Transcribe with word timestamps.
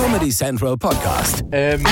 Comedy 0.00 0.30
Central 0.30 0.78
Podcast. 0.78 1.44
Ähm, 1.52 1.84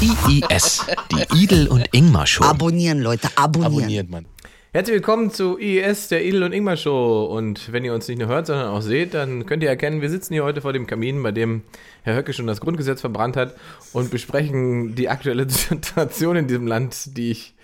IIS, 0.00 0.86
die 1.10 1.42
Idel 1.42 1.66
und 1.66 1.84
Ingmar 1.90 2.24
Show. 2.24 2.44
Abonnieren, 2.44 3.00
Leute, 3.00 3.28
abonnieren. 3.34 3.74
abonniert 3.74 4.10
man. 4.10 4.26
Herzlich 4.72 4.94
willkommen 4.94 5.32
zu 5.32 5.58
IES, 5.58 6.06
der 6.06 6.24
Idel 6.24 6.44
und 6.44 6.52
Ingmar 6.52 6.76
Show. 6.76 7.24
Und 7.24 7.72
wenn 7.72 7.84
ihr 7.84 7.92
uns 7.92 8.06
nicht 8.06 8.20
nur 8.20 8.28
hört, 8.28 8.46
sondern 8.46 8.68
auch 8.68 8.80
seht, 8.80 9.14
dann 9.14 9.44
könnt 9.46 9.64
ihr 9.64 9.68
erkennen, 9.68 10.02
wir 10.02 10.08
sitzen 10.08 10.34
hier 10.34 10.44
heute 10.44 10.60
vor 10.60 10.72
dem 10.72 10.86
Kamin, 10.86 11.20
bei 11.24 11.32
dem 11.32 11.62
Herr 12.04 12.14
Höcke 12.14 12.32
schon 12.32 12.46
das 12.46 12.60
Grundgesetz 12.60 13.00
verbrannt 13.00 13.36
hat 13.36 13.56
und 13.92 14.12
besprechen 14.12 14.94
die 14.94 15.08
aktuelle 15.08 15.50
Situation 15.50 16.36
in 16.36 16.46
diesem 16.46 16.68
Land, 16.68 17.16
die 17.16 17.32
ich 17.32 17.55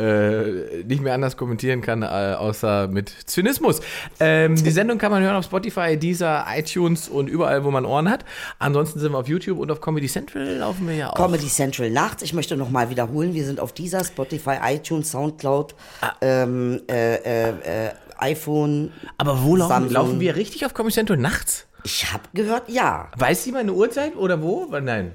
äh, 0.00 0.84
nicht 0.84 1.02
mehr 1.02 1.14
anders 1.14 1.36
kommentieren 1.36 1.82
kann, 1.82 2.02
äh, 2.02 2.06
außer 2.06 2.88
mit 2.88 3.10
Zynismus. 3.26 3.80
Ähm, 4.18 4.56
die 4.56 4.70
Sendung 4.70 4.98
kann 4.98 5.10
man 5.10 5.22
hören 5.22 5.36
auf 5.36 5.44
Spotify, 5.44 5.96
Deezer, 5.96 6.46
iTunes 6.56 7.08
und 7.08 7.28
überall, 7.28 7.64
wo 7.64 7.70
man 7.70 7.84
Ohren 7.84 8.08
hat. 8.08 8.24
Ansonsten 8.58 8.98
sind 8.98 9.12
wir 9.12 9.18
auf 9.18 9.28
YouTube 9.28 9.58
und 9.58 9.70
auf 9.70 9.80
Comedy 9.80 10.08
Central 10.08 10.56
laufen 10.56 10.88
wir 10.88 10.94
ja 10.94 11.10
auch. 11.10 11.14
Comedy 11.14 11.48
Central 11.48 11.90
nachts. 11.90 12.22
Ich 12.22 12.32
möchte 12.32 12.56
nochmal 12.56 12.90
wiederholen, 12.90 13.34
wir 13.34 13.44
sind 13.44 13.60
auf 13.60 13.72
dieser 13.72 14.02
Spotify, 14.04 14.56
iTunes, 14.64 15.10
Soundcloud, 15.10 15.74
ähm, 16.20 16.80
äh, 16.90 17.16
äh, 17.16 17.48
äh, 17.50 17.90
iPhone. 18.18 18.92
Aber 19.18 19.42
wo 19.42 19.56
laufen, 19.56 19.70
Samsung. 19.70 19.92
laufen 19.92 20.20
wir 20.20 20.36
richtig 20.36 20.64
auf 20.64 20.74
Comedy 20.74 20.94
Central 20.94 21.18
nachts? 21.18 21.66
Ich 21.84 22.12
habe 22.12 22.24
gehört, 22.34 22.68
ja. 22.68 23.08
Weiß 23.16 23.44
jemand 23.46 23.62
eine 23.62 23.72
Uhrzeit 23.72 24.16
oder 24.16 24.42
wo? 24.42 24.66
Nein. 24.66 25.12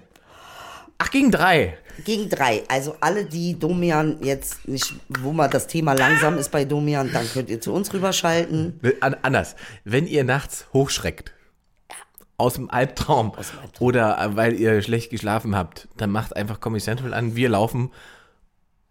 Ach, 0.98 1.12
gegen 1.12 1.32
drei. 1.32 1.78
Gegen 2.04 2.30
drei. 2.30 2.64
Also 2.68 2.96
alle, 3.00 3.26
die 3.26 3.58
Domian 3.58 4.18
jetzt 4.22 4.68
nicht, 4.68 4.94
wo 5.08 5.32
mal 5.32 5.48
das 5.48 5.68
Thema 5.68 5.94
langsam 5.94 6.38
ist 6.38 6.52
bei 6.52 6.66
Domian, 6.66 7.12
dann 7.14 7.28
könnt 7.32 7.50
ihr 7.50 7.62
zu 7.62 7.74
uns 7.74 7.94
rüberschalten. 7.94 8.80
An, 9.02 9.16
anders. 9.22 9.56
Wenn 9.84 10.08
ihr 10.08 10.24
nachts 10.24 10.68
hochschreckt, 10.74 11.32
aus 12.38 12.56
dem 12.56 12.70
Albtraum, 12.70 13.32
dem 13.32 13.40
Albtraum. 13.40 13.88
oder 13.88 14.20
äh, 14.20 14.36
weil 14.36 14.60
ihr 14.60 14.82
schlecht 14.82 15.10
geschlafen 15.10 15.56
habt, 15.56 15.88
dann 15.98 16.10
macht 16.12 16.36
einfach 16.36 16.60
Comedy 16.60 16.84
Central 16.84 17.14
an, 17.14 17.36
wir 17.36 17.50
laufen 17.50 17.92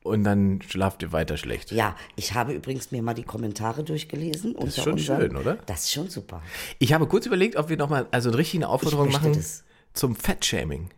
und 0.03 0.25
dann 0.25 0.61
schlaft 0.62 1.03
ihr 1.03 1.12
weiter 1.12 1.36
schlecht. 1.36 1.73
Ja, 1.73 1.97
ich 2.17 2.34
habe 2.34 2.53
übrigens 2.53 2.91
mir 2.91 3.03
mal 3.03 3.14
die 3.14 3.23
Kommentare 3.23 3.84
durchgelesen. 3.84 4.55
Das 4.59 4.77
ist 4.77 4.84
schon 4.84 4.98
schön, 4.98 5.36
oder? 5.36 5.57
Das 5.67 5.84
ist 5.84 5.92
schon 5.92 6.09
super. 6.09 6.42
Ich 6.79 6.92
habe 6.92 7.07
kurz 7.07 7.27
überlegt, 7.27 7.57
ob 7.57 7.69
wir 7.69 7.77
nochmal 7.77 8.07
also 8.11 8.29
eine 8.29 8.39
richtige 8.39 8.69
Aufforderung 8.69 9.11
machen 9.11 9.33
das. 9.33 9.64
zum 9.95 10.14
Fettshaming. 10.14 10.91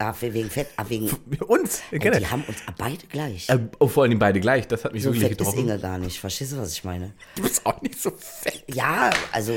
Ah, 0.00 0.14
wegen 0.20 0.48
Fett, 0.48 0.68
ah, 0.76 0.84
wegen. 0.88 1.10
Uns, 1.48 1.82
Und 1.90 1.98
gerne. 1.98 2.20
die 2.20 2.26
haben 2.28 2.44
uns 2.46 2.58
beide 2.76 3.04
gleich. 3.08 3.48
Äh, 3.48 3.58
vor 3.88 4.04
allem 4.04 4.18
beide 4.20 4.38
gleich, 4.38 4.68
das 4.68 4.84
hat 4.84 4.92
mich 4.92 5.02
so 5.02 5.08
wirklich 5.08 5.24
fett 5.24 5.32
ist 5.32 5.38
getroffen. 5.38 5.58
Inge 5.58 5.78
gar 5.80 5.98
nicht. 5.98 6.20
Verstehst 6.20 6.52
du, 6.52 6.58
was 6.58 6.72
ich 6.72 6.84
meine? 6.84 7.14
Du 7.34 7.42
bist 7.42 7.66
auch 7.66 7.82
nicht 7.82 8.00
so 8.00 8.12
fett. 8.16 8.62
Ja, 8.72 9.10
also, 9.32 9.52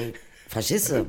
du? 0.92 1.06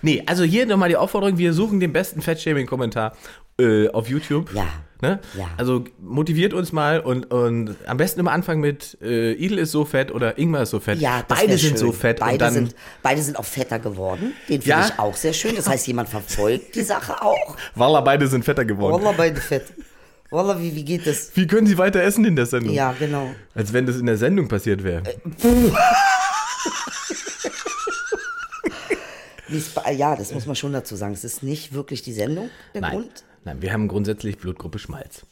Nee, 0.00 0.22
also 0.26 0.44
hier 0.44 0.66
nochmal 0.66 0.88
die 0.88 0.96
Aufforderung, 0.96 1.38
wir 1.38 1.52
suchen 1.54 1.80
den 1.80 1.92
besten 1.92 2.22
Fettshaming-Kommentar 2.22 3.16
äh, 3.58 3.88
auf 3.88 4.08
YouTube. 4.08 4.54
Ja. 4.54 4.68
Ne? 5.02 5.18
Ja. 5.36 5.48
Also 5.56 5.82
motiviert 6.00 6.54
uns 6.54 6.70
mal 6.70 7.00
und, 7.00 7.32
und 7.32 7.74
am 7.86 7.96
besten 7.96 8.20
immer 8.20 8.30
anfangen 8.30 8.60
mit 8.60 8.96
äh, 9.02 9.32
Idel 9.32 9.58
ist 9.58 9.72
so 9.72 9.84
fett 9.84 10.12
oder 10.12 10.38
Ingmar 10.38 10.62
ist 10.62 10.70
so 10.70 10.78
fett. 10.78 11.00
Ja, 11.00 11.24
Beide 11.26 11.58
sind 11.58 11.70
schön. 11.70 11.76
so 11.76 11.90
fett 11.90 12.20
Beide, 12.20 12.32
und 12.34 12.40
dann 12.40 12.52
sind, 12.54 12.74
beide 13.02 13.20
sind 13.20 13.36
auch 13.36 13.44
fetter 13.44 13.80
geworden. 13.80 14.32
Den 14.48 14.62
finde 14.62 14.68
Ja. 14.68 14.86
ich 14.86 14.98
auch 15.00 15.16
sehr 15.16 15.32
schön. 15.32 15.56
Das 15.56 15.68
heißt, 15.68 15.88
jemand 15.88 16.08
verfolgt 16.08 16.76
die 16.76 16.82
Sache 16.82 17.20
auch. 17.20 17.56
Walla, 17.74 18.00
beide 18.00 18.28
sind 18.28 18.44
fetter 18.44 18.64
geworden. 18.64 19.02
Wallah, 19.02 19.12
beide 19.16 19.40
fett. 19.40 19.64
Wallah, 20.30 20.58
wie, 20.60 20.74
wie 20.76 20.84
geht 20.84 21.04
das? 21.04 21.32
Wie 21.34 21.48
können 21.48 21.66
sie 21.66 21.76
weiter 21.76 22.00
essen 22.00 22.24
in 22.24 22.36
der 22.36 22.46
Sendung? 22.46 22.72
Ja, 22.72 22.94
genau. 22.96 23.34
Als 23.56 23.72
wenn 23.72 23.84
das 23.86 23.96
in 23.96 24.06
der 24.06 24.16
Sendung 24.16 24.46
passiert 24.46 24.84
wäre. 24.84 25.02
Bei- 29.74 29.92
Ja, 29.92 30.16
das 30.16 30.32
muss 30.32 30.46
man 30.46 30.56
schon 30.56 30.72
dazu 30.72 30.96
sagen. 30.96 31.12
Es 31.12 31.24
ist 31.24 31.42
nicht 31.42 31.74
wirklich 31.74 32.02
die 32.02 32.12
Sendung, 32.12 32.48
der 32.74 32.80
Nein. 32.82 32.92
Grund. 32.92 33.24
Nein, 33.44 33.60
wir 33.60 33.72
haben 33.72 33.88
grundsätzlich 33.88 34.38
Blutgruppe 34.38 34.78
Schmalz. 34.78 35.22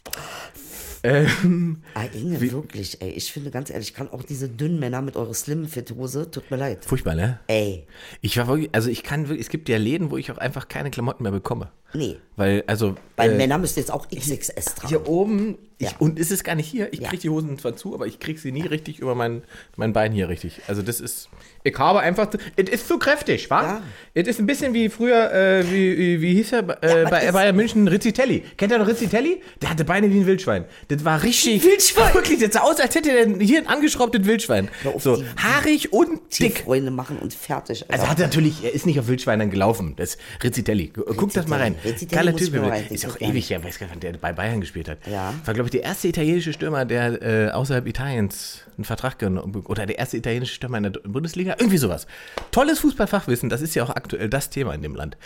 Ähm, 1.03 1.79
Ah, 1.95 2.05
Inge, 2.13 2.41
wirklich, 2.41 3.01
ey. 3.01 3.11
Ich 3.13 3.33
finde 3.33 3.51
ganz 3.51 3.71
ehrlich, 3.71 3.89
ich 3.89 3.95
kann 3.95 4.11
auch 4.11 4.23
diese 4.23 4.49
dünnen 4.49 4.79
Männer 4.79 5.01
mit 5.01 5.17
eurer 5.17 5.33
Slim-Fit-Hose, 5.33 6.31
tut 6.31 6.51
mir 6.51 6.59
leid. 6.59 6.85
furchtbar, 6.85 7.15
ne? 7.15 7.39
Ey, 7.47 7.87
Ich 8.21 8.37
war 8.37 8.49
wirklich, 8.49 8.69
also 8.73 8.91
ich 8.91 9.03
kann 9.03 9.29
wirklich, 9.29 9.47
es 9.47 9.49
gibt 9.51 9.69
ja 9.71 9.79
Läden, 9.79 10.11
wo 10.11 10.19
ich 10.19 10.31
auch 10.31 10.39
einfach 10.39 10.69
keine 10.69 10.91
Klamotten 10.91 11.23
mehr 11.23 11.33
bekomme. 11.33 11.71
nee. 11.95 12.17
Weil, 12.37 12.65
also. 12.67 12.97
Weil 13.17 13.33
äh, 13.33 13.37
Männer 13.37 13.57
müssen 13.59 13.79
jetzt 13.79 13.91
auch 13.91 14.09
XXS 14.09 14.75
tragen. 14.75 14.89
Hier 14.89 15.09
oben, 15.09 15.57
ich, 15.81 15.91
Ja. 15.91 15.97
und 15.99 16.19
ist 16.19 16.31
es 16.31 16.45
gar 16.45 16.55
nicht 16.55 16.69
hier, 16.69 16.93
ich 16.93 17.01
Ja. 17.01 17.09
kriege 17.09 17.23
die 17.23 17.31
Hosen 17.31 17.59
zwar 17.59 17.75
zu, 17.75 17.95
aber 17.95 18.07
ich 18.07 18.21
kriege 18.21 18.39
sie 18.39 18.53
nie 18.53 18.63
richtig 18.67 18.99
über 19.01 19.15
mein, 19.15 19.43
mein 19.77 19.93
Bein 19.93 20.13
hier 20.13 20.29
richtig. 20.29 20.61
Also 20.69 20.83
das 20.83 21.01
ist, 21.01 21.29
ich 21.65 21.77
habe 21.79 22.01
einfach, 22.01 22.29
es 22.57 22.69
ist 22.69 22.87
zu 22.87 22.99
kräftig, 22.99 23.49
wa? 23.51 23.63
Ja. 23.63 23.83
Es 24.15 24.29
ist 24.29 24.39
ein 24.41 24.47
bisschen 24.47 24.75
wie 24.75 24.89
früher, 24.91 25.33
äh, 25.33 25.65
wie, 25.71 26.21
wie, 26.21 26.35
hieß 26.35 26.53
er, 26.53 26.61
äh, 26.83 27.05
bei 27.11 27.33
Bayern 27.33 27.57
München, 27.57 27.89
Rizzitelli. 27.89 28.45
Kennt 28.59 28.73
ihr 28.73 28.79
noch 28.79 28.87
Rizzitelli? 28.87 29.41
Der 29.63 29.71
hatte 29.71 29.85
Beine 29.85 30.11
wie 30.13 30.19
ein 30.21 30.27
Wildschwein. 30.27 30.67
Das 30.89 31.05
war 31.05 31.23
richtig, 31.23 31.65
Wildschwein? 31.65 32.13
wirklich, 32.15 32.41
das 32.41 32.53
sah 32.53 32.61
aus, 32.61 32.79
als 32.79 32.95
hätte 32.95 33.11
er 33.11 33.27
hier 33.39 33.59
ein 33.61 33.67
angeschraubtes 33.67 34.25
Wildschwein. 34.27 34.69
So, 34.99 35.17
die- 35.17 35.25
haarig 35.43 35.93
und 35.95 36.21
dick. 36.39 36.57
Tierfreunde 36.57 36.91
machen 36.91 37.19
und 37.19 37.33
fertig. 37.33 37.85
Also 37.91 38.07
hat 38.07 38.19
er 38.21 38.27
natürlich, 38.27 38.63
er 38.63 38.75
ist 38.75 38.85
nicht 38.85 39.01
auf 39.01 39.09
Wildschweinern 39.09 39.51
gelaufen. 39.51 39.95
Das 39.97 40.11
ist 40.17 40.21
Rizzitelli. 40.43 40.93
Guck 41.17 41.33
das 41.33 41.49
mal 41.49 41.59
rein. 41.59 41.77
Rizzitelli 41.85 42.15
Geiler 42.27 42.37
Typ. 42.37 42.91
Ist 42.91 43.07
auch 43.07 43.21
ewig 43.21 43.49
her, 43.49 43.65
weiß 43.65 43.79
gar 43.79 43.87
nicht, 43.87 43.95
wann 43.95 44.01
der 44.01 44.13
bei 44.19 44.33
Bayern 44.33 44.61
gespielt 44.61 44.89
hat. 44.89 44.99
Ja. 45.11 45.33
War, 45.45 45.55
glaube 45.55 45.70
ich, 45.71 45.81
der 45.81 45.89
erste 45.89 46.09
italienische 46.09 46.53
Stürmer, 46.53 46.85
der 46.85 47.23
äh, 47.23 47.51
außerhalb 47.51 47.87
Italiens 47.87 48.63
einen 48.77 48.85
Vertrag 48.85 49.19
genommen 49.19 49.55
oder 49.67 49.87
der 49.87 49.99
erste 49.99 50.17
italienische 50.17 50.55
Stürmer 50.55 50.79
in 50.79 50.85
der 50.85 50.91
Bundesliga. 50.91 51.57
Irgendwie 51.59 51.79
sowas. 51.79 52.07
Tolles 52.51 52.81
Fußballfachwissen, 52.81 53.49
das 53.49 53.61
ist 53.61 53.75
ja 53.75 53.85
auch 53.85 53.91
aktuell 53.91 54.29
das 54.29 54.51
Thema 54.51 54.75
in 54.75 54.83
dem 54.83 54.95
Land. 54.95 55.17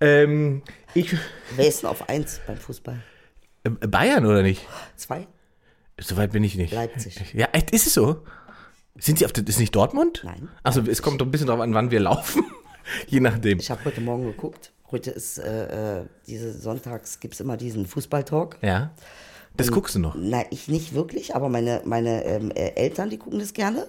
Ähm, 0.00 0.62
ich, 0.94 1.14
Wer 1.56 1.68
ist 1.68 1.82
denn 1.82 1.90
auf 1.90 2.08
eins 2.08 2.40
beim 2.46 2.56
Fußball? 2.56 3.00
äh, 3.64 3.70
Bayern 3.86 4.26
oder 4.26 4.42
nicht? 4.42 4.66
Zwei? 4.96 5.26
Soweit 5.98 6.32
bin 6.32 6.44
ich 6.44 6.56
nicht. 6.56 6.74
Leipzig. 6.74 7.32
Ja, 7.32 7.48
echt, 7.52 7.70
ist 7.70 7.86
es 7.86 7.94
so? 7.94 8.22
Sind 8.98 9.18
sie 9.18 9.24
auf 9.24 9.32
ist 9.32 9.58
nicht 9.58 9.74
Dortmund? 9.74 10.22
Nein. 10.24 10.48
Also 10.62 10.82
es 10.82 11.02
kommt 11.02 11.20
doch 11.20 11.26
ein 11.26 11.30
bisschen 11.30 11.48
drauf 11.48 11.60
an, 11.60 11.74
wann 11.74 11.90
wir 11.90 12.00
laufen. 12.00 12.44
Je 13.08 13.20
nachdem. 13.20 13.58
Ich 13.58 13.70
habe 13.70 13.84
heute 13.84 14.00
Morgen 14.00 14.24
geguckt. 14.24 14.72
Heute 14.90 15.10
ist, 15.10 15.38
äh, 15.38 16.00
äh, 16.00 16.06
diese 16.26 16.52
Sonntags 16.52 17.18
gibt 17.18 17.34
es 17.34 17.40
immer 17.40 17.56
diesen 17.56 17.86
Fußballtalk. 17.86 18.58
Ja. 18.62 18.92
Das 19.56 19.70
guckst 19.70 19.94
du 19.94 19.98
noch. 19.98 20.14
Nein, 20.14 20.46
ich 20.50 20.68
nicht 20.68 20.94
wirklich, 20.94 21.34
aber 21.34 21.48
meine, 21.48 21.82
meine 21.84 22.24
ähm, 22.24 22.50
äh, 22.50 22.70
Eltern, 22.74 23.10
die 23.10 23.18
gucken 23.18 23.38
das 23.38 23.52
gerne. 23.52 23.86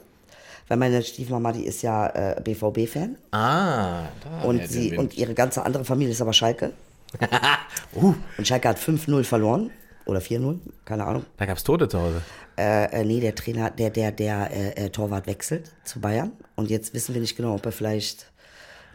Weil 0.67 0.77
meine 0.77 1.01
Stiefmama, 1.01 1.53
die 1.53 1.65
ist 1.65 1.81
ja 1.81 2.07
äh, 2.07 2.41
BVB-Fan. 2.41 3.17
Ah, 3.31 4.03
da. 4.21 4.41
Und, 4.43 4.67
sie, 4.67 4.97
und 4.97 5.15
ihre 5.17 5.33
ganze 5.33 5.65
andere 5.65 5.85
Familie 5.85 6.11
ist 6.11 6.21
aber 6.21 6.33
Schalke. 6.33 6.73
uh, 7.95 8.13
Und 8.37 8.47
Schalke 8.47 8.67
hat 8.67 8.77
5-0 8.77 9.23
verloren. 9.23 9.71
Oder 10.05 10.19
4-0, 10.19 10.59
keine 10.85 11.05
Ahnung. 11.05 11.25
da 11.35 11.45
gab's 11.45 11.63
Tote 11.63 11.89
zu 11.89 11.99
Hause. 11.99 12.21
Äh, 12.57 13.01
äh, 13.01 13.03
nee, 13.03 13.19
der 13.19 13.35
Trainer, 13.35 13.71
der, 13.71 13.89
der, 13.89 14.11
der 14.13 14.49
äh, 14.51 14.85
äh, 14.85 14.89
Torwart 14.89 15.27
wechselt 15.27 15.71
zu 15.83 15.99
Bayern. 15.99 16.31
Und 16.55 16.69
jetzt 16.69 16.93
wissen 16.93 17.13
wir 17.13 17.21
nicht 17.21 17.35
genau, 17.35 17.55
ob 17.55 17.65
er 17.65 17.73
vielleicht 17.73 18.31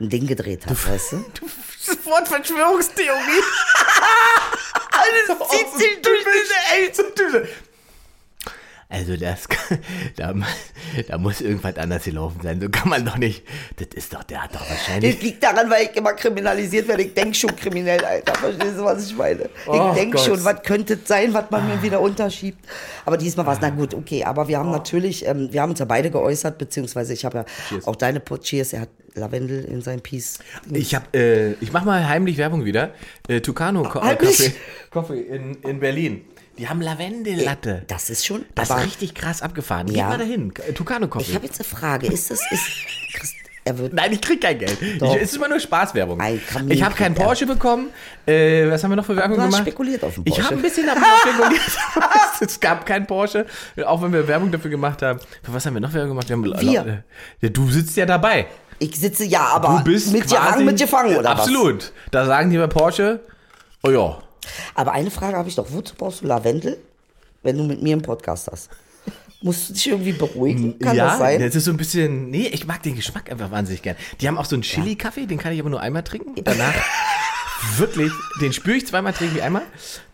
ein 0.01 0.09
Ding 0.09 0.27
gedreht 0.27 0.67
hat, 0.67 0.89
weißt 0.89 1.13
du? 1.13 1.17
Sofort 1.81 2.29
Verschwörungstheorie. 2.29 3.43
Alles 5.03 5.49
zieht 5.49 5.73
sich 5.75 6.03
durch 6.03 6.25
diese 6.25 7.43
Also 8.93 9.17
das, 9.17 9.49
da, 10.17 10.35
da 11.09 11.17
muss 11.17 11.41
irgendwas 11.41 11.77
anders 11.79 12.05
gelaufen 12.05 12.41
sein. 12.43 12.61
So 12.61 12.69
kann 12.69 12.91
man 12.91 13.07
doch 13.07 13.17
nicht. 13.17 13.43
Das 13.77 13.89
ist 13.95 14.13
doch, 14.13 14.23
der 14.23 14.43
hat 14.43 14.55
doch 14.55 14.69
wahrscheinlich. 14.69 15.15
Das 15.15 15.23
liegt 15.23 15.43
daran, 15.43 15.71
weil 15.71 15.85
ich 15.85 15.97
immer 15.97 16.13
kriminalisiert 16.13 16.87
werde. 16.89 17.05
Ich 17.05 17.15
denke 17.15 17.35
schon 17.35 17.57
kriminell, 17.57 18.05
Alter. 18.05 18.35
Verstehst 18.35 18.77
du, 18.77 18.85
was 18.85 19.07
ich 19.07 19.17
meine? 19.17 19.49
Oh 19.67 19.89
ich 19.89 19.95
denke 19.99 20.19
Gott. 20.19 20.27
schon, 20.27 20.45
was 20.45 20.63
könnte 20.63 20.95
es 20.95 21.09
sein, 21.09 21.33
was 21.33 21.51
man 21.51 21.67
mir 21.67 21.83
wieder 21.83 22.03
unterschiebt. 22.03 22.63
Aber 23.07 23.17
diesmal 23.17 23.47
war 23.47 23.55
es, 23.55 23.61
na 23.63 23.71
gut, 23.71 23.95
okay. 23.95 24.25
Aber 24.25 24.47
wir 24.47 24.59
haben 24.59 24.71
natürlich, 24.71 25.27
ähm, 25.27 25.49
wir 25.51 25.63
haben 25.63 25.71
uns 25.71 25.79
ja 25.79 25.87
beide 25.87 26.11
geäußert, 26.11 26.59
beziehungsweise 26.59 27.15
ich 27.15 27.25
habe 27.25 27.39
ja 27.39 27.45
Cheers. 27.71 27.87
auch 27.87 27.97
deine 27.97 28.23
Cheers, 28.23 28.75
er 28.75 28.83
hat 28.83 28.91
Lavendel 29.15 29.65
in 29.65 29.81
seinem 29.81 30.03
Piece. 30.03 30.39
Ich 30.71 30.95
hab, 30.95 31.15
äh, 31.17 31.53
ich 31.55 31.73
mach 31.73 31.85
mal 31.85 32.07
heimlich 32.07 32.37
Werbung 32.37 32.67
wieder. 32.67 32.93
Äh, 33.29 33.41
Tucano 33.41 33.85
Coffee 34.91 35.21
in, 35.21 35.55
in 35.63 35.81
Berlin. 35.81 36.27
Die 36.59 36.69
haben 36.69 36.81
Lavendellatte. 36.83 37.83
Das 37.89 38.11
ist 38.11 38.27
schon, 38.27 38.45
Das 38.55 38.71
ist 38.71 38.77
richtig 38.85 39.15
krass 39.15 39.43
abgefahren. 39.43 39.87
Geh 39.87 39.99
Ja. 39.99 40.09
mal 40.09 40.19
dahin. 40.19 40.53
Äh, 40.69 40.73
Tucano 40.73 41.09
Coffee. 41.09 41.31
ich 41.31 41.35
habe 41.35 41.47
jetzt 41.47 41.59
eine 41.61 41.65
Frage. 41.69 42.07
Ist 42.09 42.31
das, 42.31 42.41
ist, 42.51 42.63
Christ, 43.15 43.35
er 43.65 43.79
wird, 43.79 43.93
Nein, 43.95 44.13
ich 44.13 44.21
krieg 44.21 44.41
kein 44.41 44.59
Geld. 44.59 44.77
Ich, 44.83 45.03
es 45.03 45.23
ist 45.31 45.37
immer 45.37 45.49
nur 45.49 45.59
Spaßwerbung. 45.61 46.21
Ein 46.21 46.41
Kamin 46.47 46.71
Ich 46.73 46.83
habe 46.83 46.95
keinen 46.95 47.17
er. 47.17 47.25
Porsche 47.25 47.47
bekommen. 47.47 47.89
Äh, 48.27 48.69
was 48.71 48.83
haben 48.85 48.91
wir 48.91 48.97
noch 48.97 49.05
für 49.07 49.17
Werbung 49.17 49.39
gemacht? 49.39 49.63
spekuliert 49.63 50.05
auf 50.05 50.15
den 50.15 50.25
Ich 50.27 50.35
Porsche. 50.35 50.45
habe 50.47 50.57
ein 50.57 50.63
bisschen 50.63 50.87
darauf 50.87 51.03
spekuliert. 51.23 51.63
es 52.41 52.61
gab 52.61 52.85
keinen 52.85 53.07
Porsche, 53.07 53.47
auch 53.87 54.03
wenn 54.03 54.13
wir 54.13 54.27
Werbung 54.29 54.51
dafür 54.53 54.71
gemacht 54.71 55.01
haben. 55.03 55.21
Für 55.43 55.55
was 55.55 55.65
haben 55.65 55.75
wir 55.75 55.81
noch 55.81 55.93
Werbung 55.95 56.11
gemacht? 56.11 56.29
Wir 56.29 56.37
haben, 56.37 56.61
Wir. 56.61 57.05
Ja, 57.41 57.49
du 57.49 57.71
sitzt 57.71 57.97
ja 57.97 58.05
dabei. 58.05 58.47
ich 58.79 58.95
sitze, 58.97 59.25
ja, 59.25 59.41
aber 59.47 59.79
Du 59.79 59.85
bist 59.93 60.13
mit 60.13 60.23
quasi, 60.25 60.35
gefangen, 60.37 60.65
mit 60.67 60.79
gefangen, 60.79 61.17
oder 61.17 61.31
was? 61.31 61.39
Absolut. 61.41 61.93
Da 62.11 62.27
sagen 62.27 62.51
die 62.51 62.59
bei 62.59 62.67
Porsche, 62.67 63.21
oh 63.85 63.91
ja, 63.91 64.19
Aber 64.75 64.93
eine 64.93 65.11
Frage 65.11 65.37
habe 65.37 65.49
ich 65.49 65.55
doch. 65.55 65.67
Wozu 65.71 65.95
brauchst 65.97 66.23
du 66.23 66.27
Lavendel, 66.27 66.79
wenn 67.43 67.57
du 67.57 67.65
mit 67.65 67.83
mir 67.83 67.93
einen 67.93 68.03
Podcast 68.03 68.49
hast? 68.51 68.71
Musst 69.41 69.71
du 69.71 69.73
dich 69.75 69.89
irgendwie 69.89 70.13
beruhigen? 70.13 70.79
Kann 70.79 70.97
ja, 70.97 71.07
das 71.07 71.19
sein? 71.19 71.41
das 71.41 71.57
ist 71.57 71.65
so 71.65 71.73
ein 71.73 71.77
bisschen, 71.77 72.31
nee, 72.31 72.47
ich 72.47 72.65
mag 72.65 72.83
den 72.83 72.95
Geschmack 72.95 73.31
einfach 73.31 73.51
wahnsinnig 73.51 73.83
gern. 73.83 73.97
Die 74.21 74.29
haben 74.29 74.39
auch 74.39 74.45
so 74.45 74.55
einen 74.55 74.63
Chili-Kaffee, 74.63 75.27
den 75.27 75.39
kann 75.39 75.53
ich 75.53 75.59
aber 75.59 75.71
nur 75.71 75.81
einmal 75.81 76.05
trinken. 76.05 76.35
Danach, 76.45 76.75
Wirklich, 77.77 78.13
den 78.41 78.53
spüre 78.53 78.77
ich 78.77 78.87
zweimal, 78.87 79.13
trinke 79.13 79.39
ich 79.39 79.43
einmal. 79.43 79.63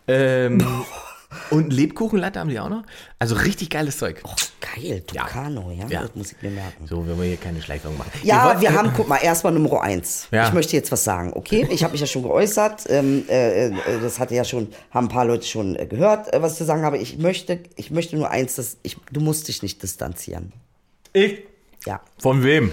Ähm, 0.07 0.85
und 1.51 1.71
Lebkuchenlatte 1.71 2.39
haben 2.39 2.49
die 2.49 2.59
auch 2.59 2.69
noch. 2.69 2.83
Also 3.19 3.35
richtig 3.35 3.69
geiles 3.69 3.97
Zeug. 3.97 4.21
Oh, 4.23 4.33
geil, 4.61 5.01
Tucano, 5.05 5.71
ja. 5.71 5.87
Ja. 5.87 6.01
Das 6.01 6.15
muss 6.15 6.31
ich 6.31 6.41
mir 6.41 6.49
merken. 6.49 6.87
So, 6.87 7.07
wenn 7.07 7.17
wir 7.17 7.25
hier 7.25 7.37
keine 7.37 7.61
Schleichwerbung 7.61 7.97
machen. 7.99 8.11
Ja, 8.23 8.45
wollt- 8.47 8.61
wir 8.61 8.73
haben, 8.73 8.91
guck 8.95 9.07
mal, 9.07 9.17
erstmal 9.17 9.53
Nummer 9.53 9.81
eins. 9.81 10.27
Ja. 10.31 10.47
Ich 10.47 10.53
möchte 10.53 10.75
jetzt 10.75 10.91
was 10.91 11.03
sagen, 11.03 11.31
okay? 11.33 11.67
Ich 11.69 11.83
habe 11.83 11.91
mich 11.91 12.01
ja 12.01 12.07
schon 12.07 12.23
geäußert. 12.23 12.85
Ähm, 12.89 13.25
äh, 13.29 13.67
äh, 13.67 13.73
das 14.01 14.17
hatte 14.19 14.33
ja 14.35 14.43
schon, 14.43 14.69
haben 14.91 15.05
ein 15.05 15.09
paar 15.09 15.25
Leute 15.25 15.45
schon 15.45 15.75
äh, 15.75 15.85
gehört, 15.85 16.33
äh, 16.33 16.41
was 16.41 16.53
ich 16.53 16.57
zu 16.59 16.65
sagen 16.65 16.81
habe. 16.83 16.97
Ich 16.97 17.17
möchte, 17.19 17.59
ich 17.75 17.91
möchte 17.91 18.15
nur 18.15 18.29
eins, 18.31 18.55
dass 18.55 18.77
ich, 18.83 18.97
du 19.11 19.19
musst 19.19 19.47
dich 19.47 19.61
nicht 19.61 19.83
distanzieren. 19.83 20.51
Ich? 21.13 21.43
Ja. 21.85 22.01
Von 22.19 22.43
wem? 22.43 22.71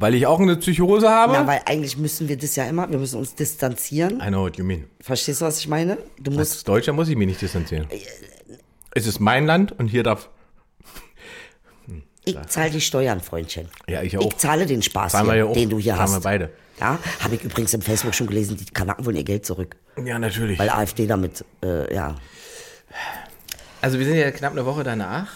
Weil 0.00 0.14
ich 0.14 0.26
auch 0.26 0.38
eine 0.38 0.56
Psychose 0.56 1.08
habe? 1.08 1.32
Na, 1.32 1.46
weil 1.46 1.60
eigentlich 1.66 1.96
müssen 1.96 2.28
wir 2.28 2.36
das 2.36 2.54
ja 2.54 2.64
immer, 2.64 2.88
wir 2.88 2.98
müssen 2.98 3.18
uns 3.18 3.34
distanzieren. 3.34 4.20
I 4.24 4.28
know 4.28 4.42
what 4.42 4.56
you 4.56 4.64
mean. 4.64 4.84
Verstehst 5.00 5.40
du, 5.40 5.46
was 5.46 5.58
ich 5.58 5.66
meine? 5.66 5.98
Du 6.20 6.30
musst, 6.30 6.52
Als 6.52 6.64
Deutscher 6.64 6.92
muss 6.92 7.08
ich 7.08 7.16
mich 7.16 7.26
nicht 7.26 7.42
distanzieren. 7.42 7.88
Es 8.94 9.06
ist 9.06 9.18
mein 9.18 9.46
Land 9.46 9.72
und 9.72 9.88
hier 9.88 10.04
darf. 10.04 10.28
ich 12.24 12.36
zahle 12.46 12.70
die 12.70 12.80
Steuern, 12.80 13.20
Freundchen. 13.20 13.68
Ja, 13.88 14.02
ich 14.02 14.16
auch. 14.16 14.24
Ich 14.24 14.36
zahle 14.36 14.66
den 14.66 14.82
Spaß, 14.82 15.12
Zahlen 15.12 15.26
hier, 15.26 15.36
ja 15.36 15.44
auch. 15.46 15.52
den 15.54 15.68
du 15.68 15.78
hier 15.78 15.94
Zahlen 15.94 16.02
hast. 16.02 16.12
wir 16.14 16.20
beide. 16.20 16.50
Ja, 16.78 16.98
habe 17.20 17.34
ich 17.34 17.42
übrigens 17.42 17.74
im 17.74 17.82
Facebook 17.82 18.14
schon 18.14 18.28
gelesen, 18.28 18.56
die 18.56 18.66
Kanaken 18.66 19.04
wollen 19.04 19.16
ihr 19.16 19.24
Geld 19.24 19.44
zurück. 19.44 19.74
Ja, 20.04 20.18
natürlich. 20.20 20.60
Weil 20.60 20.70
AfD 20.70 21.08
damit, 21.08 21.44
äh, 21.64 21.92
ja. 21.92 22.14
Also 23.80 23.98
wir 23.98 24.06
sind 24.06 24.16
ja 24.16 24.30
knapp 24.30 24.52
eine 24.52 24.64
Woche 24.64 24.84
danach. 24.84 25.28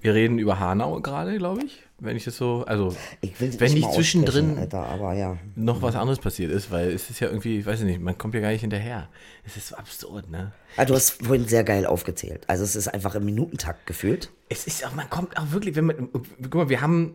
Wir 0.00 0.14
reden 0.14 0.40
über 0.40 0.58
Hanau 0.58 1.00
gerade, 1.00 1.38
glaube 1.38 1.62
ich. 1.64 1.84
Wenn 2.04 2.16
ich 2.16 2.24
das 2.24 2.36
so, 2.36 2.64
also 2.66 2.96
wenn 3.38 3.74
nicht 3.74 3.92
zwischendrin 3.92 4.58
Alter, 4.58 4.86
aber 4.86 5.12
ja. 5.14 5.38
noch 5.54 5.82
was 5.82 5.94
anderes 5.94 6.18
passiert 6.18 6.50
ist, 6.50 6.72
weil 6.72 6.90
es 6.90 7.08
ist 7.10 7.20
ja 7.20 7.28
irgendwie, 7.28 7.60
ich 7.60 7.66
weiß 7.66 7.80
nicht, 7.82 8.00
man 8.00 8.18
kommt 8.18 8.34
ja 8.34 8.40
gar 8.40 8.50
nicht 8.50 8.62
hinterher. 8.62 9.08
Es 9.44 9.56
ist 9.56 9.68
so 9.68 9.76
absurd, 9.76 10.28
ne? 10.28 10.50
Also 10.76 10.92
du 10.92 10.96
hast 10.96 11.24
vorhin 11.24 11.46
sehr 11.46 11.62
geil 11.62 11.86
aufgezählt. 11.86 12.42
Also 12.48 12.64
es 12.64 12.74
ist 12.74 12.88
einfach 12.88 13.14
im 13.14 13.24
Minutentakt 13.24 13.86
gefühlt. 13.86 14.30
Es 14.48 14.66
ist 14.66 14.84
auch, 14.84 14.94
man 14.96 15.08
kommt 15.10 15.38
auch 15.38 15.52
wirklich, 15.52 15.76
wenn 15.76 15.86
man, 15.86 16.08
guck 16.42 16.54
mal, 16.54 16.68
wir 16.68 16.80
haben, 16.80 17.14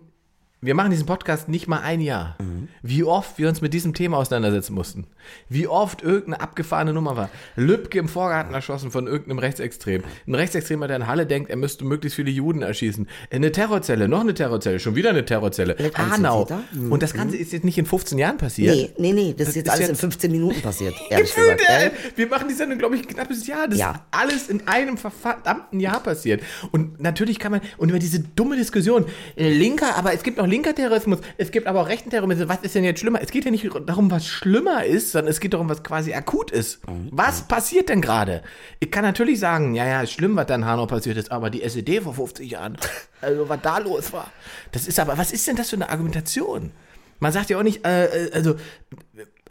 wir 0.59 0.73
machen 0.73 0.89
diesen 0.89 1.05
Podcast 1.05 1.49
nicht 1.49 1.67
mal 1.67 1.81
ein 1.81 2.01
Jahr. 2.01 2.35
Wie 2.81 3.03
oft 3.03 3.37
wir 3.37 3.47
uns 3.47 3.61
mit 3.61 3.73
diesem 3.73 3.93
Thema 3.93 4.17
auseinandersetzen 4.17 4.73
mussten. 4.73 5.05
Wie 5.49 5.67
oft 5.67 6.01
irgendeine 6.01 6.41
abgefahrene 6.41 6.93
Nummer 6.93 7.15
war. 7.15 7.29
Lübcke 7.55 7.99
im 7.99 8.07
Vorgarten 8.07 8.53
erschossen 8.55 8.89
von 8.89 9.05
irgendeinem 9.07 9.39
Rechtsextrem. 9.39 10.03
Ein 10.25 10.35
Rechtsextremer, 10.35 10.87
der 10.87 10.95
in 10.97 11.07
Halle 11.07 11.27
denkt, 11.27 11.49
er 11.51 11.57
müsste 11.57 11.85
möglichst 11.85 12.15
viele 12.15 12.31
Juden 12.31 12.61
erschießen. 12.63 13.07
Eine 13.29 13.51
Terrorzelle, 13.51 14.07
noch 14.07 14.21
eine 14.21 14.33
Terrorzelle, 14.33 14.79
schon 14.79 14.95
wieder 14.95 15.11
eine 15.11 15.25
Terrorzelle. 15.25 15.75
Vielleicht 15.75 15.97
Hanau. 15.97 16.47
Mhm. 16.71 16.91
Und 16.91 17.03
das 17.03 17.13
Ganze 17.13 17.37
ist 17.37 17.51
jetzt 17.53 17.63
nicht 17.65 17.77
in 17.77 17.85
15 17.85 18.17
Jahren 18.17 18.37
passiert. 18.37 18.75
Nee, 18.75 18.91
nee, 18.97 19.13
nee, 19.13 19.35
das, 19.37 19.49
ist 19.49 19.55
jetzt 19.57 19.65
ist 19.67 19.71
alles 19.73 19.85
in 19.89 19.91
jetzt- 19.93 19.99
15 20.01 20.31
Minuten 20.31 20.61
passiert, 20.61 20.95
Gefühlt. 21.09 21.61
Ey. 21.67 21.91
Wir 22.15 22.27
machen 22.27 22.47
die 22.47 22.53
Sendung, 22.55 22.79
glaube 22.79 22.95
ich, 22.95 23.01
ein 23.01 23.07
knappes 23.07 23.45
Jahr. 23.45 23.67
Das 23.67 23.77
Ja. 23.77 23.91
ist 23.91 23.99
alles 24.11 24.49
in 24.49 24.67
einem 24.67 24.97
verdammten 24.97 25.79
Jahr 25.79 25.99
passiert. 26.01 26.41
Und 26.71 26.99
natürlich 27.01 27.37
kann 27.37 27.51
man, 27.51 27.61
und 27.77 27.89
über 27.89 27.99
diese 27.99 28.21
dumme 28.21 28.55
Diskussion, 28.55 29.05
äh, 29.35 29.49
linker, 29.49 29.95
aber 29.97 30.13
es 30.13 30.23
gibt 30.23 30.39
auch 30.47 30.49
linker 30.49 30.73
Terrorismus, 30.73 31.19
es 31.37 31.51
gibt 31.51 31.67
aber 31.67 31.81
auch 31.81 31.87
rechten 31.87 32.09
Terrorismus. 32.09 32.47
Was 32.47 32.59
ist 32.61 32.75
denn 32.75 32.83
jetzt 32.83 32.99
schlimmer? 32.99 33.21
Es 33.21 33.31
geht 33.31 33.45
ja 33.45 33.51
nicht 33.51 33.67
darum, 33.85 34.09
was 34.09 34.25
schlimmer 34.25 34.85
ist, 34.85 35.11
sondern 35.11 35.31
es 35.31 35.39
geht 35.39 35.53
darum, 35.53 35.69
was 35.69 35.83
quasi 35.83 36.13
akut 36.13 36.51
ist. 36.51 36.79
Was 37.11 37.47
passiert 37.47 37.89
denn 37.89 38.01
gerade? 38.01 38.41
Ich 38.79 38.91
kann 38.91 39.03
natürlich 39.03 39.39
sagen, 39.39 39.75
ja, 39.75 39.85
ja, 39.85 40.01
ist 40.01 40.11
schlimm, 40.11 40.35
was 40.35 40.47
da 40.47 40.55
in 40.55 40.65
Hanau 40.65 40.85
passiert 40.85 41.17
ist, 41.17 41.31
aber 41.31 41.49
die 41.49 41.61
SED 41.61 42.01
vor 42.01 42.13
50 42.13 42.49
Jahren, 42.49 42.77
also 43.21 43.49
was 43.49 43.59
da 43.61 43.77
los 43.79 44.13
war. 44.13 44.31
Das 44.71 44.87
ist 44.87 44.99
aber, 44.99 45.17
was 45.17 45.31
ist 45.31 45.47
denn 45.47 45.55
das 45.55 45.69
für 45.69 45.75
eine 45.75 45.89
Argumentation? 45.89 46.71
Man 47.19 47.31
sagt 47.31 47.49
ja 47.49 47.57
auch 47.57 47.63
nicht, 47.63 47.85
äh, 47.85 48.27
äh, 48.27 48.31
also, 48.33 48.55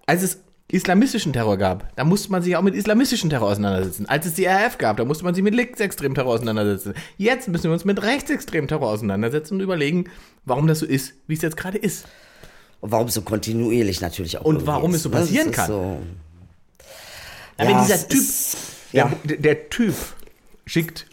als 0.06 0.22
es 0.22 0.38
islamistischen 0.68 1.32
Terror 1.32 1.56
gab, 1.56 1.94
da 1.96 2.04
musste 2.04 2.30
man 2.32 2.42
sich 2.42 2.56
auch 2.56 2.62
mit 2.62 2.74
islamistischem 2.74 3.30
Terror 3.30 3.48
auseinandersetzen. 3.50 4.06
Als 4.06 4.26
es 4.26 4.34
die 4.34 4.46
RAF 4.46 4.78
gab, 4.78 4.96
da 4.96 5.04
musste 5.04 5.22
man 5.24 5.34
sich 5.34 5.44
mit 5.44 5.54
linksextremem 5.54 6.14
Terror 6.14 6.34
auseinandersetzen. 6.34 6.94
Jetzt 7.18 7.46
müssen 7.48 7.64
wir 7.64 7.72
uns 7.72 7.84
mit 7.84 8.02
rechtsextremem 8.02 8.66
Terror 8.66 8.88
auseinandersetzen 8.90 9.54
und 9.54 9.60
überlegen, 9.60 10.06
warum 10.44 10.66
das 10.66 10.80
so 10.80 10.86
ist, 10.86 11.14
wie 11.28 11.34
es 11.34 11.42
jetzt 11.42 11.56
gerade 11.56 11.78
ist. 11.78 12.06
Und 12.80 12.90
warum 12.90 13.08
so 13.08 13.22
kontinuierlich 13.22 14.00
natürlich 14.00 14.38
auch. 14.38 14.44
Und 14.44 14.66
warum 14.66 14.90
ist, 14.90 14.96
es 14.98 15.02
so 15.04 15.10
passieren 15.10 15.50
kann. 15.52 15.68
So, 15.68 16.00
Aber 17.56 17.70
Ja, 17.70 17.76
wenn 17.76 17.82
dieser 17.84 17.94
es 17.94 18.08
Typ, 18.08 18.20
ist- 18.20 18.56
ja. 18.92 19.12
der, 19.24 19.36
der 19.38 19.70
Typ 19.70 19.94
schickt 20.66 21.06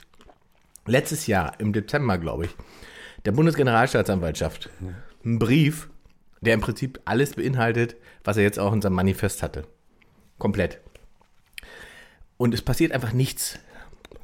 letztes 0.87 1.27
Jahr 1.27 1.53
im 1.59 1.73
Dezember, 1.73 2.17
glaube 2.17 2.45
ich, 2.45 2.51
der 3.25 3.31
Bundesgeneralstaatsanwaltschaft 3.31 4.69
einen 5.23 5.39
Brief, 5.39 5.89
der 6.41 6.55
im 6.55 6.61
Prinzip 6.61 6.99
alles 7.05 7.33
beinhaltet, 7.35 7.95
was 8.23 8.37
er 8.37 8.43
jetzt 8.43 8.59
auch 8.59 8.73
in 8.73 8.81
seinem 8.81 8.93
Manifest 8.93 9.43
hatte. 9.43 9.63
Komplett. 10.37 10.79
Und 12.37 12.53
es 12.53 12.61
passiert 12.61 12.91
einfach 12.91 13.13
nichts. 13.13 13.59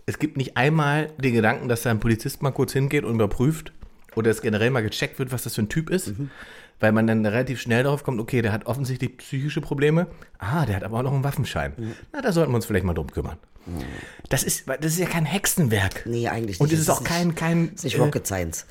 Es 0.06 0.19
gibt 0.19 0.38
nicht 0.38 0.57
einmal 0.57 1.12
den 1.18 1.34
Gedanken, 1.34 1.69
dass 1.69 1.84
da 1.84 1.92
ein 1.92 2.00
Polizist 2.00 2.42
mal 2.42 2.51
kurz 2.51 2.74
hingeht 2.74 3.04
und 3.04 3.16
überprüft 3.16 3.72
oder 4.16 4.31
es 4.31 4.42
generell 4.42 4.72
mal 4.72 4.81
gecheckt 4.81 5.19
wird, 5.19 5.31
was 5.31 5.44
das 5.44 5.56
für 5.56 5.62
ein 5.62 5.69
Typ 5.69 5.90
ist, 5.90 6.13
weil 6.80 6.92
man 6.92 7.06
dann 7.06 7.25
relativ 7.25 7.62
schnell 7.62 7.84
darauf 7.84 8.04
kommt, 8.04 8.19
okay, 8.19 8.42
der 8.42 8.51
hat 8.51 8.66
offensichtlich 8.66 9.18
psychische 9.18 9.62
Probleme. 9.62 10.07
Ah, 10.40 10.66
der 10.66 10.78
hat 10.78 10.84
aber 10.84 10.98
auch 11.00 11.04
noch 11.04 11.13
einen 11.13 11.24
Waffenschein. 11.24 11.74
Na, 12.12 12.22
da 12.22 12.31
sollten 12.31 12.52
wir 12.52 12.56
uns 12.56 12.66
vielleicht 12.66 12.86
mal 12.86 12.94
drum 12.95 13.12
kümmern. 13.12 13.38
Das 14.30 14.44
ist, 14.44 14.68
das 14.68 14.94
ist 14.94 15.00
ja 15.00 15.06
kein 15.06 15.25
Hexenwerk. 15.25 16.06
Nee, 16.07 16.28
eigentlich 16.28 16.60
Und 16.60 16.68
nicht. 16.72 16.74
es 16.74 16.80
ist 16.80 16.88
Es 16.88 16.95
auch 16.95 17.02
ist 17.02 17.07
kein, 17.07 17.36
kein, 17.36 17.74
ist 17.75 17.84
nicht 17.84 17.98
äh, 17.98 18.02
Rocket 18.02 18.25
Science. 18.25 18.66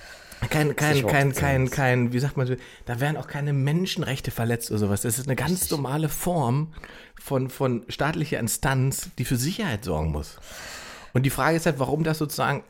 Kein, 0.51 0.77
kein, 0.77 1.07
kein, 1.07 1.33
kein, 1.33 1.71
kein, 1.71 2.13
wie 2.13 2.19
sagt 2.19 2.37
man 2.37 2.57
da 2.87 3.01
werden 3.01 3.17
auch 3.17 3.27
keine 3.27 3.53
Menschenrechte 3.53 4.31
verletzt 4.31 4.71
oder 4.71 4.79
sowas. 4.79 5.03
Das 5.03 5.19
ist 5.19 5.27
eine 5.27 5.37
ganz 5.37 5.71
normale 5.71 6.09
Form 6.09 6.73
von, 7.21 7.51
von 7.51 7.85
staatlicher 7.89 8.39
Instanz, 8.39 9.11
die 9.19 9.25
für 9.25 9.37
Sicherheit 9.37 9.85
sorgen 9.85 10.13
muss. 10.13 10.39
Und 11.13 11.25
die 11.25 11.31
Frage 11.31 11.57
ist 11.57 11.67
halt, 11.67 11.79
warum 11.79 12.05
das 12.05 12.19
sozusagen, 12.19 12.63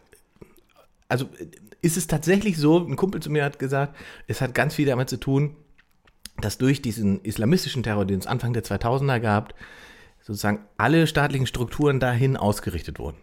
also 1.08 1.28
ist 1.82 1.96
es 1.96 2.06
tatsächlich 2.06 2.56
so, 2.56 2.78
ein 2.78 2.96
Kumpel 2.96 3.20
zu 3.20 3.30
mir 3.30 3.44
hat 3.44 3.58
gesagt, 3.58 3.96
es 4.26 4.40
hat 4.40 4.54
ganz 4.54 4.74
viel 4.74 4.86
damit 4.86 5.10
zu 5.10 5.18
tun, 5.18 5.56
dass 6.40 6.58
durch 6.58 6.80
diesen 6.82 7.20
islamistischen 7.22 7.82
Terror, 7.82 8.04
den 8.04 8.18
es 8.18 8.26
Anfang 8.26 8.52
der 8.52 8.64
2000er 8.64 9.20
gab, 9.20 9.54
sozusagen 10.22 10.60
alle 10.76 11.06
staatlichen 11.06 11.46
Strukturen 11.46 12.00
dahin 12.00 12.36
ausgerichtet 12.36 12.98
wurden. 12.98 13.18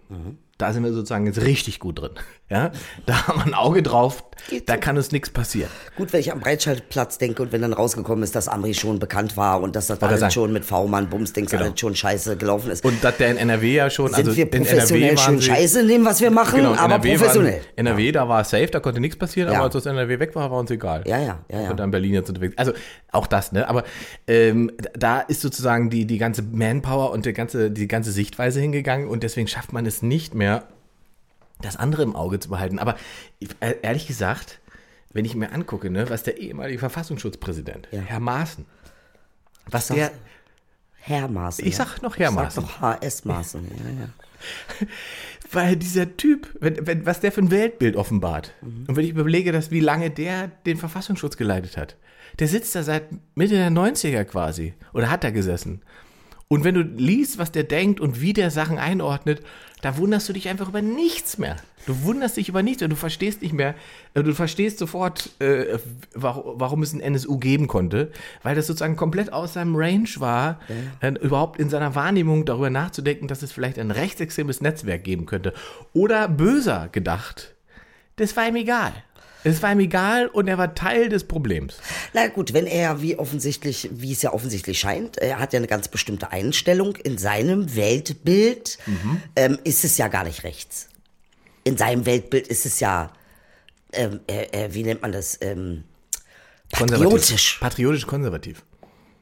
Da 0.57 0.71
sind 0.71 0.83
wir 0.83 0.93
sozusagen 0.93 1.25
jetzt 1.25 1.41
richtig 1.41 1.79
gut 1.79 1.99
drin. 2.01 2.11
Ja? 2.47 2.71
Da 3.07 3.25
haben 3.27 3.39
wir 3.39 3.45
ein 3.47 3.53
Auge 3.55 3.81
drauf, 3.81 4.23
Geht 4.51 4.69
da 4.69 4.75
so. 4.75 4.79
kann 4.79 4.97
uns 4.97 5.11
nichts 5.11 5.31
passieren. 5.31 5.71
Gut, 5.97 6.13
wenn 6.13 6.19
ich 6.19 6.31
am 6.31 6.41
Breitscheidplatz 6.41 7.17
denke 7.17 7.41
und 7.41 7.51
wenn 7.51 7.63
dann 7.63 7.73
rausgekommen 7.73 8.23
ist, 8.23 8.35
dass 8.35 8.47
Amri 8.47 8.75
schon 8.75 8.99
bekannt 8.99 9.35
war 9.35 9.61
und 9.61 9.75
dass 9.75 9.87
das 9.87 9.95
Wollte 9.99 10.09
alles 10.09 10.19
sagen. 10.19 10.31
schon 10.31 10.53
mit 10.53 10.63
V-Mann, 10.63 11.09
Bumsdings, 11.09 11.49
Genau. 11.49 11.63
alles 11.63 11.79
schon 11.79 11.95
scheiße 11.95 12.37
gelaufen 12.37 12.69
ist. 12.69 12.85
Und 12.85 13.03
dass 13.03 13.17
der 13.17 13.31
in 13.31 13.37
NRW 13.37 13.73
ja 13.73 13.89
schon, 13.89 14.09
sind 14.09 14.17
also 14.27 14.35
wir 14.35 14.43
in 14.43 14.61
professionell 14.61 15.01
NRW 15.05 15.17
waren 15.17 15.25
schön 15.25 15.41
sie, 15.41 15.47
scheiße 15.47 15.81
in 15.81 15.87
dem, 15.87 16.05
was 16.05 16.21
wir 16.21 16.29
machen, 16.29 16.57
Genau, 16.57 16.73
in 16.73 16.77
aber 16.77 16.93
NRW 16.93 17.15
professionell. 17.17 17.53
Waren, 17.53 17.87
NRW, 17.87 18.11
da 18.11 18.29
war 18.29 18.41
es 18.41 18.49
safe, 18.51 18.67
da 18.67 18.79
konnte 18.79 18.99
nichts 18.99 19.17
passieren, 19.17 19.49
Ja. 19.51 19.55
aber 19.57 19.65
als 19.65 19.75
aus 19.77 19.87
NRW 19.87 20.19
weg 20.19 20.35
war, 20.35 20.51
war 20.51 20.59
uns 20.59 20.69
egal. 20.69 21.01
Ja, 21.07 21.17
ja, 21.19 21.39
ja, 21.51 21.61
ja. 21.63 21.71
Und 21.71 21.77
dann 21.79 21.89
Berlin 21.89 22.13
jetzt 22.13 22.29
unterwegs. 22.29 22.55
Also 22.59 22.73
auch 23.11 23.25
das, 23.25 23.53
ne? 23.53 23.67
Aber 23.67 23.83
ähm, 24.27 24.71
da 24.93 25.21
ist 25.21 25.41
sozusagen 25.41 25.89
die, 25.89 26.05
die 26.05 26.19
ganze 26.19 26.43
Manpower 26.43 27.09
und 27.11 27.25
die 27.25 27.33
ganze, 27.33 27.71
die 27.71 27.87
ganze 27.87 28.11
Sichtweise 28.11 28.59
hingegangen 28.61 29.07
und 29.07 29.23
deswegen 29.23 29.47
schafft 29.47 29.73
man 29.73 29.87
es 29.87 30.03
nicht 30.03 30.35
mehr, 30.35 30.44
das 31.61 31.75
andere 31.77 32.03
im 32.03 32.15
Auge 32.15 32.39
zu 32.39 32.49
behalten. 32.49 32.79
Aber 32.79 32.95
äh, 33.59 33.75
ehrlich 33.81 34.07
gesagt, 34.07 34.59
wenn 35.13 35.25
ich 35.25 35.35
mir 35.35 35.51
angucke, 35.51 35.89
ne, 35.89 36.09
was 36.09 36.23
der 36.23 36.37
ehemalige 36.37 36.79
Verfassungsschutzpräsident, 36.79 37.87
Ja. 37.91 38.01
Herr 38.01 38.19
Maaßen, 38.19 38.65
was 39.67 39.87
Sag- 39.87 39.95
der, 39.97 40.11
Herr 40.97 41.27
Maaßen. 41.27 41.65
ich 41.65 41.75
sag 41.75 42.01
noch 42.01 42.17
Herr 42.17 42.31
Sag 42.31 42.35
Maaßen, 42.35 42.63
doch 42.63 42.81
HS 42.81 43.25
Maaßen. 43.25 43.63
Ja, 43.65 44.01
ja. 44.01 44.87
weil 45.51 45.75
dieser 45.77 46.17
Typ, 46.17 46.49
wenn, 46.59 46.85
wenn, 46.85 47.05
was 47.05 47.19
der 47.21 47.31
für 47.31 47.41
ein 47.41 47.51
Weltbild 47.51 47.95
offenbart. 47.95 48.51
Und 48.61 48.95
wenn 48.95 49.05
ich 49.05 49.11
überlege, 49.11 49.51
dass, 49.51 49.71
wie 49.71 49.79
lange 49.79 50.09
der 50.11 50.47
den 50.65 50.77
Verfassungsschutz 50.77 51.37
geleitet 51.37 51.77
hat. 51.77 51.95
Der 52.39 52.47
sitzt 52.47 52.75
da 52.75 52.83
seit 52.83 53.03
Mitte 53.35 53.55
der 53.55 53.69
90er 53.71 54.25
quasi. 54.25 54.73
Oder 54.93 55.09
hat 55.09 55.23
da 55.23 55.29
gesessen. 55.29 55.81
Und 56.47 56.63
wenn 56.63 56.75
du 56.75 56.81
liest, 56.81 57.37
was 57.37 57.51
der 57.51 57.63
denkt 57.63 57.99
und 57.99 58.21
wie 58.21 58.33
der 58.33 58.51
Sachen 58.51 58.77
einordnet, 58.77 59.41
da 59.81 59.97
wunderst 59.97 60.29
du 60.29 60.33
dich 60.33 60.47
einfach 60.47 60.69
über 60.69 60.81
nichts 60.81 61.37
mehr. 61.37 61.57
Du 61.85 62.03
wunderst 62.03 62.37
dich 62.37 62.49
über 62.49 62.63
nichts 62.63 62.81
und 62.81 62.89
du 62.89 62.95
verstehst 62.95 63.41
nicht 63.41 63.53
mehr, 63.53 63.75
äh, 64.13 64.23
du 64.23 64.33
verstehst 64.33 64.79
sofort, 64.79 65.29
äh, 65.39 65.77
warum, 66.13 66.59
warum 66.59 66.83
es 66.83 66.93
ein 66.93 67.01
NSU 67.01 67.37
geben 67.37 67.67
konnte, 67.67 68.11
weil 68.41 68.55
das 68.55 68.67
sozusagen 68.67 68.95
komplett 68.95 69.31
aus 69.33 69.53
seinem 69.53 69.75
Range 69.75 70.09
war, 70.17 70.59
äh, 71.01 71.11
überhaupt 71.21 71.59
in 71.59 71.69
seiner 71.69 71.93
Wahrnehmung 71.93 72.45
darüber 72.45 72.69
nachzudenken, 72.69 73.27
dass 73.27 73.43
es 73.43 73.51
vielleicht 73.51 73.77
ein 73.77 73.91
rechtsextremes 73.91 74.61
Netzwerk 74.61 75.03
geben 75.03 75.25
könnte. 75.25 75.53
Oder 75.93 76.27
böser 76.27 76.89
gedacht, 76.91 77.55
das 78.15 78.35
war 78.35 78.47
ihm 78.47 78.55
egal. 78.55 78.93
Es 79.45 79.61
war 79.61 79.71
ihm 79.71 79.79
egal 79.79 80.27
und 80.27 80.47
er 80.47 80.57
war 80.57 80.75
Teil 80.75 81.07
des 81.07 81.23
Problems. 81.25 81.77
Na 82.13 82.27
gut, 82.27 82.53
wenn 82.53 82.65
er 82.67 83.01
wie 83.01 83.17
offensichtlich, 83.17 83.89
wie 83.93 84.11
es 84.11 84.21
ja 84.21 84.33
offensichtlich 84.33 84.79
scheint, 84.79 85.17
er 85.17 85.39
hat 85.39 85.53
ja 85.53 85.57
eine 85.57 85.67
ganz 85.67 85.87
bestimmte 85.87 86.31
Einstellung 86.31 86.95
in 86.97 87.17
seinem 87.17 87.75
Weltbild, 87.75 88.77
Mhm. 88.85 89.21
ähm, 89.35 89.59
ist 89.63 89.85
es 89.85 89.97
ja 89.97 90.07
gar 90.07 90.23
nicht 90.23 90.43
rechts. 90.43 90.89
In 91.63 91.77
seinem 91.77 92.05
Weltbild 92.05 92.47
ist 92.47 92.65
es 92.65 92.79
ja, 92.79 93.11
ähm, 93.93 94.19
äh, 94.27 94.65
äh, 94.65 94.73
wie 94.73 94.83
nennt 94.83 95.01
man 95.01 95.11
das, 95.11 95.37
ähm, 95.41 95.83
patriotisch. 96.71 97.57
Patriotisch 97.59 98.05
konservativ. 98.07 98.63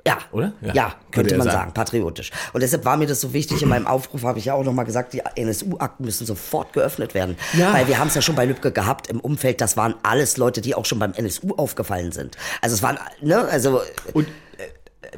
Ja, 0.05 0.17
Oder? 0.33 0.51
Ja, 0.61 0.73
Ja, 0.73 0.95
könnte 1.11 1.37
man 1.37 1.45
sagen. 1.45 1.57
sagen. 1.57 1.73
patriotisch. 1.73 2.31
Und 2.51 2.61
deshalb 2.61 2.83
war 2.83 2.97
mir 2.97 3.07
das 3.07 3.21
so 3.21 3.31
wichtig. 3.31 3.61
In 3.61 3.69
meinem 3.69 3.87
Aufruf 3.87 4.23
habe 4.23 4.37
ich 4.37 4.45
ja 4.45 4.53
auch 4.53 4.63
nochmal 4.63 4.83
gesagt, 4.83 5.13
die 5.13 5.21
NSU-Akten 5.35 6.03
müssen 6.03 6.25
sofort 6.25 6.73
geöffnet 6.73 7.13
werden. 7.13 7.37
Ja. 7.53 7.73
Weil 7.73 7.87
wir 7.87 7.99
haben 7.99 8.07
es 8.09 8.15
ja 8.15 8.21
schon 8.21 8.35
bei 8.35 8.45
Lübcke 8.45 8.71
gehabt 8.71 9.07
im 9.07 9.21
Umfeld. 9.21 9.61
Das 9.61 9.77
waren 9.77 9.95
alles 10.03 10.35
Leute, 10.35 10.59
die 10.59 10.75
auch 10.75 10.85
schon 10.85 10.99
beim 10.99 11.13
NSU 11.13 11.55
aufgefallen 11.55 12.11
sind. 12.11 12.37
Also 12.61 12.75
es 12.75 12.83
waren, 12.83 12.99
ne, 13.21 13.37
also 13.37 13.81
Und 14.13 14.27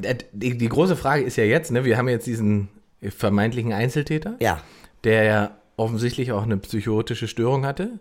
äh, 0.02 0.08
äh, 0.12 0.16
die, 0.32 0.56
die 0.58 0.70
große 0.70 0.96
Frage 0.96 1.24
ist 1.24 1.36
ja 1.38 1.46
jetzt, 1.46 1.72
ne, 1.72 1.84
wir 1.84 1.98
haben 1.98 2.08
jetzt 2.08 2.28
diesen 2.28 2.70
vermeintlichen 3.02 3.74
Einzeltäter, 3.74 4.36
ja. 4.40 4.62
der 5.04 5.24
ja 5.24 5.52
offensichtlich 5.78 6.32
auch 6.32 6.44
eine 6.44 6.58
psychotische 6.58 7.28
Störung 7.28 7.66
hatte. 7.66 8.00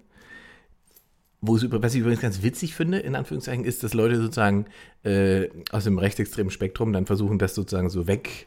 Wo 1.46 1.56
es, 1.56 1.66
was 1.70 1.94
ich 1.94 2.00
übrigens 2.00 2.20
ganz 2.20 2.42
witzig 2.42 2.74
finde, 2.74 2.98
in 2.98 3.14
Anführungszeichen, 3.14 3.64
ist, 3.64 3.82
dass 3.82 3.94
Leute 3.94 4.16
sozusagen 4.16 4.66
äh, 5.02 5.48
aus 5.70 5.84
dem 5.84 5.98
rechtsextremen 5.98 6.50
Spektrum 6.50 6.92
dann 6.92 7.06
versuchen, 7.06 7.38
das 7.38 7.54
sozusagen 7.54 7.90
so 7.90 8.06
weg 8.06 8.46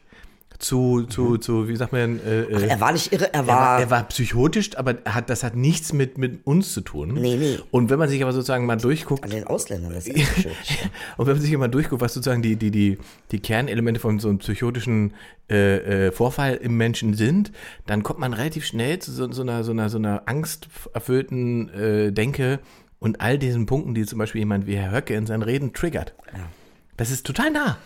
zu, 0.58 1.04
zu, 1.04 1.38
zu 1.38 1.68
wie 1.68 1.76
sagt 1.76 1.92
man, 1.92 2.20
äh, 2.20 2.42
äh, 2.42 2.66
Er 2.66 2.80
war 2.80 2.92
nicht 2.92 3.12
irre, 3.12 3.32
er 3.32 3.40
er 3.40 3.46
war, 3.46 3.56
war, 3.56 3.80
er 3.80 3.90
war 3.90 4.02
psychotisch, 4.08 4.76
aber 4.76 4.96
er 5.04 5.14
hat, 5.14 5.30
das 5.30 5.44
hat 5.44 5.54
nichts 5.54 5.92
mit, 5.92 6.18
mit 6.18 6.44
uns 6.44 6.74
zu 6.74 6.80
tun. 6.80 7.14
Nee, 7.14 7.36
nee. 7.36 7.58
Und 7.70 7.90
wenn 7.90 7.98
man 7.98 8.08
sich 8.08 8.20
aber 8.22 8.32
sozusagen 8.32 8.66
mal 8.66 8.76
durchguckt, 8.76 9.22
an 9.22 9.30
den 9.30 9.46
Ausländern, 9.46 9.92
das 9.92 10.08
ist 10.08 10.16
echt 10.16 10.42
schön. 10.42 10.52
und 11.16 11.26
wenn 11.26 11.34
man 11.34 11.42
sich 11.42 11.52
immer 11.52 11.68
durchguckt, 11.68 12.02
was 12.02 12.12
sozusagen 12.12 12.42
die, 12.42 12.56
die, 12.56 12.72
die, 12.72 12.98
die 13.30 13.38
Kernelemente 13.38 14.00
von 14.00 14.18
so 14.18 14.28
einem 14.28 14.38
psychotischen 14.38 15.14
äh, 15.48 16.06
äh, 16.06 16.12
Vorfall 16.12 16.56
im 16.56 16.76
Menschen 16.76 17.14
sind, 17.14 17.52
dann 17.86 18.02
kommt 18.02 18.18
man 18.18 18.32
relativ 18.32 18.66
schnell 18.66 18.98
zu 18.98 19.12
so, 19.12 19.30
so 19.30 19.42
einer, 19.42 19.62
so 19.62 19.70
einer, 19.70 19.88
so 19.88 19.98
einer 19.98 20.22
angsterfüllten 20.26 21.68
äh, 21.68 22.12
Denke 22.12 22.58
und 23.00 23.20
all 23.20 23.38
diesen 23.38 23.66
Punkten, 23.66 23.94
die 23.94 24.04
zum 24.06 24.18
Beispiel 24.18 24.40
jemand 24.40 24.66
wie 24.66 24.76
Herr 24.76 24.90
Höcke 24.92 25.14
in 25.14 25.26
seinen 25.26 25.42
Reden 25.42 25.72
triggert. 25.72 26.14
Das 26.96 27.10
ist 27.10 27.24
total 27.26 27.50
nah. 27.50 27.78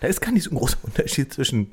Da 0.00 0.08
ist 0.08 0.20
gar 0.20 0.32
nicht 0.32 0.44
so 0.44 0.50
ein 0.50 0.56
großer 0.56 0.78
Unterschied 0.82 1.32
zwischen 1.32 1.70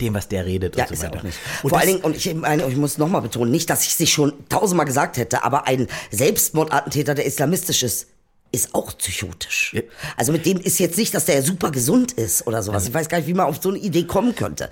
dem, 0.00 0.14
was 0.14 0.28
der 0.28 0.46
redet 0.46 0.76
Ja, 0.76 0.84
und 0.84 0.88
so 0.88 0.94
ist 0.94 1.02
ja 1.02 1.08
weiter. 1.08 1.18
auch 1.18 1.22
nicht. 1.24 1.38
Und 1.62 1.70
Vor 1.70 1.78
allen 1.78 1.88
Dingen, 1.88 2.00
und 2.02 2.16
ich 2.16 2.32
meine, 2.34 2.66
ich 2.68 2.76
muss 2.76 2.96
nochmal 2.98 3.22
betonen, 3.22 3.50
nicht, 3.50 3.68
dass 3.70 3.82
ich 3.84 3.90
es 3.92 3.98
nicht 4.00 4.12
schon 4.12 4.32
tausendmal 4.48 4.86
gesagt 4.86 5.16
hätte, 5.16 5.42
aber 5.44 5.66
ein 5.66 5.88
Selbstmordattentäter, 6.10 7.14
der 7.14 7.26
islamistisch 7.26 7.82
ist, 7.82 8.06
ist 8.52 8.74
auch 8.74 8.96
psychotisch. 8.98 9.72
Ja. 9.74 9.82
Also 10.16 10.32
mit 10.32 10.44
dem 10.46 10.58
ist 10.58 10.78
jetzt 10.80 10.96
nicht, 10.98 11.14
dass 11.14 11.24
der 11.26 11.42
super 11.42 11.70
gesund 11.70 12.12
ist 12.12 12.46
oder 12.46 12.62
sowas. 12.62 12.86
Ich 12.88 12.94
weiß 12.94 13.08
gar 13.08 13.18
nicht, 13.18 13.26
wie 13.28 13.34
man 13.34 13.46
auf 13.46 13.60
so 13.62 13.68
eine 13.70 13.78
Idee 13.78 14.04
kommen 14.04 14.34
könnte. 14.34 14.70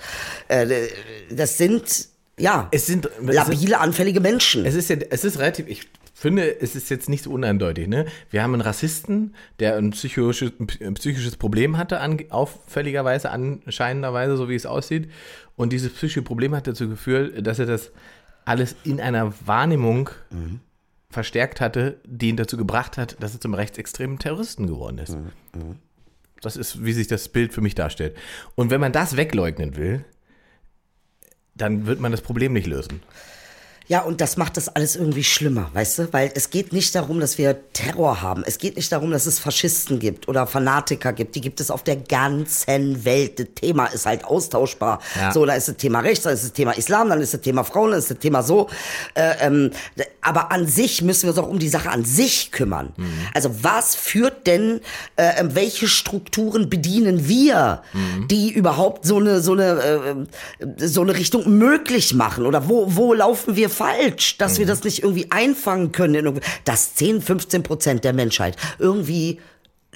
Äh, 0.48 0.88
Das 1.30 1.58
sind, 1.58 2.08
ja, 2.38 2.68
Es 2.70 2.86
sind- 2.86 3.06
es 3.06 3.12
sind- 3.18 3.32
labile, 3.34 3.78
anfällige 3.80 4.20
Menschen. 4.20 4.64
Es 4.66 4.74
ist 4.74 4.88
ja, 4.90 4.96
es 5.10 5.24
ist 5.24 5.38
relativ, 5.38 5.66
ich 5.68 5.82
finde, 6.18 6.60
es 6.60 6.74
ist 6.74 6.90
jetzt 6.90 7.08
nicht 7.08 7.24
so 7.24 7.30
uneindeutig, 7.30 7.86
ne? 7.86 8.06
Wir 8.30 8.42
haben 8.42 8.52
einen 8.52 8.62
Rassisten, 8.62 9.34
der 9.60 9.76
ein 9.76 9.90
psychisches, 9.90 10.52
ein 10.80 10.94
psychisches 10.94 11.36
Problem 11.36 11.76
hatte, 11.76 12.00
an, 12.00 12.18
auffälligerweise, 12.30 13.30
anscheinenderweise, 13.30 14.36
so 14.36 14.48
wie 14.48 14.54
es 14.54 14.66
aussieht. 14.66 15.10
Und 15.56 15.72
dieses 15.72 15.92
psychische 15.92 16.22
Problem 16.22 16.54
hat 16.54 16.66
dazu 16.66 16.88
geführt, 16.88 17.46
dass 17.46 17.58
er 17.58 17.66
das 17.66 17.92
alles 18.44 18.74
in 18.84 19.00
einer 19.00 19.32
Wahrnehmung 19.46 20.10
verstärkt 21.10 21.60
hatte, 21.60 22.00
die 22.04 22.28
ihn 22.30 22.36
dazu 22.36 22.56
gebracht 22.56 22.98
hat, 22.98 23.16
dass 23.20 23.34
er 23.34 23.40
zum 23.40 23.54
rechtsextremen 23.54 24.18
Terroristen 24.18 24.66
geworden 24.66 24.98
ist. 24.98 25.16
Das 26.40 26.56
ist, 26.56 26.84
wie 26.84 26.92
sich 26.92 27.06
das 27.06 27.28
Bild 27.28 27.52
für 27.52 27.60
mich 27.60 27.74
darstellt. 27.74 28.16
Und 28.54 28.70
wenn 28.70 28.80
man 28.80 28.92
das 28.92 29.16
wegleugnen 29.16 29.76
will, 29.76 30.04
dann 31.54 31.86
wird 31.86 32.00
man 32.00 32.12
das 32.12 32.20
Problem 32.20 32.52
nicht 32.52 32.66
lösen. 32.66 33.02
Ja, 33.88 34.02
und 34.02 34.20
das 34.20 34.36
macht 34.36 34.58
das 34.58 34.68
alles 34.68 34.96
irgendwie 34.96 35.24
schlimmer, 35.24 35.70
weißt 35.72 35.98
du? 35.98 36.12
Weil 36.12 36.30
es 36.34 36.50
geht 36.50 36.74
nicht 36.74 36.94
darum, 36.94 37.20
dass 37.20 37.38
wir 37.38 37.72
Terror 37.72 38.20
haben. 38.20 38.44
Es 38.46 38.58
geht 38.58 38.76
nicht 38.76 38.92
darum, 38.92 39.10
dass 39.10 39.24
es 39.24 39.38
Faschisten 39.38 39.98
gibt 39.98 40.28
oder 40.28 40.46
Fanatiker 40.46 41.14
gibt. 41.14 41.34
Die 41.34 41.40
gibt 41.40 41.58
es 41.58 41.70
auf 41.70 41.82
der 41.84 41.96
ganzen 41.96 43.06
Welt. 43.06 43.38
Das 43.40 43.46
Thema 43.54 43.86
ist 43.86 44.04
halt 44.04 44.24
austauschbar. 44.24 45.00
Ja. 45.16 45.32
So, 45.32 45.46
da 45.46 45.54
ist 45.54 45.68
das 45.68 45.76
Thema 45.78 46.00
Rechts, 46.00 46.24
dann 46.24 46.34
ist 46.34 46.44
das 46.44 46.52
Thema 46.52 46.72
Islam, 46.72 47.08
dann 47.08 47.22
ist 47.22 47.32
das 47.32 47.40
Thema 47.40 47.64
Frauen, 47.64 47.92
dann 47.92 47.98
ist 48.00 48.10
das 48.10 48.18
Thema 48.18 48.42
so. 48.42 48.68
Äh, 49.14 49.34
ähm, 49.40 49.70
aber 50.28 50.52
an 50.52 50.66
sich 50.66 51.00
müssen 51.00 51.22
wir 51.22 51.30
uns 51.30 51.38
auch 51.38 51.48
um 51.48 51.58
die 51.58 51.70
Sache 51.70 51.88
an 51.88 52.04
sich 52.04 52.52
kümmern. 52.52 52.92
Also 53.32 53.50
was 53.62 53.94
führt 53.94 54.46
denn, 54.46 54.80
äh, 55.16 55.40
ähm, 55.40 55.54
welche 55.54 55.88
Strukturen 55.88 56.68
bedienen 56.68 57.28
wir, 57.28 57.82
die 58.30 58.52
überhaupt 58.52 59.06
so 59.06 59.16
eine, 59.16 59.40
so 59.40 59.52
eine, 59.52 60.26
äh, 60.60 60.66
so 60.86 61.00
eine 61.00 61.16
Richtung 61.16 61.56
möglich 61.56 62.12
machen? 62.12 62.44
Oder 62.44 62.68
wo, 62.68 62.94
wo 62.94 63.14
laufen 63.14 63.56
wir 63.56 63.70
falsch, 63.70 64.36
dass 64.36 64.58
wir 64.58 64.66
das 64.66 64.84
nicht 64.84 65.02
irgendwie 65.02 65.30
einfangen 65.30 65.92
können? 65.92 66.40
Dass 66.66 66.94
10, 66.94 67.22
15 67.22 67.62
Prozent 67.62 68.04
der 68.04 68.12
Menschheit 68.12 68.56
irgendwie 68.78 69.40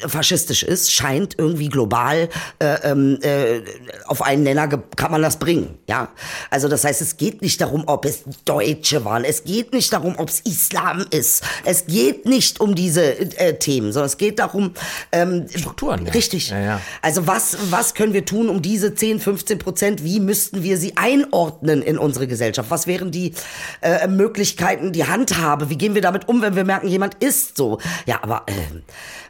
faschistisch 0.07 0.63
ist, 0.63 0.93
scheint 0.93 1.39
irgendwie 1.39 1.69
global 1.69 2.29
äh, 2.59 2.75
ähm, 2.83 3.19
äh, 3.23 3.61
auf 4.07 4.23
einen 4.23 4.43
Nenner 4.43 4.69
kann 4.69 5.11
man 5.11 5.23
das 5.23 5.39
bringen, 5.39 5.79
ja. 5.89 6.09
Also 6.51 6.69
das 6.69 6.85
heißt, 6.85 7.01
es 7.01 7.17
geht 7.17 7.43
nicht 7.43 7.61
darum, 7.61 7.85
ob 7.87 8.05
es 8.05 8.25
Deutsche 8.45 9.05
waren, 9.05 9.25
es 9.25 9.45
geht 9.45 9.73
nicht 9.73 9.93
darum, 9.93 10.15
ob 10.19 10.29
es 10.29 10.41
Islam 10.41 11.05
ist, 11.11 11.45
es 11.65 11.87
geht 11.87 12.27
nicht 12.27 12.61
um 12.61 12.75
diese 12.75 13.19
äh, 13.19 13.59
Themen, 13.59 13.93
sondern 13.93 14.07
es 14.07 14.17
geht 14.17 14.39
darum 14.39 14.73
ähm, 15.13 15.47
Strukturen. 15.55 16.07
Richtig. 16.09 16.51
Ja, 16.51 16.61
ja. 16.61 16.81
Also 17.01 17.27
was 17.27 17.57
was 17.71 17.95
können 17.95 18.13
wir 18.13 18.25
tun, 18.25 18.49
um 18.49 18.63
diese 18.63 18.95
10, 18.95 19.21
15 19.21 19.59
Prozent? 19.59 20.05
Wie 20.05 20.21
müssten 20.21 20.63
wir 20.63 20.77
sie 20.77 20.97
einordnen 20.97 21.83
in 21.83 21.99
unsere 21.99 22.27
Gesellschaft? 22.27 22.71
Was 22.71 22.87
wären 22.87 23.11
die 23.11 23.35
äh, 23.81 24.07
Möglichkeiten, 24.09 24.93
die 24.93 25.07
Handhabe? 25.07 25.71
Wie 25.71 25.77
gehen 25.77 25.95
wir 25.95 26.03
damit 26.03 26.29
um, 26.29 26.43
wenn 26.43 26.57
wir 26.57 26.65
merken, 26.65 26.89
jemand 26.89 27.23
ist 27.23 27.57
so? 27.57 27.79
Ja, 28.07 28.21
aber 28.23 28.45
ähm, 28.49 28.83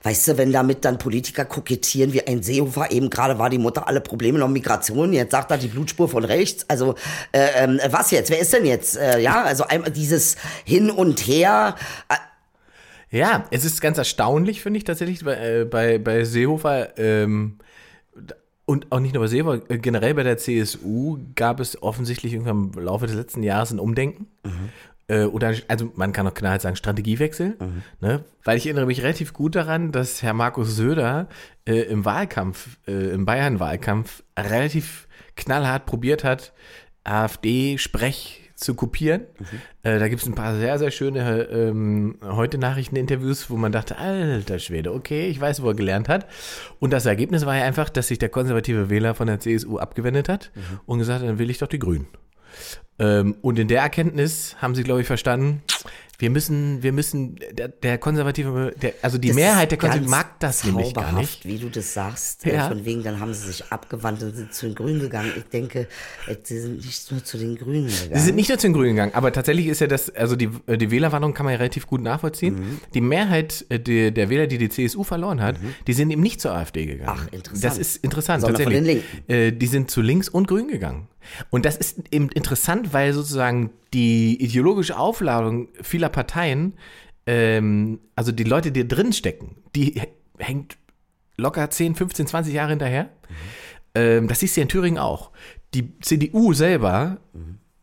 weißt 0.02 0.28
du, 0.28 0.38
wenn 0.38 0.52
damit 0.52 0.84
dann 0.84 0.98
Politiker 0.98 1.44
kokettieren, 1.44 2.12
wie 2.12 2.26
ein 2.26 2.42
Seehofer, 2.42 2.90
eben 2.90 3.10
gerade 3.10 3.38
war 3.38 3.50
die 3.50 3.58
Mutter 3.58 3.86
alle 3.88 4.00
Probleme 4.00 4.38
noch 4.38 4.48
Migration, 4.48 5.12
jetzt 5.12 5.32
sagt 5.32 5.50
er 5.50 5.58
die 5.58 5.68
Blutspur 5.68 6.08
von 6.08 6.24
rechts. 6.24 6.64
Also 6.68 6.94
äh, 7.32 7.48
ähm, 7.56 7.80
was 7.90 8.10
jetzt? 8.10 8.30
Wer 8.30 8.40
ist 8.40 8.52
denn 8.52 8.66
jetzt? 8.66 8.96
Äh, 8.96 9.20
ja, 9.20 9.42
also 9.42 9.64
einmal 9.64 9.90
dieses 9.90 10.36
Hin 10.64 10.90
und 10.90 11.20
Her. 11.26 11.76
Äh, 12.08 12.16
Ja, 13.16 13.44
es 13.50 13.64
ist 13.64 13.80
ganz 13.80 13.98
erstaunlich, 13.98 14.62
finde 14.62 14.78
ich 14.78 14.84
tatsächlich, 14.84 15.24
bei, 15.24 15.34
äh, 15.34 15.64
bei, 15.64 15.98
bei 15.98 16.24
Seehofer 16.24 16.96
ähm, 16.98 17.58
und 18.64 18.90
auch 18.90 19.00
nicht 19.00 19.12
nur 19.12 19.22
bei 19.22 19.26
Seehofer, 19.28 19.60
äh, 19.68 19.78
generell 19.78 20.14
bei 20.14 20.22
der 20.22 20.38
CSU 20.38 21.18
gab 21.34 21.60
es 21.60 21.82
offensichtlich 21.82 22.32
irgendwann 22.32 22.72
im 22.74 22.84
Laufe 22.84 23.06
des 23.06 23.14
letzten 23.14 23.42
Jahres 23.42 23.70
ein 23.70 23.78
Umdenken. 23.78 24.28
Äh, 25.12 25.24
oder, 25.24 25.54
also 25.68 25.92
man 25.94 26.12
kann 26.12 26.26
auch 26.26 26.32
knallhart 26.34 26.62
sagen, 26.62 26.76
Strategiewechsel. 26.76 27.56
Ne? 28.00 28.24
Weil 28.44 28.56
ich 28.56 28.66
erinnere 28.66 28.86
mich 28.86 29.02
relativ 29.02 29.34
gut 29.34 29.54
daran, 29.54 29.92
dass 29.92 30.22
Herr 30.22 30.32
Markus 30.32 30.74
Söder 30.74 31.28
äh, 31.66 31.82
im 31.82 32.06
Wahlkampf, 32.06 32.78
äh, 32.86 33.10
im 33.10 33.26
Bayern-Wahlkampf, 33.26 34.22
relativ 34.38 35.06
knallhart 35.36 35.84
probiert 35.84 36.24
hat, 36.24 36.54
AfD-Sprech 37.04 38.38
zu 38.54 38.74
kopieren. 38.74 39.22
Äh, 39.82 39.98
da 39.98 40.08
gibt 40.08 40.22
es 40.22 40.28
ein 40.28 40.34
paar 40.34 40.56
sehr, 40.56 40.78
sehr 40.78 40.90
schöne 40.92 41.42
ähm, 41.50 42.16
heute 42.22 42.56
Nachrichteninterviews, 42.58 43.50
wo 43.50 43.56
man 43.56 43.72
dachte, 43.72 43.98
alter 43.98 44.60
Schwede, 44.60 44.94
okay, 44.94 45.26
ich 45.26 45.40
weiß, 45.40 45.62
wo 45.62 45.68
er 45.68 45.74
gelernt 45.74 46.08
hat. 46.08 46.26
Und 46.78 46.92
das 46.92 47.04
Ergebnis 47.04 47.44
war 47.44 47.56
ja 47.56 47.64
einfach, 47.64 47.90
dass 47.90 48.08
sich 48.08 48.18
der 48.18 48.28
konservative 48.28 48.88
Wähler 48.88 49.14
von 49.14 49.26
der 49.26 49.40
CSU 49.40 49.78
abgewendet 49.78 50.28
hat 50.28 50.52
und 50.86 51.00
gesagt 51.00 51.20
hat, 51.20 51.28
dann 51.28 51.38
will 51.38 51.50
ich 51.50 51.58
doch 51.58 51.66
die 51.66 51.80
Grünen. 51.80 52.06
Ähm, 52.98 53.36
und 53.42 53.58
in 53.58 53.68
der 53.68 53.80
Erkenntnis 53.82 54.56
haben 54.58 54.74
sie, 54.74 54.82
glaube 54.82 55.00
ich, 55.00 55.06
verstanden, 55.06 55.62
wir 56.18 56.30
müssen, 56.30 56.84
wir 56.84 56.92
müssen, 56.92 57.36
der, 57.50 57.66
der 57.66 57.98
konservative, 57.98 58.72
der, 58.80 58.92
also 59.02 59.18
die 59.18 59.28
Das 59.28 59.34
Mehrheit 59.34 59.72
der 59.72 59.78
Konservativen 59.78 60.08
mag 60.10 60.38
das 60.38 60.62
nämlich 60.62 60.94
gar 60.94 61.10
nicht. 61.10 61.44
Wie 61.44 61.58
du 61.58 61.68
das 61.68 61.94
sagst, 61.94 62.44
Ja. 62.46 62.66
äh, 62.66 62.68
von 62.68 62.84
wegen, 62.84 63.02
dann 63.02 63.18
haben 63.18 63.34
sie 63.34 63.44
sich 63.48 63.64
abgewandt 63.72 64.22
und 64.22 64.36
sind 64.36 64.54
zu 64.54 64.66
den 64.66 64.76
Grünen 64.76 65.00
gegangen. 65.00 65.32
Ich 65.36 65.42
denke, 65.46 65.88
äh, 66.28 66.36
sie 66.44 66.60
sind 66.60 66.84
nicht 66.86 67.10
nur 67.10 67.24
zu 67.24 67.38
den 67.38 67.56
Grünen 67.56 67.88
gegangen. 67.88 68.10
Sie 68.14 68.20
sind 68.20 68.36
nicht 68.36 68.48
nur 68.50 68.58
zu 68.58 68.68
den 68.68 68.72
Grünen 68.74 68.90
gegangen, 68.90 69.14
aber 69.16 69.32
tatsächlich 69.32 69.66
ist 69.66 69.80
ja 69.80 69.88
das, 69.88 70.10
also 70.14 70.36
die, 70.36 70.48
äh, 70.68 70.78
die 70.78 70.92
Wählerwanderung 70.92 71.34
kann 71.34 71.44
man 71.44 71.54
ja 71.54 71.58
relativ 71.58 71.88
gut 71.88 72.02
nachvollziehen. 72.02 72.54
Mhm. 72.54 72.80
Die 72.94 73.00
Mehrheit 73.00 73.66
der, 73.68 74.12
der 74.12 74.30
Wähler, 74.30 74.46
die 74.46 74.58
die 74.58 74.68
CSU 74.68 75.02
verloren 75.02 75.40
hat, 75.42 75.56
die 75.88 75.92
sind 75.92 76.08
eben 76.12 76.22
nicht 76.22 76.40
zur 76.40 76.52
AfD 76.54 76.86
gegangen. 76.86 77.18
Ach, 77.20 77.32
interessant. 77.32 77.64
Das 77.64 77.78
ist 77.78 77.96
interessant, 77.96 78.42
Sondern 78.42 78.62
tatsächlich. 78.62 79.02
die 79.58 79.66
sind 79.66 79.90
zu 79.90 80.00
links 80.00 80.28
und 80.28 80.46
grün 80.46 80.68
gegangen. 80.68 81.08
Und 81.50 81.64
das 81.64 81.76
ist 81.76 82.02
eben 82.10 82.28
interessant, 82.30 82.92
weil 82.92 83.12
sozusagen 83.12 83.70
die 83.94 84.42
ideologische 84.42 84.98
Aufladung 84.98 85.68
vieler 85.82 86.08
Parteien, 86.08 86.74
ähm, 87.26 88.00
also 88.16 88.32
die 88.32 88.44
Leute, 88.44 88.72
die 88.72 88.86
drin 88.86 89.12
stecken, 89.12 89.56
die 89.74 90.00
hängt 90.38 90.76
locker 91.36 91.68
10, 91.68 91.94
15, 91.94 92.26
20 92.26 92.54
Jahre 92.54 92.70
hinterher. 92.70 93.10
Ähm, 93.94 94.28
das 94.28 94.40
siehst 94.40 94.56
du 94.56 94.60
ja 94.60 94.62
in 94.62 94.68
Thüringen 94.68 94.98
auch. 94.98 95.30
Die 95.74 95.98
CDU 96.00 96.52
selber 96.52 97.18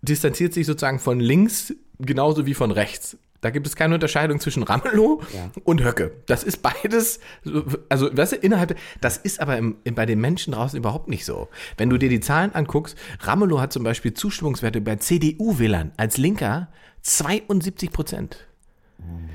distanziert 0.01 0.53
sich 0.53 0.65
sozusagen 0.65 0.99
von 0.99 1.19
links 1.19 1.73
genauso 1.99 2.45
wie 2.45 2.53
von 2.53 2.71
rechts. 2.71 3.17
Da 3.41 3.51
gibt 3.51 3.65
es 3.67 3.75
keine 3.75 3.93
Unterscheidung 3.93 4.39
zwischen 4.41 4.63
Ramelow 4.63 5.21
Ja. 5.33 5.49
und 5.63 5.81
Höcke. 5.83 6.11
Das 6.25 6.43
ist 6.43 6.61
beides, 6.61 7.19
so- 7.43 7.63
also 7.87 8.09
das 8.09 8.33
ist 8.33 8.43
innerhalb, 8.43 8.77
das 8.99 9.15
ist 9.17 9.39
aber 9.39 9.57
im, 9.57 9.77
bei 9.93 10.05
den 10.05 10.19
Menschen 10.19 10.51
draußen 10.53 10.77
überhaupt 10.77 11.07
nicht 11.07 11.23
so. 11.25 11.47
Wenn 11.77 11.89
du 11.89 11.97
dir 11.97 12.09
die 12.09 12.19
Zahlen 12.19 12.53
anguckst, 12.53 12.97
Ramelow 13.21 13.59
hat 13.61 13.71
zum 13.71 13.83
Beispiel 13.83 14.13
Zustimmungswerte 14.13 14.81
bei 14.81 14.97
CDU-Wählern 14.97 15.91
als 15.95 16.17
Linker 16.17 16.67
72 17.01 17.91
Prozent. 17.91 18.45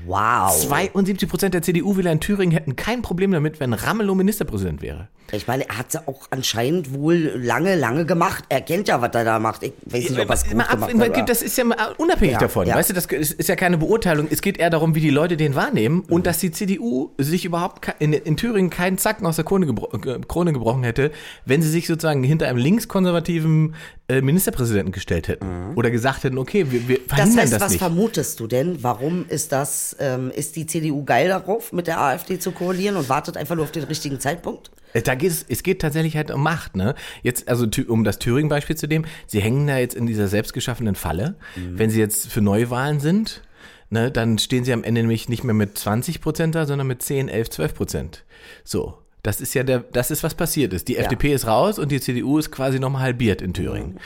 wow. 0.05 0.55
72 0.67 1.27
Prozent 1.27 1.53
der 1.55 1.61
CDU-Wähler 1.63 2.11
in 2.11 2.19
Thüringen 2.19 2.51
hätten 2.51 2.75
kein 2.75 3.01
Problem 3.01 3.31
damit, 3.31 3.59
wenn 3.59 3.73
Ramelow 3.73 4.13
Ministerpräsident 4.15 4.81
wäre. 4.83 5.07
Ich 5.31 5.47
meine, 5.47 5.67
er 5.67 5.77
hat 5.79 5.93
ja 5.93 6.03
auch 6.05 6.27
anscheinend 6.29 6.93
wohl 6.93 7.15
lange, 7.35 7.75
lange 7.75 8.05
gemacht. 8.05 8.43
Er 8.49 8.61
kennt 8.61 8.87
ja, 8.87 9.01
was 9.01 9.09
er 9.13 9.25
da 9.25 9.39
macht. 9.39 9.63
Ich 9.63 9.73
weiß 9.85 10.09
nicht, 10.11 10.19
ob 10.19 10.29
er 10.29 10.33
es 10.35 10.43
gut 10.47 10.59
ab- 10.59 10.87
gemacht 10.87 11.17
hat. 11.17 11.29
Das 11.29 11.41
ist 11.41 11.57
ja 11.57 11.63
unabhängig 11.97 12.33
Ja, 12.33 12.39
davon. 12.39 12.67
ja. 12.67 12.75
Weißt 12.75 12.89
du, 12.89 12.93
das 12.93 13.05
ist 13.07 13.49
ja 13.49 13.55
keine 13.55 13.77
Beurteilung. 13.77 14.27
Es 14.29 14.41
geht 14.41 14.57
eher 14.57 14.69
darum, 14.69 14.95
wie 14.95 14.99
die 15.01 15.09
Leute 15.09 15.35
den 15.37 15.55
wahrnehmen 15.55 15.97
Mhm. 16.07 16.13
und 16.13 16.27
dass 16.27 16.39
die 16.39 16.51
CDU 16.51 17.09
sich 17.17 17.43
überhaupt 17.45 17.87
in, 17.99 18.13
in 18.13 18.37
Thüringen 18.37 18.69
keinen 18.69 18.97
Zacken 18.97 19.25
aus 19.25 19.35
der 19.37 19.45
Krone, 19.45 19.65
gebro 19.65 19.87
ge- 19.97 20.19
Krone 20.27 20.53
gebrochen 20.53 20.83
hätte, 20.83 21.11
wenn 21.45 21.61
sie 21.61 21.69
sich 21.69 21.87
sozusagen 21.87 22.23
hinter 22.23 22.47
einem 22.47 22.57
linkskonservativen 22.59 23.75
äh, 24.07 24.21
Ministerpräsidenten 24.21 24.91
gestellt 24.91 25.27
hätten. 25.27 25.45
Oder 25.75 25.89
gesagt 25.89 26.23
hätten, 26.23 26.37
okay, 26.37 26.67
wir, 26.69 26.87
wir 26.87 26.99
Mhm. 26.99 27.01
Das 27.07 27.15
verhindern 27.17 27.41
heißt, 27.43 27.53
das, 27.53 27.61
was 27.61 27.71
nicht. 27.71 27.79
vermutest 27.79 28.39
du 28.39 28.47
denn? 28.47 28.83
Warum 28.83 29.25
ist 29.27 29.51
das, 29.51 29.95
ähm, 29.99 30.31
ist 30.35 30.55
die 30.55 30.65
CDU 30.67 31.03
geil 31.03 31.29
darauf, 31.29 31.73
mit 31.73 31.87
der 31.87 31.99
AfD 31.99 32.37
zu 32.39 32.51
koalieren 32.51 32.95
und 32.95 33.09
wartet 33.09 33.37
einfach 33.37 33.55
nur 33.55 33.63
auf 33.65 33.71
den 33.71 33.83
richtigen 33.83 34.19
Zeitpunkt? 34.19 34.69
Äh, 34.95 35.01
Da 35.03 35.13
geht 35.15 35.29
es, 35.31 35.45
es 35.47 35.61
geht 35.61 35.81
tatsächlich 35.81 36.15
halt 36.17 36.31
um 36.31 36.41
Macht, 36.41 36.75
ne? 36.75 36.95
Jetzt, 37.21 37.47
also 37.47 37.67
um 37.87 38.03
das 38.03 38.17
Thüringen-Beispiel 38.19 38.75
zu 38.75 38.87
nehmen, 38.87 39.05
sie 39.27 39.41
hängen 39.41 39.67
da 39.67 39.77
jetzt 39.77 39.95
in 39.95 40.07
dieser 40.07 40.27
selbstgeschaffenen 40.27 40.95
Falle. 40.95 41.35
Wenn 41.55 41.89
sie 41.91 41.99
jetzt 41.99 42.31
für 42.31 42.41
Neuwahlen 42.41 42.99
sind, 42.99 43.43
ne, 43.89 44.09
dann 44.09 44.37
stehen 44.39 44.63
sie 44.65 44.73
am 44.73 44.83
Ende 44.83 45.01
nämlich 45.01 45.29
nicht 45.29 45.43
mehr 45.43 45.53
mit 45.53 45.77
20 45.77 46.21
Prozent 46.21 46.55
da, 46.55 46.65
sondern 46.65 46.87
mit 46.87 47.01
10, 47.03 47.29
11, 47.29 47.49
12 47.51 47.73
Prozent. 47.75 48.23
So. 48.63 48.97
Das 49.23 49.41
ist 49.41 49.55
ja 49.55 49.63
der, 49.63 49.79
das 49.79 50.11
ist 50.11 50.21
was 50.21 50.35
passiert 50.35 50.71
ist. 50.71 50.87
Die 50.87 50.97
FDP 50.97 51.33
ist 51.33 51.47
raus 51.47 51.79
und 51.79 51.91
die 51.91 51.99
CDU 51.99 52.37
ist 52.37 52.51
quasi 52.51 52.77
nochmal 52.79 53.01
halbiert 53.01 53.41
in 53.41 53.55
Thüringen. 53.55 53.99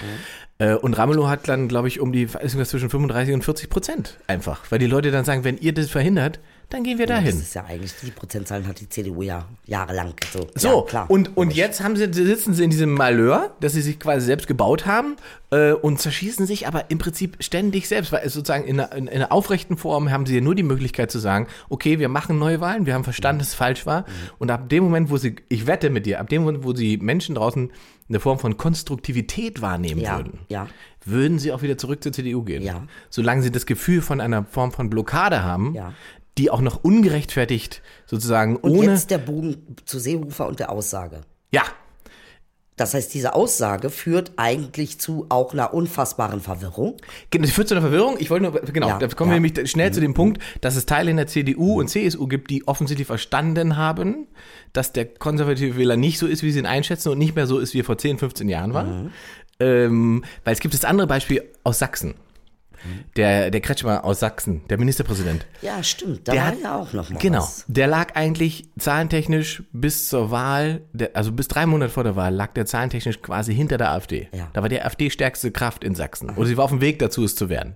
Äh, 0.60 0.76
Und 0.76 0.94
Ramelow 0.98 1.28
hat 1.28 1.50
dann, 1.50 1.68
glaube 1.68 1.90
ich, 1.90 2.00
um 2.00 2.14
die, 2.14 2.26
zwischen 2.28 2.90
35 2.90 3.34
und 3.34 3.44
40 3.44 3.70
Prozent 3.70 4.18
einfach. 4.28 4.62
Weil 4.70 4.80
die 4.80 4.88
Leute 4.88 5.12
dann 5.12 5.26
sagen, 5.26 5.44
wenn 5.44 5.58
ihr 5.58 5.74
das 5.74 5.90
verhindert, 5.90 6.40
dann 6.70 6.84
gehen 6.84 6.98
wir 7.00 7.08
Das 7.08 7.18
dahin. 7.18 7.40
ist 7.40 7.54
ja 7.56 7.66
eigentlich, 7.66 7.94
die 8.04 8.12
Prozentzahlen 8.12 8.68
hat 8.68 8.80
die 8.80 8.88
CDU 8.88 9.22
ja 9.24 9.46
jahrelang. 9.66 10.14
So, 10.32 10.48
So, 10.56 10.68
ja, 10.68 10.82
klar. 10.86 11.10
und, 11.10 11.36
und 11.36 11.54
jetzt 11.54 11.82
haben 11.84 11.96
sie, 11.96 12.08
sitzen 12.14 12.54
sie 12.54 12.64
in 12.64 12.70
diesem 12.70 12.94
Malheur, 12.94 13.56
das 13.60 13.74
sie 13.74 13.82
sich 13.82 14.00
quasi 14.00 14.26
selbst 14.26 14.48
gebaut 14.48 14.86
haben 14.86 15.16
äh, 15.52 15.72
und 15.74 16.00
zerschießen 16.00 16.46
sich 16.46 16.68
aber 16.68 16.92
im 16.92 16.98
Prinzip 17.00 17.38
ständig 17.40 17.88
selbst, 17.88 18.12
weil 18.12 18.22
sozusagen 18.30 18.66
in 18.66 18.80
einer, 18.80 18.92
in 18.96 19.10
einer 19.10 19.32
aufrechten 19.32 19.78
Form 19.78 20.12
haben 20.12 20.26
sie 20.26 20.36
ja 20.36 20.42
nur 20.42 20.56
die 20.56 20.64
Möglichkeit 20.64 21.12
zu 21.12 21.20
sagen, 21.20 21.48
okay, 21.70 21.98
wir 22.00 22.10
machen 22.10 22.38
Neuwahlen, 22.38 22.86
wir 22.86 22.94
haben 22.94 23.04
verstanden, 23.04 23.40
dass 23.40 23.50
es 23.50 23.56
falsch 23.56 23.86
war 23.86 24.06
und 24.38 24.52
ab 24.52 24.70
dem 24.70 24.84
Moment, 24.84 25.10
wo 25.10 25.18
sie, 25.18 25.36
ich 25.50 25.66
wette 25.68 25.90
mit 25.90 26.06
dir, 26.06 26.20
ab 26.20 26.30
dem 26.30 26.44
Moment, 26.44 26.64
wo 26.64 26.76
sie 26.76 26.98
Menschen 26.98 27.36
draußen 27.36 27.72
eine 28.10 28.20
Form 28.20 28.40
von 28.40 28.58
Konstruktivität 28.58 29.62
wahrnehmen 29.62 30.02
Ja, 30.02 30.18
würden, 30.18 30.40
ja. 30.50 30.68
würden 31.06 31.38
sie 31.40 31.52
auch 31.52 31.62
wieder 31.62 31.78
zurück 31.78 32.02
zur 32.04 32.12
CDU 32.12 32.42
gehen. 32.44 32.64
Ja. 32.64 32.84
Solange 33.10 33.44
sie 33.44 33.52
das 33.52 33.66
Gefühl 33.68 34.02
von 34.02 34.20
einer 34.20 34.44
Form 34.46 34.72
von 34.72 34.90
Blockade 34.90 35.44
haben, 35.44 35.76
Ja. 35.76 35.94
Die 36.40 36.50
auch 36.50 36.62
noch 36.62 36.84
ungerechtfertigt 36.84 37.82
sozusagen 38.06 38.56
Und 38.56 38.72
ohne... 38.72 38.92
jetzt 38.94 39.12
der 39.12 39.18
Bogen 39.20 39.76
zu 39.86 40.00
Seehofer 40.00 40.48
und 40.48 40.60
der 40.60 40.72
Aussage. 40.72 41.22
ja, 41.52 41.64
Das 42.78 42.94
heißt, 42.94 43.14
diese 43.14 43.36
Aussage 43.36 43.90
führt 43.90 44.32
eigentlich 44.38 45.00
zu 45.02 45.26
auch 45.28 45.52
einer 45.52 45.74
unfassbaren 45.74 46.40
Verwirrung. 46.40 46.96
Genau, 47.30 47.46
Das 47.46 47.54
führt 47.54 47.68
zu 47.68 47.74
einer 47.76 47.82
Verwirrung. 47.82 48.16
Ich 48.20 48.30
wollte 48.30 48.44
nur, 48.44 48.54
genau, 48.62 48.88
Ja, 48.88 48.98
da 49.00 49.08
kommen 49.10 49.32
wir 49.32 49.36
ja. 49.36 49.42
nämlich 49.42 49.70
schnell 49.70 49.92
zu 49.92 50.00
dem 50.00 50.14
Punkt, 50.14 50.42
dass 50.62 50.78
es 50.78 50.86
Teile 50.86 51.12
in 51.12 51.18
der 51.18 51.28
CDU 51.28 51.78
und 51.78 51.90
CSU 51.90 52.26
gibt, 52.28 52.50
die 52.52 52.66
offensichtlich 52.70 53.06
verstanden 53.06 53.76
haben, 53.76 54.28
dass 54.72 54.94
der 54.94 55.06
konservative 55.06 55.76
Wähler 55.76 55.98
nicht 55.98 56.20
so 56.20 56.26
ist, 56.26 56.42
wie 56.42 56.52
sie 56.52 56.60
ihn 56.60 56.66
einschätzen 56.66 57.10
und 57.10 57.18
nicht 57.18 57.36
mehr 57.36 57.48
so 57.48 57.60
ist, 57.60 57.74
wie 57.74 57.82
er 57.82 57.86
vor 57.86 57.98
10, 57.98 58.18
15 58.18 58.48
Jahren 58.48 58.74
war. 58.74 59.10
Ähm, 59.60 60.24
weil 60.46 60.54
es 60.54 60.62
gibt 60.62 60.74
das 60.74 60.86
andere 60.86 61.06
Beispiel 61.08 61.44
aus 61.66 61.80
Sachsen. 61.80 62.14
Der, 63.16 63.52
der 63.52 63.62
Kretschmer 63.62 64.04
aus 64.06 64.20
Sachsen, 64.20 64.62
der 64.70 64.78
Ministerpräsident. 64.78 65.46
Ja, 65.62 65.84
stimmt. 65.84 66.28
Da 66.28 66.32
Der 66.32 66.42
war 66.42 66.48
hat- 66.50 66.62
ja 66.64 66.76
auch 66.78 66.94
noch 66.94 67.10
mal 67.10 67.20
Genau. 67.20 67.40
was. 67.40 67.66
Der 67.68 67.88
lag 67.88 68.16
eigentlich 68.16 68.70
zahlentechnisch 68.78 69.64
bis 69.72 70.10
zur 70.10 70.32
Wahl, 70.32 70.82
der, 70.94 71.12
also 71.16 71.32
bis 71.32 71.48
drei 71.48 71.66
Monate 71.66 71.92
vor 71.92 72.04
der 72.04 72.16
Wahl, 72.16 72.34
lag 72.34 72.54
der 72.54 72.66
zahlentechnisch 72.66 73.22
quasi 73.22 73.54
hinter 73.54 73.78
der 73.78 73.92
AfD. 73.92 74.30
Ja. 74.34 74.50
Da 74.54 74.62
war 74.62 74.70
die 74.70 74.82
AfD 74.82 75.10
stärkste 75.10 75.52
Kraft 75.52 75.84
in 75.84 75.96
Sachsen. 75.96 76.30
Oder 76.32 76.46
sie 76.48 76.58
war 76.58 76.64
auf 76.66 76.72
dem 76.72 76.82
Weg 76.82 77.00
dazu, 77.00 77.24
es 77.24 77.36
zu 77.36 77.50
werden. 77.50 77.76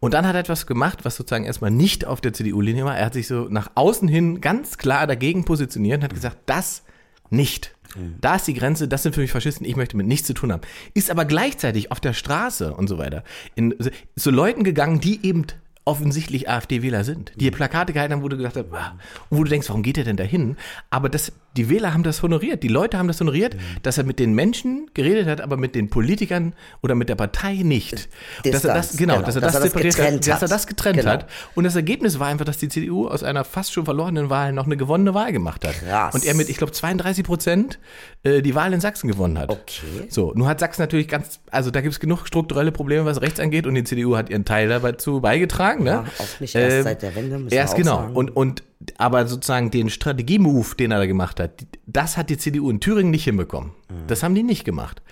Und 0.00 0.14
dann 0.14 0.26
hat 0.26 0.34
er 0.34 0.40
etwas 0.40 0.66
gemacht, 0.66 1.04
was 1.04 1.16
sozusagen 1.16 1.44
erstmal 1.44 1.70
nicht 1.70 2.04
auf 2.04 2.20
der 2.20 2.32
CDU-Linie 2.32 2.84
war. 2.84 2.96
Er 2.98 3.06
hat 3.06 3.12
sich 3.14 3.28
so 3.28 3.46
nach 3.48 3.70
außen 3.76 4.08
hin 4.08 4.40
ganz 4.40 4.76
klar 4.78 5.06
dagegen 5.06 5.44
positioniert 5.44 5.98
und 5.98 6.04
hat 6.04 6.14
gesagt, 6.14 6.38
das 6.46 6.82
nicht. 7.30 7.74
Da 8.20 8.36
ist 8.36 8.46
die 8.46 8.54
Grenze, 8.54 8.88
das 8.88 9.02
sind 9.02 9.14
für 9.14 9.20
mich 9.20 9.32
Faschisten, 9.32 9.66
ich 9.66 9.76
möchte 9.76 9.96
mit 9.96 10.06
nichts 10.06 10.26
zu 10.26 10.34
tun 10.34 10.52
haben. 10.52 10.62
Ist 10.94 11.10
aber 11.10 11.24
gleichzeitig 11.24 11.90
auf 11.90 12.00
der 12.00 12.12
Straße 12.12 12.74
und 12.74 12.88
so 12.88 12.98
weiter 12.98 13.24
in, 13.54 13.74
zu 14.16 14.30
Leuten 14.30 14.64
gegangen, 14.64 15.00
die 15.00 15.24
eben 15.26 15.46
offensichtlich 15.84 16.48
AfD-Wähler 16.48 17.04
sind, 17.04 17.32
die 17.36 17.50
Plakate 17.50 17.92
gehalten 17.92 18.14
haben, 18.14 18.22
wo 18.22 18.28
du 18.28 18.36
gedacht 18.36 18.56
hast, 18.56 18.66
ah, 18.72 18.96
und 19.30 19.38
wo 19.38 19.44
du 19.44 19.50
denkst, 19.50 19.68
warum 19.68 19.82
geht 19.82 19.98
er 19.98 20.04
denn 20.04 20.16
dahin? 20.16 20.56
Aber 20.90 21.08
das, 21.08 21.32
die 21.56 21.68
Wähler 21.68 21.92
haben 21.92 22.02
das 22.02 22.22
honoriert, 22.22 22.62
die 22.62 22.68
Leute 22.68 22.98
haben 22.98 23.08
das 23.08 23.20
honoriert, 23.20 23.56
dass 23.82 23.98
er 23.98 24.04
mit 24.04 24.18
den 24.18 24.34
Menschen 24.34 24.90
geredet 24.94 25.26
hat, 25.26 25.40
aber 25.40 25.56
mit 25.56 25.74
den 25.74 25.90
Politikern 25.90 26.54
oder 26.82 26.94
mit 26.94 27.08
der 27.08 27.14
Partei 27.14 27.56
nicht. 27.62 28.08
dass 28.44 28.64
er 28.64 28.74
das, 28.74 28.88
Distanz, 28.90 28.96
genau, 28.96 29.14
genau, 29.14 29.26
dass 29.26 29.34
er 29.36 29.40
dass 29.42 29.52
das, 29.52 29.54
er 29.54 29.64
das 29.64 29.70
separiert 29.72 29.96
getrennt 29.96 30.26
hat, 30.26 30.32
dass 30.34 30.42
er 30.42 30.48
das 30.48 30.66
getrennt 30.66 30.98
Genau. 30.98 31.10
hat. 31.10 31.26
Und 31.54 31.64
das 31.64 31.76
Ergebnis 31.76 32.18
war 32.18 32.28
einfach, 32.28 32.44
dass 32.44 32.58
die 32.58 32.68
CDU 32.68 33.08
aus 33.08 33.22
einer 33.22 33.44
fast 33.44 33.72
schon 33.72 33.84
verlorenen 33.84 34.30
Wahl 34.30 34.52
noch 34.52 34.66
eine 34.66 34.76
gewonnene 34.76 35.14
Wahl 35.14 35.32
gemacht 35.32 35.66
hat. 35.66 35.74
Krass. 35.80 36.14
Und 36.14 36.24
er 36.24 36.34
mit, 36.34 36.48
ich 36.48 36.56
glaube, 36.56 36.72
32 36.72 37.24
Prozent 37.24 37.78
äh, 38.22 38.42
die 38.42 38.54
Wahl 38.54 38.72
in 38.72 38.80
Sachsen 38.80 39.08
gewonnen 39.08 39.38
hat. 39.38 39.50
Okay. 39.50 40.06
So, 40.08 40.32
nun 40.34 40.46
hat 40.46 40.60
Sachsen 40.60 40.82
natürlich 40.82 41.08
ganz, 41.08 41.40
also 41.50 41.70
da 41.70 41.80
gibt 41.80 41.92
es 41.92 42.00
genug 42.00 42.26
strukturelle 42.26 42.72
Probleme, 42.72 43.04
was 43.04 43.20
rechts 43.20 43.40
angeht, 43.40 43.66
und 43.66 43.74
die 43.74 43.84
CDU 43.84 44.16
hat 44.16 44.30
ihren 44.30 44.44
Teil 44.44 44.68
dazu 44.68 45.20
beigetragen. 45.20 45.84
Ne? 45.84 45.90
Ja, 45.90 46.04
auch 46.18 46.40
nicht 46.40 46.54
erst 46.54 46.84
seit 46.84 47.02
der 47.02 47.14
Wende, 47.14 47.54
Erst 47.54 47.76
genau. 47.76 47.96
sagen. 47.96 48.16
Und, 48.16 48.36
und 48.36 48.62
aber 48.98 49.26
sozusagen 49.26 49.70
den 49.70 49.90
Strategiemove, 49.90 50.76
den 50.76 50.90
er 50.90 50.98
da 50.98 51.06
gemacht 51.06 51.40
hat, 51.40 51.66
das 51.86 52.16
hat 52.16 52.30
die 52.30 52.38
CDU 52.38 52.70
in 52.70 52.80
Thüringen 52.80 53.10
nicht 53.10 53.24
hinbekommen. 53.24 53.72
Mhm. 53.88 54.06
Das 54.06 54.22
haben 54.22 54.34
die 54.34 54.42
nicht 54.42 54.64
gemacht. 54.64 55.02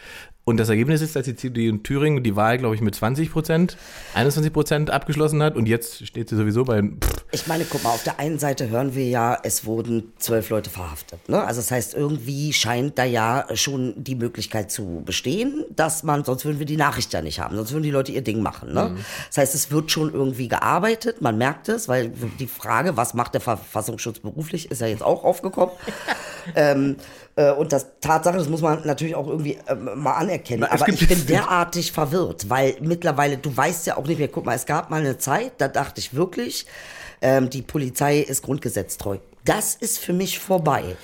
Und 0.50 0.56
das 0.56 0.68
Ergebnis 0.68 1.00
ist, 1.00 1.14
dass 1.14 1.26
die 1.26 1.36
CDU 1.36 1.60
in 1.60 1.84
Thüringen 1.84 2.24
die 2.24 2.34
Wahl, 2.34 2.58
glaube 2.58 2.74
ich, 2.74 2.80
mit 2.80 2.92
20 2.92 3.30
Prozent, 3.30 3.76
21 4.14 4.52
Prozent 4.52 4.90
abgeschlossen 4.90 5.44
hat 5.44 5.54
und 5.54 5.68
jetzt 5.68 6.04
steht 6.04 6.28
sie 6.28 6.34
sowieso 6.34 6.64
bei 6.64 6.82
pff, 6.82 7.24
Ich 7.30 7.46
meine, 7.46 7.64
guck 7.64 7.84
mal, 7.84 7.90
auf 7.90 8.02
der 8.02 8.18
einen 8.18 8.40
Seite 8.40 8.68
hören 8.68 8.96
wir 8.96 9.08
ja, 9.08 9.38
es 9.44 9.64
wurden 9.64 10.12
zwölf 10.18 10.50
Leute 10.50 10.68
verhaftet. 10.68 11.28
Ne? 11.28 11.40
Also 11.40 11.60
das 11.60 11.70
heißt, 11.70 11.94
irgendwie 11.94 12.52
scheint 12.52 12.98
da 12.98 13.04
ja 13.04 13.46
schon 13.54 13.94
die 13.96 14.16
Möglichkeit 14.16 14.72
zu 14.72 15.02
bestehen, 15.06 15.64
dass 15.70 16.02
man, 16.02 16.24
sonst 16.24 16.44
würden 16.44 16.58
wir 16.58 16.66
die 16.66 16.76
Nachricht 16.76 17.12
ja 17.12 17.22
nicht 17.22 17.38
haben, 17.38 17.54
sonst 17.54 17.70
würden 17.70 17.84
die 17.84 17.92
Leute 17.92 18.10
ihr 18.10 18.22
Ding 18.22 18.42
machen. 18.42 18.72
Ne? 18.72 18.96
Das 19.28 19.38
heißt, 19.38 19.54
es 19.54 19.70
wird 19.70 19.92
schon 19.92 20.12
irgendwie 20.12 20.48
gearbeitet, 20.48 21.20
man 21.20 21.38
merkt 21.38 21.68
es, 21.68 21.86
weil 21.86 22.10
die 22.40 22.48
Frage, 22.48 22.96
was 22.96 23.14
macht 23.14 23.34
der 23.34 23.40
Verfassungsschutz 23.40 24.18
beruflich, 24.18 24.68
ist 24.68 24.80
ja 24.80 24.88
jetzt 24.88 25.04
auch 25.04 25.22
aufgekommen. 25.22 25.76
ähm, 26.56 26.96
äh, 26.96 27.19
und 27.50 27.72
das 27.72 27.86
Tatsache, 28.00 28.36
das 28.38 28.48
muss 28.48 28.60
man 28.60 28.82
natürlich 28.84 29.14
auch 29.14 29.26
irgendwie 29.26 29.58
ähm, 29.68 29.90
mal 29.96 30.14
anerkennen. 30.14 30.64
Es 30.64 30.82
Aber 30.82 30.92
ich 30.92 31.08
bin 31.08 31.26
derartig 31.28 31.92
verwirrt, 31.92 32.48
weil 32.48 32.76
mittlerweile, 32.80 33.36
du 33.36 33.56
weißt 33.56 33.86
ja 33.86 33.96
auch 33.96 34.06
nicht 34.06 34.18
mehr, 34.18 34.28
guck 34.28 34.46
mal, 34.46 34.54
es 34.54 34.66
gab 34.66 34.90
mal 34.90 35.00
eine 35.00 35.18
Zeit, 35.18 35.52
da 35.58 35.68
dachte 35.68 36.00
ich 36.00 36.14
wirklich, 36.14 36.66
ähm, 37.22 37.50
die 37.50 37.62
Polizei 37.62 38.18
ist 38.18 38.42
grundgesetztreu. 38.42 39.18
Das 39.44 39.74
ist 39.74 39.98
für 39.98 40.12
mich 40.12 40.38
vorbei. 40.38 40.96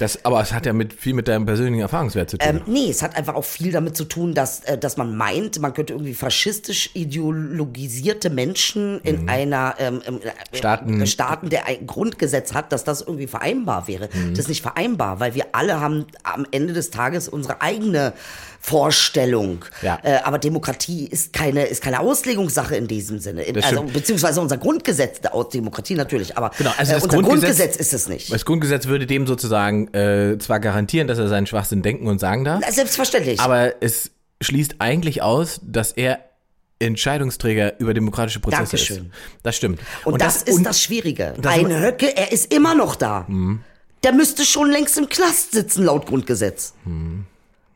Das, 0.00 0.24
aber 0.24 0.40
es 0.40 0.52
hat 0.52 0.64
ja 0.64 0.72
mit, 0.72 0.94
viel 0.94 1.12
mit 1.14 1.28
deinem 1.28 1.44
persönlichen 1.44 1.82
Erfahrungswert 1.82 2.30
zu 2.30 2.38
tun. 2.38 2.48
Ähm, 2.48 2.60
nee, 2.66 2.88
es 2.88 3.02
hat 3.02 3.16
einfach 3.16 3.34
auch 3.34 3.44
viel 3.44 3.70
damit 3.70 3.96
zu 3.96 4.04
tun, 4.04 4.34
dass, 4.34 4.60
äh, 4.60 4.78
dass 4.78 4.96
man 4.96 5.14
meint, 5.14 5.60
man 5.60 5.74
könnte 5.74 5.92
irgendwie 5.92 6.14
faschistisch 6.14 6.90
ideologisierte 6.94 8.30
Menschen 8.30 9.00
in 9.02 9.28
einer 9.28 9.74
ähm, 9.78 10.00
äh, 10.04 10.56
Staaten- 10.56 11.02
äh, 11.02 11.06
Staaten, 11.06 11.50
der 11.50 11.66
ein 11.66 11.86
Grundgesetz 11.86 12.54
hat, 12.54 12.72
dass 12.72 12.84
das 12.84 13.02
irgendwie 13.02 13.26
vereinbar 13.26 13.88
wäre. 13.88 14.08
Das 14.30 14.40
ist 14.40 14.48
nicht 14.48 14.62
vereinbar, 14.62 15.20
weil 15.20 15.34
wir 15.34 15.46
alle 15.52 15.80
haben 15.80 16.06
am 16.22 16.46
Ende 16.50 16.72
des 16.72 16.90
Tages 16.90 17.28
unsere 17.28 17.60
eigene 17.60 18.14
Vorstellung. 18.62 19.64
Ja. 19.82 19.98
Äh, 20.02 20.18
aber 20.22 20.38
Demokratie 20.38 21.06
ist 21.06 21.32
keine, 21.32 21.64
ist 21.64 21.82
keine 21.82 22.00
Auslegungssache 22.00 22.76
in 22.76 22.86
diesem 22.86 23.18
Sinne. 23.18 23.42
In, 23.42 23.54
Das 23.54 23.64
also, 23.64 23.82
beziehungsweise 23.84 24.40
unser 24.40 24.58
Grundgesetz, 24.58 25.20
der 25.20 25.34
Aus- 25.34 25.48
Demokratie 25.48 25.94
natürlich, 25.94 26.36
aber 26.36 26.50
Genau, 26.58 26.70
also 26.76 26.92
äh, 26.92 26.94
das 26.94 27.04
unser 27.04 27.16
Grundgesetz- 27.18 27.28
Grundgesetz 27.40 27.76
ist 27.76 27.92
es 27.94 28.08
nicht. 28.08 28.32
Das 28.32 28.44
Grundgesetz 28.44 28.86
würde 28.86 29.06
dem 29.06 29.26
sozusagen 29.26 29.92
äh, 29.94 30.38
zwar 30.38 30.60
garantieren, 30.60 31.08
dass 31.08 31.18
er 31.18 31.28
seinen 31.28 31.46
Schwachsinn 31.46 31.82
denken 31.82 32.06
und 32.06 32.20
sagen 32.20 32.44
darf, 32.44 32.60
Na, 32.64 32.70
Selbstverständlich. 32.70 33.40
aber 33.40 33.82
es 33.82 34.10
schließt 34.42 34.76
eigentlich 34.78 35.22
aus, 35.22 35.60
dass 35.64 35.92
er 35.92 36.20
Entscheidungsträger 36.78 37.78
über 37.78 37.92
demokratische 37.94 38.40
Prozesse 38.40 38.62
Dankeschön. 38.76 38.96
ist. 39.06 39.06
Das 39.42 39.56
stimmt. 39.56 39.80
Und, 40.04 40.20
das, 40.22 40.42
ist 40.42 40.54
und- 40.56 40.64
das 40.64 40.80
Schwierige. 40.82 41.34
das- 41.40 41.52
Ein 41.54 41.70
Höcke, 41.82 42.16
er 42.16 42.32
ist 42.32 42.52
immer 42.54 42.74
noch 42.74 42.96
da. 42.96 43.26
Der 44.02 44.12
müsste 44.12 44.44
schon 44.46 44.70
längst 44.70 44.96
im 44.96 45.08
Knast 45.08 45.52
sitzen, 45.52 45.84
laut 45.84 46.06
Grundgesetz. 46.06 46.72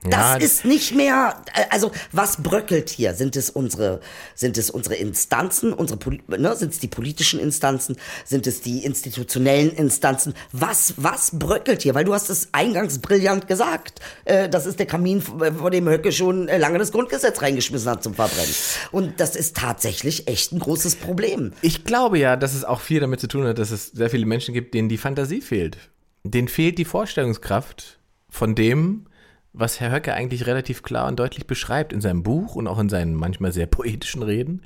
Das 0.05 0.21
Ja, 0.21 0.37
ist 0.37 0.65
nicht 0.67 0.95
mehr, 0.95 1.43
äh, 1.55 1.65
also 1.71 1.91
was 2.13 2.43
bröckelt 2.43 2.91
hier? 2.91 3.15
Sind 3.15 3.37
es 3.37 3.49
unsere, 3.49 4.01
sind 4.35 4.59
es 4.59 4.69
unsere 4.71 4.97
Instanzen, 4.97 5.73
unsere, 5.73 5.99
ne, 6.29 6.55
sind 6.57 6.73
es 6.73 6.79
die 6.79 6.89
politischen 6.89 7.41
Instanzen, 7.41 7.97
sind 8.27 8.47
es 8.47 8.61
die 8.61 8.85
institutionellen 8.85 9.71
Instanzen? 9.71 10.35
Was, 10.53 10.93
was 10.99 11.39
bröckelt 11.39 11.83
hier? 11.83 11.95
Weil 11.95 12.05
du 12.05 12.13
hast 12.13 12.29
es 12.29 12.49
eingangs 12.53 12.99
brillant 12.99 13.49
gesagt. 13.49 14.01
Äh, 14.27 14.51
das 14.51 14.67
ist 14.67 14.79
der 14.79 14.87
Kamin, 14.87 15.23
vor 15.23 15.71
dem 15.71 15.89
Höcke 15.89 16.13
schon 16.13 16.49
äh, 16.49 16.59
lange 16.59 16.79
das 16.79 16.93
Grundgesetz 16.93 17.41
reingeschmissen 17.41 17.91
hat 17.91 18.03
zum 18.03 18.13
Verbrennen. 18.13 18.55
Und 18.93 19.21
das 19.21 19.37
ist 19.37 19.57
tatsächlich 19.57 20.29
echt 20.29 20.53
ein 20.53 20.59
großes 20.59 20.97
Problem. 20.97 21.53
Ich 21.63 21.85
glaube 21.85 22.19
ja, 22.19 22.37
dass 22.37 22.55
es 22.55 22.65
auch 22.65 22.81
viel 22.83 23.01
damit 23.01 23.21
zu 23.21 23.29
tun 23.29 23.47
hat, 23.47 23.59
dass 23.59 23.71
es 23.71 23.87
sehr 23.87 24.11
viele 24.11 24.27
Menschen 24.27 24.53
gibt, 24.53 24.75
denen 24.75 24.91
die 24.91 24.99
Fantasie 24.99 25.41
fehlt. 25.41 25.79
Denen 26.25 26.49
fehlt 26.49 26.77
die 26.77 26.85
Vorstellungskraft, 26.85 27.99
von 28.29 28.55
dem, 28.55 29.07
was 29.55 29.81
Herr 29.81 29.93
Höcke 29.93 30.13
eigentlich 30.13 30.47
relativ 30.47 30.83
klar 30.83 31.07
und 31.09 31.19
deutlich 31.19 31.47
beschreibt 31.47 31.93
in 31.93 32.01
seinem 32.01 32.23
Buch 32.23 32.57
und 32.57 32.67
auch 32.67 32.79
in 32.79 32.89
seinen 32.89 33.15
manchmal 33.15 33.53
sehr 33.53 33.67
poetischen 33.67 34.23
Reden. 34.23 34.63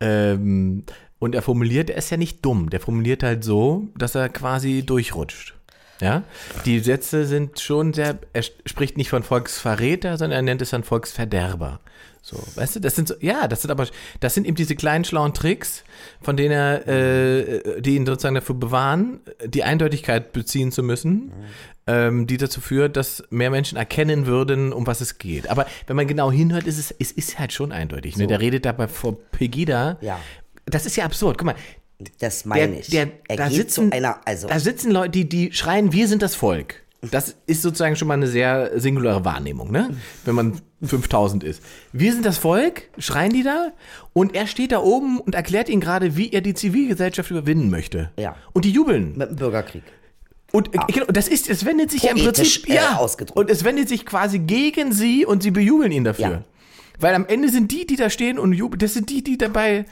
Ähm, 0.00 0.84
und 1.18 1.34
er 1.34 1.42
formuliert, 1.42 1.90
er 1.90 1.96
ist 1.96 2.10
ja 2.10 2.16
nicht 2.16 2.44
dumm, 2.44 2.70
der 2.70 2.78
formuliert 2.78 3.22
halt 3.24 3.42
so, 3.42 3.88
dass 3.96 4.14
er 4.14 4.28
quasi 4.28 4.84
durchrutscht. 4.86 5.54
Ja, 6.00 6.22
die 6.64 6.78
Sätze 6.78 7.26
sind 7.26 7.58
schon 7.58 7.92
sehr, 7.92 8.20
er 8.32 8.42
spricht 8.42 8.96
nicht 8.96 9.10
von 9.10 9.24
Volksverräter, 9.24 10.16
sondern 10.16 10.38
er 10.38 10.42
nennt 10.42 10.62
es 10.62 10.70
dann 10.70 10.84
Volksverderber. 10.84 11.80
So, 12.22 12.36
weißt 12.56 12.76
du, 12.76 12.80
das 12.80 12.94
sind 12.94 13.08
so, 13.08 13.14
ja, 13.20 13.48
das 13.48 13.62
sind 13.62 13.70
aber, 13.70 13.86
das 14.20 14.34
sind 14.34 14.46
eben 14.46 14.56
diese 14.56 14.76
kleinen 14.76 15.04
schlauen 15.04 15.32
Tricks, 15.34 15.84
von 16.20 16.36
denen 16.36 16.52
er, 16.52 16.86
äh, 16.86 17.80
die 17.80 17.96
ihn 17.96 18.04
sozusagen 18.04 18.34
dafür 18.34 18.54
bewahren, 18.54 19.20
die 19.46 19.64
Eindeutigkeit 19.64 20.32
beziehen 20.32 20.72
zu 20.72 20.82
müssen, 20.82 21.32
ähm, 21.86 22.26
die 22.26 22.36
dazu 22.36 22.60
führt, 22.60 22.96
dass 22.96 23.24
mehr 23.30 23.50
Menschen 23.50 23.78
erkennen 23.78 24.26
würden, 24.26 24.72
um 24.72 24.86
was 24.86 25.00
es 25.00 25.18
geht. 25.18 25.48
Aber 25.48 25.66
wenn 25.86 25.96
man 25.96 26.06
genau 26.06 26.30
hinhört, 26.30 26.66
ist 26.66 26.78
es, 26.78 26.94
es 26.98 27.12
ist 27.12 27.38
halt 27.38 27.52
schon 27.52 27.72
eindeutig. 27.72 28.16
Ne? 28.16 28.26
Der 28.26 28.40
redet 28.40 28.64
dabei 28.66 28.88
vor 28.88 29.16
Pegida. 29.30 29.96
Ja. 30.00 30.20
Das 30.66 30.84
ist 30.84 30.96
ja 30.96 31.04
absurd. 31.06 31.38
Guck 31.38 31.46
mal, 31.46 31.54
Das 32.18 32.44
meine 32.44 32.72
der, 32.72 32.80
ich. 32.80 32.90
der, 32.90 33.08
er 33.28 33.36
da 33.36 33.48
geht 33.48 33.56
sitzen, 33.56 33.90
zu 33.90 33.96
einer, 33.96 34.20
also 34.26 34.48
da 34.48 34.58
sitzen 34.60 34.90
Leute, 34.90 35.10
die, 35.10 35.28
die 35.28 35.52
schreien, 35.52 35.92
wir 35.92 36.08
sind 36.08 36.20
das 36.20 36.34
Volk. 36.34 36.82
Das 37.00 37.36
ist 37.46 37.62
sozusagen 37.62 37.94
schon 37.94 38.08
mal 38.08 38.14
eine 38.14 38.26
sehr 38.26 38.80
singuläre 38.80 39.24
Wahrnehmung, 39.24 39.70
ne? 39.70 39.90
Wenn 40.24 40.34
man 40.34 40.60
5000 40.82 41.44
ist. 41.44 41.62
Wir 41.92 42.12
sind 42.12 42.24
das 42.24 42.38
Volk, 42.38 42.90
schreien 42.98 43.32
die 43.32 43.44
da, 43.44 43.72
und 44.12 44.34
er 44.34 44.48
steht 44.48 44.72
da 44.72 44.80
oben 44.80 45.20
und 45.20 45.36
erklärt 45.36 45.68
ihnen 45.68 45.80
gerade, 45.80 46.16
wie 46.16 46.32
er 46.32 46.40
die 46.40 46.54
Zivilgesellschaft 46.54 47.30
überwinden 47.30 47.70
möchte. 47.70 48.10
Ja. 48.18 48.34
Und 48.52 48.64
die 48.64 48.72
jubeln. 48.72 49.16
mit 49.16 49.30
dem 49.30 49.36
Bürgerkrieg. 49.36 49.84
Und 50.50 50.74
äh, 50.74 50.78
genau, 50.92 51.06
das 51.06 51.28
ist, 51.28 51.48
es 51.48 51.64
wendet 51.64 51.90
sich 51.90 52.02
ja 52.02 52.10
im 52.10 52.18
Prinzip, 52.18 52.68
äh, 52.68 52.76
ja, 52.76 52.96
ausgedrückt. 52.96 53.38
und 53.38 53.50
es 53.50 53.64
wendet 53.64 53.88
sich 53.88 54.04
quasi 54.06 54.38
gegen 54.38 54.92
sie 54.92 55.24
und 55.26 55.42
sie 55.42 55.50
bejubeln 55.50 55.92
ihn 55.92 56.04
dafür. 56.04 56.28
Ja. 56.28 56.44
Weil 57.00 57.14
am 57.14 57.26
Ende 57.26 57.48
sind 57.48 57.70
die, 57.70 57.86
die 57.86 57.96
da 57.96 58.10
stehen 58.10 58.38
und 58.38 58.52
jubeln, 58.52 58.78
das 58.80 58.94
sind 58.94 59.08
die, 59.10 59.22
die 59.22 59.38
dabei 59.38 59.84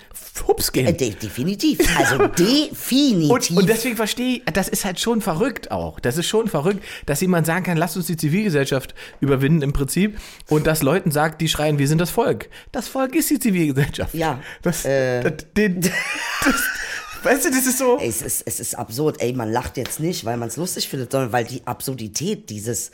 hups 0.47 0.73
gehen. 0.73 0.87
Äh, 0.87 0.93
de 0.93 1.11
definitiv. 1.11 1.79
Also 1.99 2.27
definitiv. 2.39 3.31
Und, 3.31 3.51
und 3.53 3.69
deswegen 3.69 3.97
verstehe 3.97 4.37
ich, 4.39 4.45
das 4.53 4.69
ist 4.69 4.85
halt 4.85 5.01
schon 5.01 5.21
verrückt 5.21 5.71
auch. 5.71 6.01
Das 6.01 6.17
ist 6.17 6.27
schon 6.27 6.49
verrückt, 6.49 6.83
dass 7.07 7.21
jemand 7.21 7.47
sagen 7.47 7.65
kann, 7.65 7.77
lasst 7.77 7.97
uns 7.97 8.07
die 8.07 8.17
Zivilgesellschaft 8.17 8.95
überwinden 9.21 9.63
im 9.63 9.73
Prinzip 9.73 10.19
und 10.49 10.67
dass 10.67 10.83
Leuten 10.83 11.11
sagt, 11.11 11.41
die 11.41 11.49
schreien, 11.49 11.79
wir 11.79 11.89
sind 11.89 12.01
das 12.01 12.11
Volk. 12.11 12.49
Das 12.73 12.89
Volk 12.89 13.15
ist 13.15 13.31
die 13.31 13.39
Zivilgesellschaft. 13.39 14.15
Ja, 14.15 14.41
Das, 14.63 14.85
äh. 14.85 15.23
das, 15.23 15.47
den, 15.57 15.81
das 16.45 16.63
weißt 17.23 17.45
du, 17.47 17.51
das 17.51 17.67
ist 17.67 17.79
so. 17.79 17.99
Ey, 17.99 18.09
es 18.09 18.23
ist, 18.23 18.43
es 18.47 18.61
ist 18.61 18.75
absurd. 18.75 19.21
Ey, 19.21 19.33
man 19.33 19.51
lacht 19.51 19.77
jetzt 19.77 20.01
nicht, 20.01 20.25
weil 20.25 20.37
man 20.37 20.49
es 20.49 20.57
lustig 20.57 20.89
findet, 20.89 21.13
sondern 21.13 21.33
weil 21.33 21.45
die 21.45 21.67
Absurdität 21.67 22.51
dieses, 22.51 22.91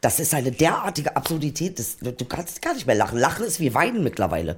das 0.00 0.20
ist 0.20 0.34
eine 0.34 0.50
derartige 0.50 1.16
Absurdität, 1.16 1.78
das, 1.78 1.98
du 1.98 2.24
kannst 2.24 2.62
gar 2.62 2.74
nicht 2.74 2.86
mehr 2.86 2.96
lachen. 2.96 3.18
Lachen 3.18 3.44
ist 3.44 3.60
wie 3.60 3.74
Weinen 3.74 4.02
mittlerweile. 4.02 4.56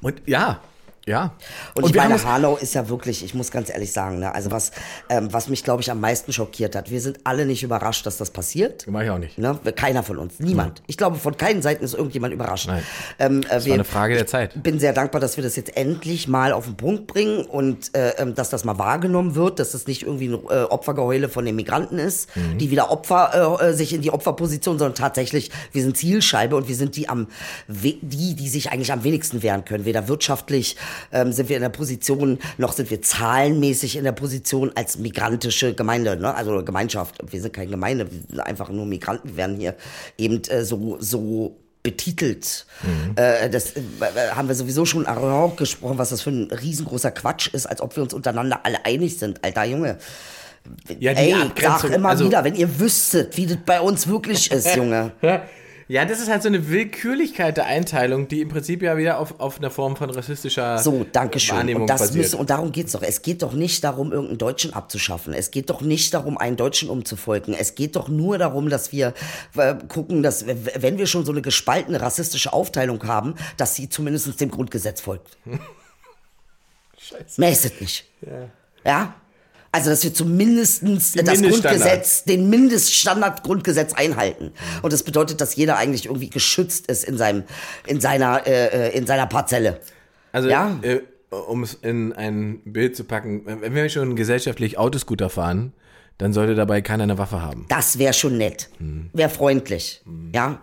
Und 0.00 0.22
ja, 0.26 0.60
ja. 1.06 1.32
Und, 1.74 1.86
ich 1.86 1.94
wir 1.94 2.02
haben 2.02 2.10
meine, 2.10 2.24
Hanau 2.24 2.56
ist 2.56 2.74
ja 2.74 2.88
wirklich, 2.88 3.24
ich 3.24 3.34
muss 3.34 3.50
ganz 3.50 3.70
ehrlich 3.70 3.92
sagen, 3.92 4.20
ne, 4.20 4.34
also 4.34 4.50
was, 4.50 4.72
ähm, 5.08 5.32
was 5.32 5.48
mich, 5.48 5.64
glaube 5.64 5.82
ich, 5.82 5.90
am 5.90 6.00
meisten 6.00 6.32
schockiert 6.32 6.74
hat, 6.76 6.90
wir 6.90 7.00
sind 7.00 7.20
alle 7.24 7.46
nicht 7.46 7.62
überrascht, 7.62 8.06
dass 8.06 8.16
das 8.16 8.30
passiert. 8.30 8.86
Mach 8.88 9.02
ich 9.02 9.10
auch 9.10 9.18
nicht. 9.18 9.38
Ne? 9.38 9.58
Keiner 9.76 10.02
von 10.02 10.18
uns, 10.18 10.38
niemand. 10.38 10.82
Ich 10.86 10.96
glaube, 10.96 11.16
von 11.16 11.36
keinen 11.36 11.62
Seiten 11.62 11.84
ist 11.84 11.94
irgendjemand 11.94 12.34
überrascht. 12.34 12.68
Nein. 12.68 12.82
Ähm, 13.18 13.40
äh, 13.42 13.48
Das 13.48 13.66
war 13.66 13.74
eine 13.74 13.84
Frage 13.84 14.14
der 14.14 14.26
Zeit. 14.26 14.52
Ich 14.56 14.62
bin 14.62 14.78
sehr 14.78 14.92
dankbar, 14.92 15.20
dass 15.20 15.36
wir 15.36 15.44
das 15.44 15.56
jetzt 15.56 15.76
endlich 15.76 16.28
mal 16.28 16.52
auf 16.52 16.64
den 16.64 16.76
Punkt 16.76 17.06
bringen 17.06 17.44
und 17.44 17.94
äh, 17.94 18.10
ähm, 18.18 18.34
dass 18.34 18.50
das 18.50 18.64
mal 18.64 18.78
wahrgenommen 18.78 19.34
wird, 19.34 19.58
dass 19.58 19.72
das 19.72 19.86
nicht 19.86 20.02
irgendwie 20.02 20.28
ein 20.28 20.34
äh, 20.34 20.64
Opfergeheule 20.64 21.28
von 21.28 21.44
den 21.44 21.56
Migranten 21.56 21.98
ist, 21.98 22.28
Mhm. 22.34 22.58
die 22.58 22.70
wieder 22.70 22.90
Opfer 22.90 23.58
äh, 23.60 23.70
äh, 23.70 23.72
sich 23.74 23.92
in 23.92 24.00
die 24.02 24.10
Opferposition, 24.10 24.78
sondern 24.78 24.94
tatsächlich, 24.94 25.50
wir 25.72 25.82
sind 25.82 25.96
Zielscheibe 25.96 26.56
und 26.56 26.68
wir 26.68 26.74
sind 26.74 26.96
die 26.96 27.08
am 27.08 27.28
die, 27.68 28.34
die 28.34 28.48
sich 28.48 28.70
eigentlich 28.70 28.92
am 28.92 29.04
wenigsten 29.04 29.42
wehren 29.42 29.64
können. 29.64 29.84
Weder 29.84 30.08
wirtschaftlich 30.08 30.76
ähm, 31.12 31.32
sind 31.32 31.48
wir 31.48 31.56
in 31.56 31.62
der 31.62 31.68
Position, 31.68 32.38
noch 32.58 32.72
sind 32.72 32.90
wir 32.90 33.02
zahlenmäßig 33.02 33.96
in 33.96 34.04
der 34.04 34.12
Position 34.12 34.72
als 34.74 34.98
migrantische 34.98 35.74
Gemeinde, 35.74 36.16
ne? 36.16 36.34
also 36.34 36.64
Gemeinschaft. 36.64 37.16
Wir 37.30 37.40
sind 37.40 37.52
keine 37.52 37.70
Gemeinde, 37.70 38.10
wir 38.10 38.20
sind 38.28 38.40
einfach 38.40 38.68
nur 38.70 38.86
Migranten, 38.86 39.28
wir 39.30 39.36
werden 39.36 39.56
hier 39.58 39.74
eben 40.18 40.42
äh, 40.44 40.64
so 40.64 40.96
so 41.00 41.56
betitelt. 41.82 42.64
Äh, 43.14 43.50
das 43.50 43.76
äh, 43.76 43.80
haben 44.34 44.48
wir 44.48 44.54
sowieso 44.54 44.86
schon 44.86 45.06
arrogant 45.06 45.58
gesprochen, 45.58 45.98
was 45.98 46.08
das 46.08 46.22
für 46.22 46.30
ein 46.30 46.50
riesengroßer 46.50 47.10
Quatsch 47.10 47.48
ist, 47.52 47.66
als 47.66 47.80
ob 47.82 47.94
wir 47.94 48.02
uns 48.02 48.14
untereinander 48.14 48.60
alle 48.64 48.84
einig 48.86 49.18
sind. 49.18 49.44
Alter 49.44 49.64
Junge. 49.64 49.98
Ja, 50.98 51.12
die 51.12 51.18
Ey, 51.20 51.34
Abgrenzung, 51.34 51.90
sag 51.90 51.92
immer 51.92 52.08
also- 52.08 52.24
wieder, 52.24 52.42
wenn 52.42 52.54
ihr 52.54 52.80
wüsstet, 52.80 53.36
wie 53.36 53.44
das 53.46 53.58
bei 53.66 53.80
uns 53.82 54.08
wirklich 54.08 54.50
ist, 54.50 54.74
Junge. 54.74 55.12
Ja, 55.86 56.04
das 56.06 56.18
ist 56.20 56.30
halt 56.30 56.42
so 56.42 56.48
eine 56.48 56.70
Willkürlichkeit 56.70 57.58
der 57.58 57.66
Einteilung, 57.66 58.26
die 58.28 58.40
im 58.40 58.48
Prinzip 58.48 58.82
ja 58.82 58.96
wieder 58.96 59.18
auf, 59.18 59.38
auf 59.38 59.58
einer 59.58 59.70
Form 59.70 59.96
von 59.96 60.08
rassistischer 60.08 60.78
So, 60.78 61.04
danke 61.12 61.38
schön. 61.38 61.56
Wahrnehmung 61.58 61.82
Und 61.82 61.90
das 61.90 62.00
basiert. 62.00 62.16
müssen, 62.16 62.40
und 62.40 62.48
darum 62.50 62.72
geht's 62.72 62.92
doch. 62.92 63.02
Es 63.02 63.20
geht 63.20 63.42
doch 63.42 63.52
nicht 63.52 63.84
darum, 63.84 64.10
irgendeinen 64.10 64.38
Deutschen 64.38 64.72
abzuschaffen. 64.72 65.34
Es 65.34 65.50
geht 65.50 65.68
doch 65.68 65.82
nicht 65.82 66.14
darum, 66.14 66.38
einen 66.38 66.56
Deutschen 66.56 66.88
umzufolgen. 66.88 67.54
Es 67.54 67.74
geht 67.74 67.96
doch 67.96 68.08
nur 68.08 68.38
darum, 68.38 68.70
dass 68.70 68.92
wir 68.92 69.12
äh, 69.56 69.74
gucken, 69.88 70.22
dass, 70.22 70.46
wenn 70.46 70.96
wir 70.96 71.06
schon 71.06 71.26
so 71.26 71.32
eine 71.32 71.42
gespaltene 71.42 72.00
rassistische 72.00 72.52
Aufteilung 72.52 73.06
haben, 73.06 73.34
dass 73.58 73.74
sie 73.74 73.88
zumindest 73.90 74.40
dem 74.40 74.50
Grundgesetz 74.50 75.00
folgt. 75.02 75.36
Mehr 77.36 77.52
ist 77.52 77.64
es 77.66 77.80
nicht. 77.80 78.06
Ja. 78.84 79.14
Also, 79.74 79.90
dass 79.90 80.04
wir 80.04 80.14
zumindest 80.14 80.84
das. 80.84 81.42
Grundgesetz, 81.42 82.22
den 82.22 82.48
Mindeststandard 82.48 83.42
Grundgesetz 83.42 83.92
einhalten. 83.92 84.52
Und 84.82 84.92
das 84.92 85.02
bedeutet, 85.02 85.40
dass 85.40 85.56
jeder 85.56 85.76
eigentlich 85.76 86.06
irgendwie 86.06 86.30
geschützt 86.30 86.86
ist 86.86 87.02
in 87.02 87.18
seinem, 87.18 87.42
in 87.84 88.00
seiner, 88.00 88.46
äh, 88.46 88.90
äh, 88.90 88.96
in 88.96 89.04
seiner 89.04 89.26
Parzelle. 89.26 89.80
Also, 90.30 90.48
Ja. 90.48 90.78
äh, 90.82 91.00
um 91.48 91.64
es 91.64 91.74
in 91.74 92.12
ein 92.12 92.60
Bild 92.64 92.94
zu 92.94 93.02
packen, 93.02 93.42
wenn 93.46 93.74
wir 93.74 93.88
schon 93.88 94.14
gesellschaftlich 94.14 94.78
Autoscooter 94.78 95.28
fahren, 95.28 95.72
dann 96.18 96.32
sollte 96.32 96.54
dabei 96.54 96.80
keiner 96.80 97.02
eine 97.02 97.18
Waffe 97.18 97.42
haben. 97.42 97.66
Das 97.68 97.98
wäre 97.98 98.12
schon 98.14 98.38
nett. 98.38 98.68
Hm. 98.78 99.10
Wäre 99.12 99.28
freundlich. 99.28 100.02
Ja. 100.32 100.60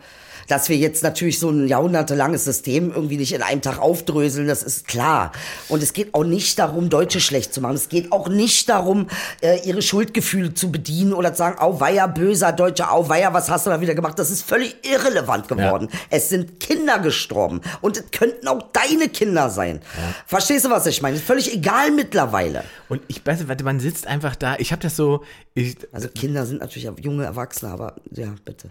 Dass 0.47 0.69
wir 0.69 0.77
jetzt 0.77 1.03
natürlich 1.03 1.39
so 1.39 1.49
ein 1.49 1.67
jahrhundertelanges 1.67 2.45
System 2.45 2.91
irgendwie 2.91 3.17
nicht 3.17 3.33
in 3.33 3.41
einem 3.41 3.61
Tag 3.61 3.79
aufdröseln, 3.79 4.47
das 4.47 4.63
ist 4.63 4.87
klar. 4.87 5.31
Und 5.69 5.83
es 5.83 5.93
geht 5.93 6.13
auch 6.13 6.23
nicht 6.23 6.59
darum, 6.59 6.89
Deutsche 6.89 7.19
schlecht 7.19 7.53
zu 7.53 7.61
machen. 7.61 7.75
Es 7.75 7.89
geht 7.89 8.11
auch 8.11 8.29
nicht 8.29 8.69
darum, 8.69 9.07
äh, 9.41 9.59
ihre 9.67 9.81
Schuldgefühle 9.81 10.53
zu 10.53 10.71
bedienen 10.71 11.13
oder 11.13 11.33
zu 11.33 11.39
sagen, 11.39 11.59
au 11.59 11.79
weia, 11.79 12.07
böser 12.07 12.51
Deutscher, 12.51 12.91
au 12.91 13.07
weia, 13.09 13.33
was 13.33 13.49
hast 13.49 13.65
du 13.65 13.69
da 13.69 13.81
wieder 13.81 13.95
gemacht? 13.95 14.17
Das 14.17 14.31
ist 14.31 14.43
völlig 14.43 14.75
irrelevant 14.83 15.47
geworden. 15.47 15.89
Es 16.09 16.29
sind 16.29 16.59
Kinder 16.59 16.99
gestorben. 16.99 17.61
Und 17.81 17.97
es 17.97 18.11
könnten 18.11 18.47
auch 18.47 18.63
deine 18.73 19.09
Kinder 19.09 19.49
sein. 19.49 19.81
Verstehst 20.25 20.65
du, 20.65 20.69
was 20.69 20.85
ich 20.85 21.01
meine? 21.01 21.17
Ist 21.17 21.25
völlig 21.25 21.53
egal 21.53 21.91
mittlerweile. 21.91 22.63
Und 22.89 23.01
ich 23.07 23.25
weiß 23.25 23.47
warte, 23.47 23.63
man 23.63 23.79
sitzt 23.79 24.07
einfach 24.07 24.35
da. 24.35 24.55
Ich 24.57 24.71
habe 24.71 24.81
das 24.81 24.95
so, 24.95 25.23
ich, 25.53 25.77
Also 25.91 26.07
Kinder 26.09 26.45
sind 26.45 26.61
natürlich 26.61 26.89
junge 27.03 27.25
Erwachsene, 27.25 27.71
aber 27.71 27.95
ja, 28.11 28.33
bitte. 28.45 28.69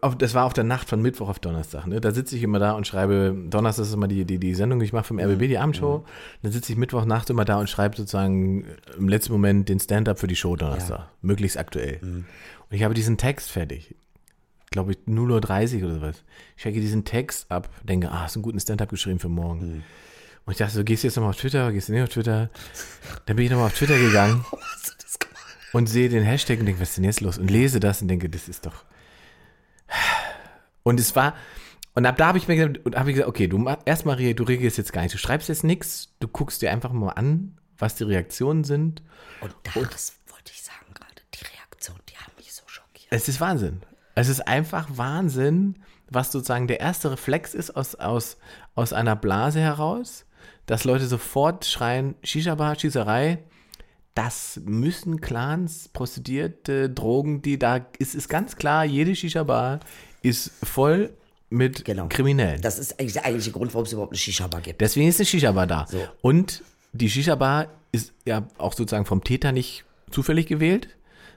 Auf, 0.00 0.18
das 0.18 0.34
war 0.34 0.44
auf 0.44 0.52
der 0.52 0.64
Nacht 0.64 0.88
von 0.88 1.00
Mittwoch 1.00 1.28
auf 1.28 1.38
Donnerstag. 1.38 1.86
Ne? 1.86 2.00
Da 2.00 2.10
sitze 2.10 2.36
ich 2.36 2.42
immer 2.42 2.58
da 2.58 2.72
und 2.72 2.86
schreibe, 2.86 3.36
Donnerstag 3.48 3.84
ist 3.84 3.94
immer 3.94 4.08
die, 4.08 4.24
die, 4.24 4.38
die 4.38 4.54
Sendung, 4.54 4.80
die 4.80 4.86
ich 4.86 4.92
mache 4.92 5.04
vom 5.04 5.20
RBB, 5.20 5.42
die 5.42 5.58
Abendshow. 5.58 6.04
Dann 6.42 6.52
sitze 6.52 6.72
ich 6.72 6.78
Mittwochnacht 6.78 7.30
immer 7.30 7.44
da 7.44 7.58
und 7.60 7.70
schreibe 7.70 7.96
sozusagen 7.96 8.64
im 8.98 9.08
letzten 9.08 9.32
Moment 9.32 9.68
den 9.68 9.78
Stand-up 9.78 10.18
für 10.18 10.26
die 10.26 10.34
Show 10.34 10.56
Donnerstag. 10.56 11.08
Möglichst 11.20 11.58
aktuell. 11.58 11.98
Und 12.02 12.26
ich 12.70 12.82
habe 12.82 12.94
diesen 12.94 13.18
Text 13.18 13.50
fertig. 13.52 13.94
Glaube 14.70 14.92
ich, 14.92 14.98
0.30 15.06 15.76
Uhr 15.76 15.84
oder 15.84 15.94
sowas. 15.94 16.24
Ich 16.56 16.62
checke 16.62 16.80
diesen 16.80 17.04
Text 17.04 17.48
ab, 17.50 17.68
denke, 17.84 18.10
ah, 18.10 18.22
hast 18.22 18.36
einen 18.36 18.42
guten 18.42 18.58
Stand-up 18.58 18.88
geschrieben 18.88 19.20
für 19.20 19.28
morgen. 19.28 19.84
Und 20.44 20.52
ich 20.52 20.56
dachte 20.56 20.74
so, 20.74 20.82
gehst 20.82 21.04
du 21.04 21.06
jetzt 21.06 21.16
nochmal 21.16 21.30
auf 21.30 21.36
Twitter, 21.36 21.70
gehst 21.70 21.88
du 21.88 21.92
nicht 21.92 22.02
auf 22.02 22.08
Twitter? 22.08 22.50
Dann 23.26 23.36
bin 23.36 23.44
ich 23.44 23.50
nochmal 23.50 23.66
auf 23.66 23.74
Twitter 23.74 23.96
gegangen 23.96 24.44
und 25.72 25.88
sehe 25.88 26.08
den 26.08 26.24
Hashtag 26.24 26.58
und 26.58 26.66
denke, 26.66 26.80
was 26.80 26.90
ist 26.90 26.96
denn 26.96 27.04
jetzt 27.04 27.20
los? 27.20 27.38
Und 27.38 27.48
lese 27.48 27.78
das 27.78 28.02
und 28.02 28.08
denke, 28.08 28.28
das 28.28 28.48
ist 28.48 28.66
doch. 28.66 28.84
Und 30.82 31.00
es 31.00 31.14
war, 31.16 31.34
und 31.94 32.06
ab 32.06 32.16
da 32.16 32.28
habe 32.28 32.38
ich 32.38 32.48
mir 32.48 32.56
gesagt, 32.56 32.84
und 32.84 32.96
habe 32.96 33.10
ich 33.10 33.16
gesagt, 33.16 33.28
okay, 33.28 33.48
du 33.48 33.58
ma- 33.58 33.78
erstmal 33.84 34.16
du 34.16 34.42
reagierst 34.44 34.78
jetzt 34.78 34.92
gar 34.92 35.02
nicht, 35.02 35.14
du 35.14 35.18
schreibst 35.18 35.48
jetzt 35.48 35.64
nichts, 35.64 36.14
du 36.20 36.28
guckst 36.28 36.62
dir 36.62 36.70
einfach 36.70 36.92
mal 36.92 37.10
an, 37.10 37.58
was 37.78 37.94
die 37.96 38.04
Reaktionen 38.04 38.64
sind. 38.64 39.02
Und 39.40 39.54
das 39.64 39.76
wollte 39.76 40.52
ich 40.52 40.62
sagen 40.62 40.94
gerade. 40.94 41.12
Die 41.34 41.44
Reaktion, 41.44 41.96
die 42.08 42.16
haben 42.16 42.32
mich 42.36 42.52
so 42.52 42.62
schockiert. 42.66 43.08
Es 43.10 43.28
ist 43.28 43.40
Wahnsinn. 43.40 43.82
Es 44.14 44.28
ist 44.28 44.46
einfach 44.46 44.88
Wahnsinn, 44.92 45.78
was 46.10 46.30
sozusagen 46.32 46.66
der 46.66 46.80
erste 46.80 47.10
Reflex 47.10 47.54
ist 47.54 47.70
aus, 47.70 47.94
aus, 47.94 48.36
aus 48.74 48.92
einer 48.92 49.16
Blase 49.16 49.60
heraus, 49.60 50.26
dass 50.66 50.84
Leute 50.84 51.06
sofort 51.06 51.64
schreien, 51.64 52.14
Shisha-Bar, 52.22 52.78
Schießerei, 52.78 53.38
das 54.14 54.60
müssen 54.64 55.22
Clans, 55.22 55.88
Prostituierte, 55.88 56.90
Drogen, 56.90 57.40
die 57.40 57.58
da, 57.58 57.86
es 57.98 58.14
ist 58.14 58.28
ganz 58.28 58.56
klar, 58.56 58.84
jede 58.84 59.16
Shisha-Bar 59.16 59.80
ist 60.22 60.50
voll 60.62 61.10
mit 61.50 61.84
Genau. 61.84 62.06
Kriminellen. 62.08 62.60
Das 62.62 62.78
ist 62.78 62.98
eigentlich 62.98 63.12
der 63.14 63.24
eigentliche 63.26 63.50
Grund, 63.52 63.74
warum 63.74 63.84
es 63.86 63.92
überhaupt 63.92 64.12
eine 64.12 64.18
Shisha-Bar 64.18 64.60
gibt. 64.62 64.80
Deswegen 64.80 65.08
ist 65.08 65.18
eine 65.20 65.26
Shisha-Bar 65.26 65.66
da. 65.66 65.86
So. 65.88 65.98
Und 66.22 66.62
die 66.92 67.10
Shisha-Bar 67.10 67.68
ist 67.92 68.12
ja 68.24 68.46
auch 68.58 68.72
sozusagen 68.72 69.04
vom 69.04 69.22
Täter 69.22 69.52
nicht 69.52 69.84
zufällig 70.10 70.46
gewählt, 70.46 70.88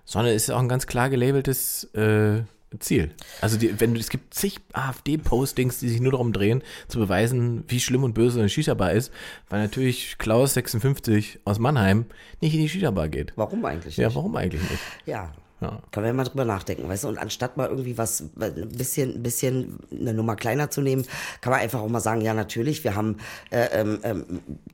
sondern 0.05 0.33
ist 0.33 0.49
auch 0.51 0.59
ein 0.59 0.69
ganz 0.69 0.87
klar 0.87 1.09
gelabeltes, 1.09 1.85
äh, 1.95 2.43
Ziel. 2.79 3.11
Also 3.39 3.57
die, 3.57 3.79
wenn 3.79 3.93
du, 3.93 3.99
es 4.01 4.09
gibt 4.09 4.33
zig 4.33 4.59
AfD-Postings, 4.73 5.79
die 5.79 5.87
sich 5.89 6.01
nur 6.01 6.11
darum 6.11 6.33
drehen, 6.33 6.61
zu 6.89 6.99
beweisen, 6.99 7.63
wie 7.69 7.79
schlimm 7.79 8.03
und 8.03 8.13
böse 8.13 8.39
eine 8.39 8.49
Shisha-Bar 8.49 8.91
ist, 8.91 9.11
weil 9.49 9.61
natürlich 9.61 10.17
Klaus 10.17 10.55
56 10.55 11.39
aus 11.45 11.57
Mannheim 11.59 12.05
nicht 12.41 12.53
in 12.53 12.59
die 12.61 12.67
Shisha-Bar 12.69 13.07
geht. 13.09 13.31
Warum 13.37 13.63
eigentlich 13.65 13.95
Ja, 13.97 14.07
nicht? 14.07 14.15
warum 14.15 14.35
eigentlich 14.35 14.61
nicht? 14.69 14.81
Ja. 15.05 15.31
Ja. 15.65 15.79
Können 15.91 16.05
wir 16.05 16.13
mal 16.13 16.23
drüber 16.23 16.45
nachdenken, 16.45 16.87
weißt 16.87 17.05
du? 17.05 17.07
Und 17.07 17.17
anstatt 17.17 17.57
mal 17.57 17.69
irgendwie 17.69 17.97
was, 17.97 18.21
ein 18.39 18.69
bisschen, 18.69 19.15
ein 19.15 19.23
bisschen 19.23 19.79
eine 19.91 20.13
Nummer 20.13 20.35
kleiner 20.35 20.69
zu 20.69 20.81
nehmen, 20.81 21.05
kann 21.41 21.51
man 21.51 21.59
einfach 21.59 21.79
auch 21.79 21.87
mal 21.87 21.99
sagen, 21.99 22.21
ja, 22.21 22.33
natürlich, 22.33 22.83
wir 22.83 22.95
haben 22.95 23.17
äh, 23.49 23.65
ähm, 23.71 23.99
ähm, 24.03 24.25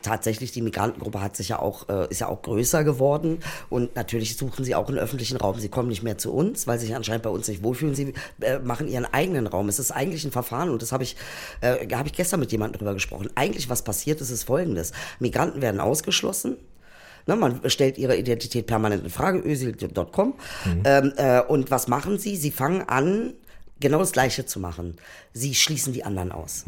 tatsächlich, 0.02 0.52
die 0.52 0.62
Migrantengruppe 0.62 1.22
hat 1.22 1.38
sich 1.38 1.50
ja 1.50 1.60
auch, 1.60 1.88
äh, 1.88 2.08
ist 2.10 2.20
ja 2.20 2.28
auch 2.28 2.42
größer 2.42 2.84
geworden 2.84 3.40
und 3.70 3.96
natürlich 3.96 4.36
suchen 4.36 4.66
sie 4.66 4.76
auch 4.76 4.90
einen 4.90 4.98
öffentlichen 4.98 5.38
Raum. 5.38 5.60
Sie 5.60 5.70
kommen 5.70 5.88
nicht 5.88 6.04
mehr 6.04 6.18
zu 6.18 6.34
uns, 6.34 6.68
weil 6.68 6.78
sie 6.80 6.88
sich 6.88 6.96
anscheinend 6.96 7.24
bei 7.24 7.30
uns 7.30 7.48
nicht 7.48 7.64
wohlfühlen. 7.64 7.96
Sie 7.96 8.14
äh, 8.42 8.60
machen 8.60 8.88
ihren 8.88 9.06
eigenen 9.06 9.48
Raum. 9.48 9.70
Es 9.70 9.80
ist 9.80 9.92
eigentlich 9.92 10.26
ein 10.26 10.32
Verfahren 10.32 10.70
und 10.70 10.82
das 10.82 10.92
habe 10.92 11.04
ich, 11.04 11.16
äh, 11.62 11.88
habe 11.96 12.08
ich 12.08 12.14
gestern 12.14 12.40
mit 12.42 12.52
jemandem 12.52 12.80
drüber 12.80 12.94
gesprochen. 12.94 13.30
Eigentlich, 13.36 13.70
was 13.70 13.84
passiert 13.84 14.20
ist, 14.20 14.30
ist 14.30 14.44
folgendes. 14.44 14.92
Migranten 15.20 15.62
werden 15.62 15.80
ausgeschlossen. 15.80 16.58
Ne, 17.28 17.36
man 17.36 17.62
stellt 17.70 17.98
ihre 17.98 18.16
Identität 18.18 18.66
permanent 18.68 19.04
in 19.04 19.10
Frage, 19.10 19.40
ösil.com. 19.40 20.34
Ähm, 20.86 21.14
äh, 21.18 21.42
und 21.42 21.72
was 21.72 21.88
machen 21.88 22.18
sie? 22.20 22.36
Sie 22.36 22.52
fangen 22.52 22.82
an, 22.88 23.34
genau 23.80 24.00
das 24.00 24.12
Gleiche 24.12 24.46
zu 24.46 24.60
machen. 24.60 24.96
Sie 25.34 25.54
schließen 25.56 25.94
die 25.94 26.04
anderen 26.04 26.32
aus. 26.32 26.66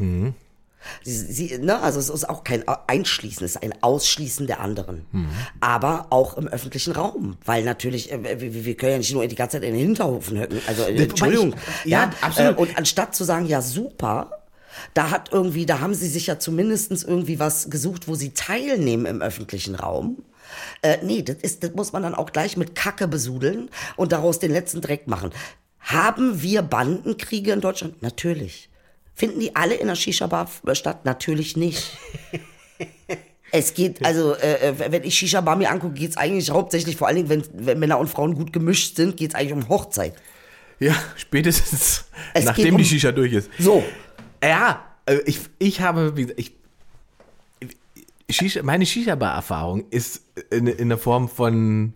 Sie, 1.02 1.12
sie, 1.16 1.58
ne, 1.58 1.80
also 1.80 1.98
es 1.98 2.10
ist 2.10 2.28
auch 2.28 2.44
kein 2.44 2.62
Einschließen, 2.68 3.42
es 3.44 3.52
ist 3.56 3.62
ein 3.62 3.72
Ausschließen 3.82 4.46
der 4.46 4.60
anderen. 4.60 5.06
Aber 5.60 6.08
auch 6.10 6.36
im 6.36 6.46
öffentlichen 6.46 6.92
Raum. 6.92 7.38
Weil 7.46 7.64
natürlich, 7.64 8.12
äh, 8.12 8.40
wir, 8.40 8.64
wir 8.66 8.74
können 8.76 8.92
ja 8.92 8.98
nicht 8.98 9.12
nur 9.14 9.26
die 9.26 9.34
ganze 9.34 9.56
Zeit 9.56 9.64
in 9.66 9.72
den 9.74 9.80
Hinterhofen 9.82 10.38
höcken. 10.38 10.60
Also, 10.66 10.82
äh, 10.82 11.02
Entschuldigung. 11.04 11.54
ich- 11.84 11.90
ja, 11.90 12.10
absolut. 12.20 12.58
Äh, 12.58 12.60
und 12.60 12.76
anstatt 12.76 13.14
zu 13.14 13.24
sagen, 13.24 13.46
ja, 13.46 13.62
super, 13.62 14.42
da 14.92 15.10
hat 15.10 15.30
irgendwie, 15.32 15.64
da 15.64 15.80
haben 15.80 15.94
sie 15.94 16.08
sich 16.08 16.26
ja 16.26 16.38
zumindestens 16.38 17.02
irgendwie 17.02 17.38
was 17.38 17.70
gesucht, 17.70 18.06
wo 18.06 18.14
sie 18.14 18.30
teilnehmen 18.34 19.06
im 19.06 19.22
öffentlichen 19.22 19.76
Raum. 19.76 20.22
Äh, 20.82 20.98
nee, 21.02 21.22
das, 21.22 21.36
ist, 21.36 21.62
das 21.64 21.72
muss 21.74 21.92
man 21.92 22.02
dann 22.02 22.14
auch 22.14 22.32
gleich 22.32 22.56
mit 22.56 22.74
Kacke 22.74 23.08
besudeln 23.08 23.70
und 23.96 24.12
daraus 24.12 24.38
den 24.38 24.50
letzten 24.52 24.80
Dreck 24.80 25.06
machen. 25.06 25.30
Haben 25.80 26.42
wir 26.42 26.62
Bandenkriege 26.62 27.52
in 27.52 27.60
Deutschland? 27.60 28.02
Natürlich. 28.02 28.70
Finden 29.14 29.40
die 29.40 29.54
alle 29.54 29.74
in 29.74 29.86
der 29.86 29.94
Shisha-Bar 29.94 30.48
statt? 30.72 31.04
Natürlich 31.04 31.56
nicht. 31.56 31.96
Es 33.56 33.72
geht, 33.72 34.04
also, 34.04 34.34
äh, 34.34 34.70
äh, 34.70 34.90
wenn 34.90 35.04
ich 35.04 35.16
Shisha-Bar 35.16 35.54
mir 35.54 35.70
angucke, 35.70 35.94
geht 35.94 36.10
es 36.10 36.16
eigentlich 36.16 36.50
hauptsächlich, 36.50 36.96
vor 36.96 37.06
allen 37.06 37.18
Dingen, 37.18 37.28
wenn, 37.28 37.44
wenn 37.52 37.78
Männer 37.78 38.00
und 38.00 38.08
Frauen 38.10 38.34
gut 38.34 38.52
gemischt 38.52 38.96
sind, 38.96 39.16
geht 39.16 39.30
es 39.30 39.36
eigentlich 39.36 39.52
um 39.52 39.68
Hochzeit. 39.68 40.14
Ja, 40.80 40.92
spätestens 41.14 42.06
Es 42.32 42.46
nachdem 42.46 42.74
um- 42.74 42.78
die 42.78 42.84
Shisha 42.84 43.12
durch 43.12 43.32
ist. 43.32 43.48
So. 43.60 43.84
Ja, 44.42 44.84
äh, 45.06 45.18
ich, 45.24 45.38
ich 45.60 45.80
habe, 45.80 46.12
ich, 46.36 46.50
Shisha, 48.34 48.62
meine 48.62 48.84
Shisha-Bar-Erfahrung 48.86 49.84
ist 49.90 50.22
in, 50.50 50.66
in 50.66 50.88
der 50.90 50.98
Form 50.98 51.28
von, 51.28 51.94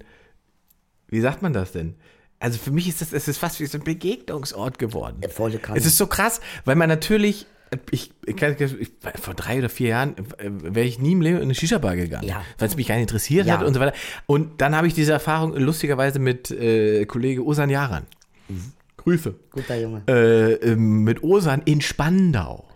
wie 1.08 1.20
sagt 1.20 1.42
man 1.42 1.52
das 1.52 1.72
denn? 1.72 1.94
Also 2.40 2.58
für 2.58 2.70
mich 2.70 2.88
ist 2.88 3.00
das, 3.00 3.12
es 3.12 3.26
ist 3.28 3.38
fast 3.38 3.58
wie 3.60 3.66
so 3.66 3.78
ein 3.78 3.84
Begegnungsort 3.84 4.78
geworden. 4.78 5.20
volle 5.30 5.58
Kanne. 5.58 5.78
Es 5.78 5.84
ist 5.86 5.96
so 5.98 6.06
krass, 6.06 6.40
weil 6.64 6.76
man 6.76 6.88
natürlich, 6.88 7.46
ich, 7.90 8.12
ich, 8.26 8.36
ich 8.42 8.90
vor 9.20 9.34
drei 9.34 9.58
oder 9.58 9.68
vier 9.68 9.88
Jahren 9.88 10.16
äh, 10.38 10.48
wäre 10.74 10.86
ich 10.86 10.98
nie 11.00 11.12
im 11.12 11.20
Leben 11.20 11.36
in 11.38 11.42
eine 11.42 11.54
Shisha-Bar 11.54 11.96
gegangen, 11.96 12.26
Ja. 12.28 12.42
weil 12.58 12.68
es 12.68 12.76
mich 12.76 12.86
gar 12.86 12.94
nicht 12.94 13.02
interessiert 13.02 13.46
Ja. 13.46 13.58
hat 13.58 13.66
und 13.66 13.74
so 13.74 13.80
weiter. 13.80 13.94
Und 14.26 14.60
dann 14.60 14.76
habe 14.76 14.86
ich 14.86 14.94
diese 14.94 15.12
Erfahrung 15.12 15.54
lustigerweise 15.56 16.20
mit 16.20 16.50
äh, 16.52 17.04
Kollege 17.06 17.44
Osan 17.44 17.70
Yaran. 17.70 18.06
Mhm. 18.48 18.72
Grüße 18.98 19.34
Guter 19.50 19.76
Junge. 19.80 20.02
äh, 20.08 20.52
ähm, 20.54 21.02
mit 21.04 21.22
Osan 21.24 21.62
in 21.64 21.80
Spandau. 21.80 22.68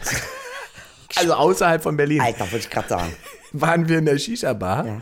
also 1.16 1.34
außerhalb 1.34 1.82
von 1.82 1.96
Berlin. 1.96 2.20
Alter, 2.20 2.40
wollte 2.40 2.58
ich 2.58 2.70
gerade 2.70 2.88
sagen. 2.88 3.12
Waren 3.52 3.88
wir 3.88 3.98
in 3.98 4.04
der 4.06 4.18
Shisha-Bar. 4.18 4.86
Ja. 4.86 5.00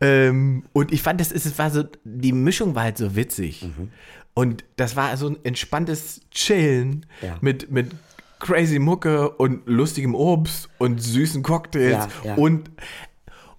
Ähm, 0.00 0.64
und 0.72 0.92
ich 0.92 1.02
fand, 1.02 1.20
das 1.20 1.32
ist, 1.32 1.46
es 1.46 1.58
war 1.58 1.70
so, 1.70 1.84
die 2.04 2.32
Mischung 2.32 2.74
war 2.74 2.82
halt 2.82 2.98
so 2.98 3.16
witzig. 3.16 3.62
Mhm. 3.62 3.90
Und 4.34 4.64
das 4.76 4.96
war 4.96 5.16
so 5.16 5.28
ein 5.28 5.38
entspanntes 5.44 6.20
Chillen 6.30 7.06
Ja. 7.22 7.38
mit, 7.40 7.70
mit 7.70 7.92
crazy 8.38 8.78
Mucke 8.78 9.30
und 9.30 9.62
lustigem 9.66 10.14
Obst 10.14 10.68
und 10.78 11.02
süßen 11.02 11.42
Cocktails 11.42 12.06
Ja, 12.22 12.34
und 12.34 12.70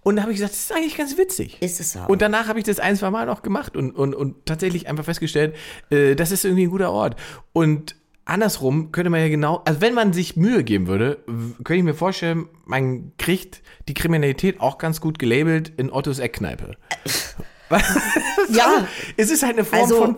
und 0.03 0.15
da 0.15 0.21
habe 0.21 0.31
ich 0.31 0.37
gesagt, 0.37 0.53
das 0.53 0.61
ist 0.61 0.71
eigentlich 0.71 0.95
ganz 0.95 1.17
witzig. 1.17 1.61
Ist 1.61 1.81
es 1.81 1.97
auch. 1.97 2.07
Und 2.07 2.21
danach 2.21 2.47
habe 2.47 2.59
ich 2.59 2.63
das 2.63 2.79
ein, 2.79 2.95
zwei 2.95 3.09
Mal 3.11 3.25
noch 3.25 3.41
gemacht 3.41 3.75
und, 3.75 3.91
und, 3.91 4.15
und 4.15 4.45
tatsächlich 4.45 4.87
einfach 4.87 5.03
festgestellt, 5.03 5.53
äh, 5.89 6.15
das 6.15 6.31
ist 6.31 6.45
irgendwie 6.45 6.63
ein 6.67 6.69
guter 6.69 6.93
Ort. 6.93 7.19
Und 7.51 7.97
andersrum 8.27 8.91
könnte 8.91 9.09
man 9.09 9.21
ja 9.21 9.29
genau, 9.29 9.61
also 9.65 9.81
wenn 9.81 9.93
man 9.93 10.13
sich 10.13 10.35
Mühe 10.35 10.63
geben 10.63 10.87
würde, 10.87 11.23
könnte 11.63 11.75
ich 11.75 11.83
mir 11.83 11.93
vorstellen, 11.93 12.47
man 12.65 13.13
kriegt 13.17 13.61
die 13.87 13.93
Kriminalität 13.93 14.59
auch 14.59 14.77
ganz 14.77 15.01
gut 15.01 15.19
gelabelt 15.19 15.71
in 15.77 15.91
Ottos 15.91 16.19
Eckkneipe. 16.19 16.77
Ja. 18.49 18.87
Es 19.17 19.29
ist 19.29 19.43
halt 19.43 19.53
eine 19.55 19.65
Form 19.65 19.81
Also- 19.81 19.97
von, 19.97 20.15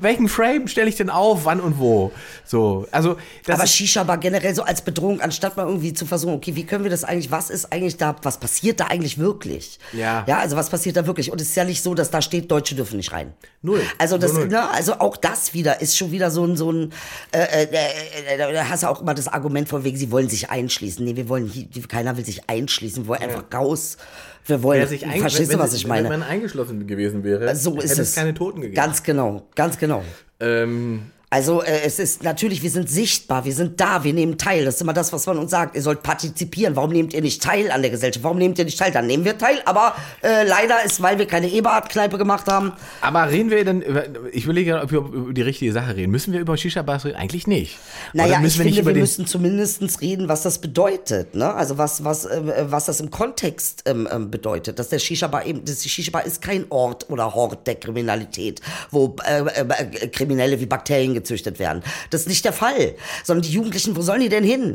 welchen 0.00 0.28
Frame 0.28 0.66
stelle 0.68 0.88
ich 0.88 0.96
denn 0.96 1.10
auf, 1.10 1.44
wann 1.44 1.60
und 1.60 1.78
wo? 1.78 2.10
So, 2.44 2.86
also, 2.90 3.16
das 3.44 3.56
Aber 3.56 3.64
ist, 3.64 3.74
Shisha-Bar 3.74 4.18
generell 4.18 4.54
so 4.54 4.62
als 4.62 4.80
Bedrohung, 4.82 5.20
anstatt 5.20 5.56
mal 5.56 5.66
irgendwie 5.66 5.92
zu 5.92 6.06
versuchen, 6.06 6.34
okay, 6.34 6.54
wie 6.56 6.64
können 6.64 6.84
wir 6.84 6.90
das 6.90 7.04
eigentlich, 7.04 7.30
was 7.30 7.50
ist 7.50 7.70
eigentlich 7.72 7.96
da, 7.98 8.16
was 8.22 8.38
passiert 8.38 8.80
da 8.80 8.86
eigentlich 8.86 9.18
wirklich? 9.18 9.78
Ja. 9.92 10.24
Ja, 10.26 10.38
also 10.38 10.56
was 10.56 10.70
passiert 10.70 10.96
da 10.96 11.06
wirklich? 11.06 11.30
Und 11.30 11.40
es 11.40 11.48
ist 11.50 11.56
ja 11.56 11.64
nicht 11.64 11.82
so, 11.82 11.94
dass 11.94 12.10
da 12.10 12.22
steht, 12.22 12.50
Deutsche 12.50 12.74
dürfen 12.74 12.96
nicht 12.96 13.12
rein. 13.12 13.34
Null. 13.62 13.82
Also 13.98 14.16
das, 14.16 14.32
Null, 14.32 14.42
null. 14.42 14.48
ne, 14.52 14.70
also 14.70 14.94
auch 14.94 15.16
das 15.18 15.52
wieder 15.52 15.80
ist 15.82 15.96
schon 15.98 16.12
wieder 16.12 16.30
so 16.30 16.44
ein, 16.46 16.56
so 16.56 16.72
ein, 16.72 16.92
äh, 17.32 17.40
äh, 17.42 17.68
äh, 17.70 18.34
äh, 18.36 18.52
da 18.54 18.68
hast 18.68 18.84
du 18.84 18.88
auch 18.88 19.02
immer 19.02 19.14
das 19.14 19.28
Argument 19.28 19.68
von 19.68 19.84
wegen, 19.84 19.98
sie 19.98 20.10
wollen 20.10 20.28
sich 20.30 20.48
einschließen. 20.50 21.04
Nee, 21.04 21.16
wir 21.16 21.28
wollen, 21.28 21.46
hier, 21.46 21.66
keiner 21.88 22.16
will 22.16 22.24
sich 22.24 22.48
einschließen, 22.48 23.04
wir 23.04 23.08
wollen 23.08 23.22
einfach 23.22 23.44
raus. 23.52 23.98
Wir 24.46 24.62
wollen, 24.62 24.86
verstehst 24.86 25.50
wenn, 25.50 25.58
du, 25.58 25.62
was 25.62 25.74
ich 25.74 25.86
meine? 25.86 26.08
Wenn 26.08 26.20
man 26.20 26.28
eingeschlossen 26.28 26.86
gewesen 26.86 27.24
wäre, 27.24 27.54
so 27.54 27.76
ist 27.76 27.90
hätte 27.90 28.02
es. 28.02 28.10
es 28.10 28.14
keine 28.14 28.34
Toten 28.34 28.60
gegeben. 28.60 28.74
Ganz 28.74 29.02
genau, 29.02 29.46
ganz 29.54 29.78
genau. 29.78 30.02
ähm, 30.40 31.02
Also 31.32 31.62
äh, 31.62 31.82
es 31.84 32.00
ist 32.00 32.24
natürlich, 32.24 32.60
wir 32.64 32.70
sind 32.70 32.90
sichtbar, 32.90 33.44
wir 33.44 33.52
sind 33.52 33.80
da, 33.80 34.02
wir 34.02 34.12
nehmen 34.12 34.36
teil. 34.36 34.64
Das 34.64 34.74
ist 34.74 34.80
immer 34.80 34.92
das, 34.92 35.12
was 35.12 35.26
man 35.26 35.38
uns 35.38 35.52
sagt. 35.52 35.76
Ihr 35.76 35.82
sollt 35.82 36.02
partizipieren. 36.02 36.74
Warum 36.74 36.90
nehmt 36.90 37.14
ihr 37.14 37.22
nicht 37.22 37.40
teil 37.40 37.70
an 37.70 37.82
der 37.82 37.92
Gesellschaft? 37.92 38.24
Warum 38.24 38.38
nehmt 38.38 38.58
ihr 38.58 38.64
nicht 38.64 38.76
teil? 38.76 38.90
Dann 38.90 39.06
nehmen 39.06 39.24
wir 39.24 39.38
teil. 39.38 39.62
Aber 39.64 39.94
äh, 40.24 40.44
leider 40.44 40.84
ist, 40.84 41.00
weil 41.02 41.20
wir 41.20 41.26
keine 41.26 41.48
Eberhard-Kneipe 41.48 42.18
gemacht 42.18 42.48
haben. 42.48 42.72
Aber 43.00 43.30
reden 43.30 43.50
wir 43.50 43.64
denn, 43.64 43.80
über, 43.80 44.06
ich 44.32 44.48
will 44.48 44.58
ja, 44.58 44.82
ob 44.82 44.90
wir 44.90 44.98
über 44.98 45.32
die 45.32 45.42
richtige 45.42 45.72
Sache 45.72 45.94
reden. 45.94 46.10
Müssen 46.10 46.32
wir 46.32 46.40
über 46.40 46.56
Shisha-Bars 46.56 47.04
reden? 47.04 47.16
Eigentlich 47.16 47.46
nicht. 47.46 47.78
Naja, 48.12 48.38
ich 48.44 48.58
wir 48.58 48.64
finde, 48.64 48.86
wir 48.86 49.00
müssen 49.00 49.24
zumindest 49.24 50.00
reden, 50.00 50.28
was 50.28 50.42
das 50.42 50.58
bedeutet. 50.60 51.36
Ne? 51.36 51.54
Also 51.54 51.78
was, 51.78 52.02
was, 52.02 52.24
äh, 52.24 52.66
was 52.70 52.86
das 52.86 52.98
im 52.98 53.12
Kontext 53.12 53.84
ähm, 53.86 54.08
ähm, 54.12 54.32
bedeutet. 54.32 54.80
Dass 54.80 54.88
der 54.88 54.98
Shisha-Bar 54.98 55.46
eben, 55.46 55.64
das 55.64 55.84
Shisha-Bar 55.84 56.26
ist 56.26 56.42
kein 56.42 56.66
Ort 56.70 57.08
oder 57.08 57.36
Hort 57.36 57.68
der 57.68 57.76
Kriminalität, 57.76 58.60
wo 58.90 59.14
äh, 59.28 59.42
äh, 59.42 59.60
äh, 59.60 60.08
Kriminelle 60.08 60.58
wie 60.58 60.66
Bakterien 60.66 61.19
gezüchtet 61.20 61.58
werden. 61.58 61.82
Das 62.10 62.22
ist 62.22 62.28
nicht 62.28 62.44
der 62.44 62.52
Fall. 62.52 62.94
Sondern 63.24 63.42
die 63.42 63.52
Jugendlichen, 63.52 63.96
wo 63.96 64.02
sollen 64.02 64.20
die 64.20 64.28
denn 64.28 64.44
hin? 64.44 64.74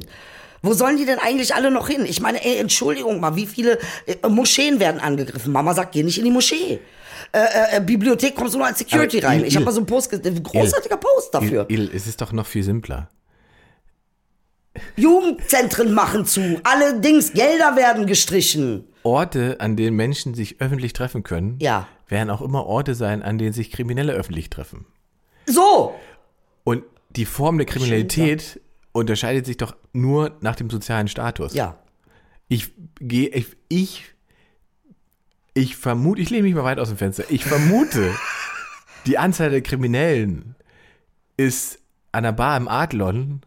Wo 0.62 0.74
sollen 0.74 0.98
die 0.98 1.06
denn 1.06 1.20
eigentlich 1.20 1.54
alle 1.54 1.70
noch 1.70 1.88
hin? 1.90 2.06
Ich 2.08 2.22
meine, 2.22 2.44
ey, 2.44 2.58
Entschuldigung 2.58 3.20
mal, 3.20 3.36
wie 3.36 3.46
viele 3.46 3.78
äh, 4.08 4.28
Moscheen 4.28 4.80
werden 4.80 5.00
angegriffen? 5.00 5.52
Mama 5.52 5.74
sagt, 5.76 5.92
geh 5.92 6.02
nicht 6.04 6.18
in 6.18 6.26
die 6.26 6.32
Moschee. 6.32 6.80
Äh, 7.32 7.78
äh, 7.78 7.82
Bibliothek 7.82 8.34
kommst 8.36 8.54
du 8.56 8.58
nur 8.60 8.68
als 8.68 8.80
Security 8.80 9.20
Aber 9.20 9.28
rein. 9.28 9.42
Il- 9.42 9.48
Ich 9.48 9.56
habe 9.56 9.64
Il- 9.64 9.66
mal 9.66 9.72
so 9.72 9.80
einen 9.80 9.86
Post, 9.86 10.12
ein 10.14 10.44
großartiger 10.44 10.98
Post 10.98 11.34
dafür. 11.34 11.66
Il, 11.70 11.80
Il, 11.90 11.92
es 11.96 12.08
ist 12.08 12.20
doch 12.22 12.32
noch 12.32 12.46
viel 12.48 12.64
simpler. 12.64 13.10
Jugendzentren 14.96 15.94
machen 15.94 16.26
zu. 16.26 16.60
Allerdings 16.64 17.34
Gelder 17.34 17.76
werden 17.76 18.08
gestrichen. 18.08 18.88
Orte, 19.04 19.58
an 19.60 19.76
denen 19.76 19.96
Menschen 19.96 20.34
sich 20.34 20.60
öffentlich 20.62 20.94
treffen 20.94 21.24
können, 21.24 21.58
Ja. 21.62 21.88
werden 22.08 22.30
auch 22.30 22.42
immer 22.42 22.66
Orte 22.66 22.96
sein, 22.96 23.22
an 23.24 23.38
denen 23.38 23.54
sich 23.54 23.72
Kriminelle 23.72 24.14
öffentlich 24.14 24.50
treffen. 24.50 24.86
So. 25.46 25.94
Und 26.66 26.84
die 27.12 27.26
Form 27.26 27.58
der 27.58 27.66
Kriminalität 27.66 28.60
unterscheidet 28.92 29.46
sich 29.46 29.56
doch 29.56 29.76
nur 29.94 30.36
nach 30.42 30.58
dem 30.58 30.70
sozialen 30.70 31.08
Status. 31.08 31.54
Ja. 31.54 31.80
Ich 32.50 32.72
gehe, 33.00 33.30
ich, 33.30 33.56
ich, 33.70 34.04
ich 35.54 35.78
vermute, 35.78 36.22
ich 36.22 36.30
lehne 36.30 36.44
mich 36.44 36.56
mal 36.56 36.64
weit 36.66 36.80
aus 36.80 36.90
dem 36.90 36.98
Fenster. 36.98 37.24
Ich 37.30 37.46
vermute, 37.46 38.14
die 39.06 39.18
Anzahl 39.18 39.50
der 39.52 39.62
Kriminellen 39.62 40.56
ist 41.38 41.80
an 42.12 42.24
der 42.24 42.32
Bar 42.34 42.58
im 42.58 42.68
Adlon 42.68 43.42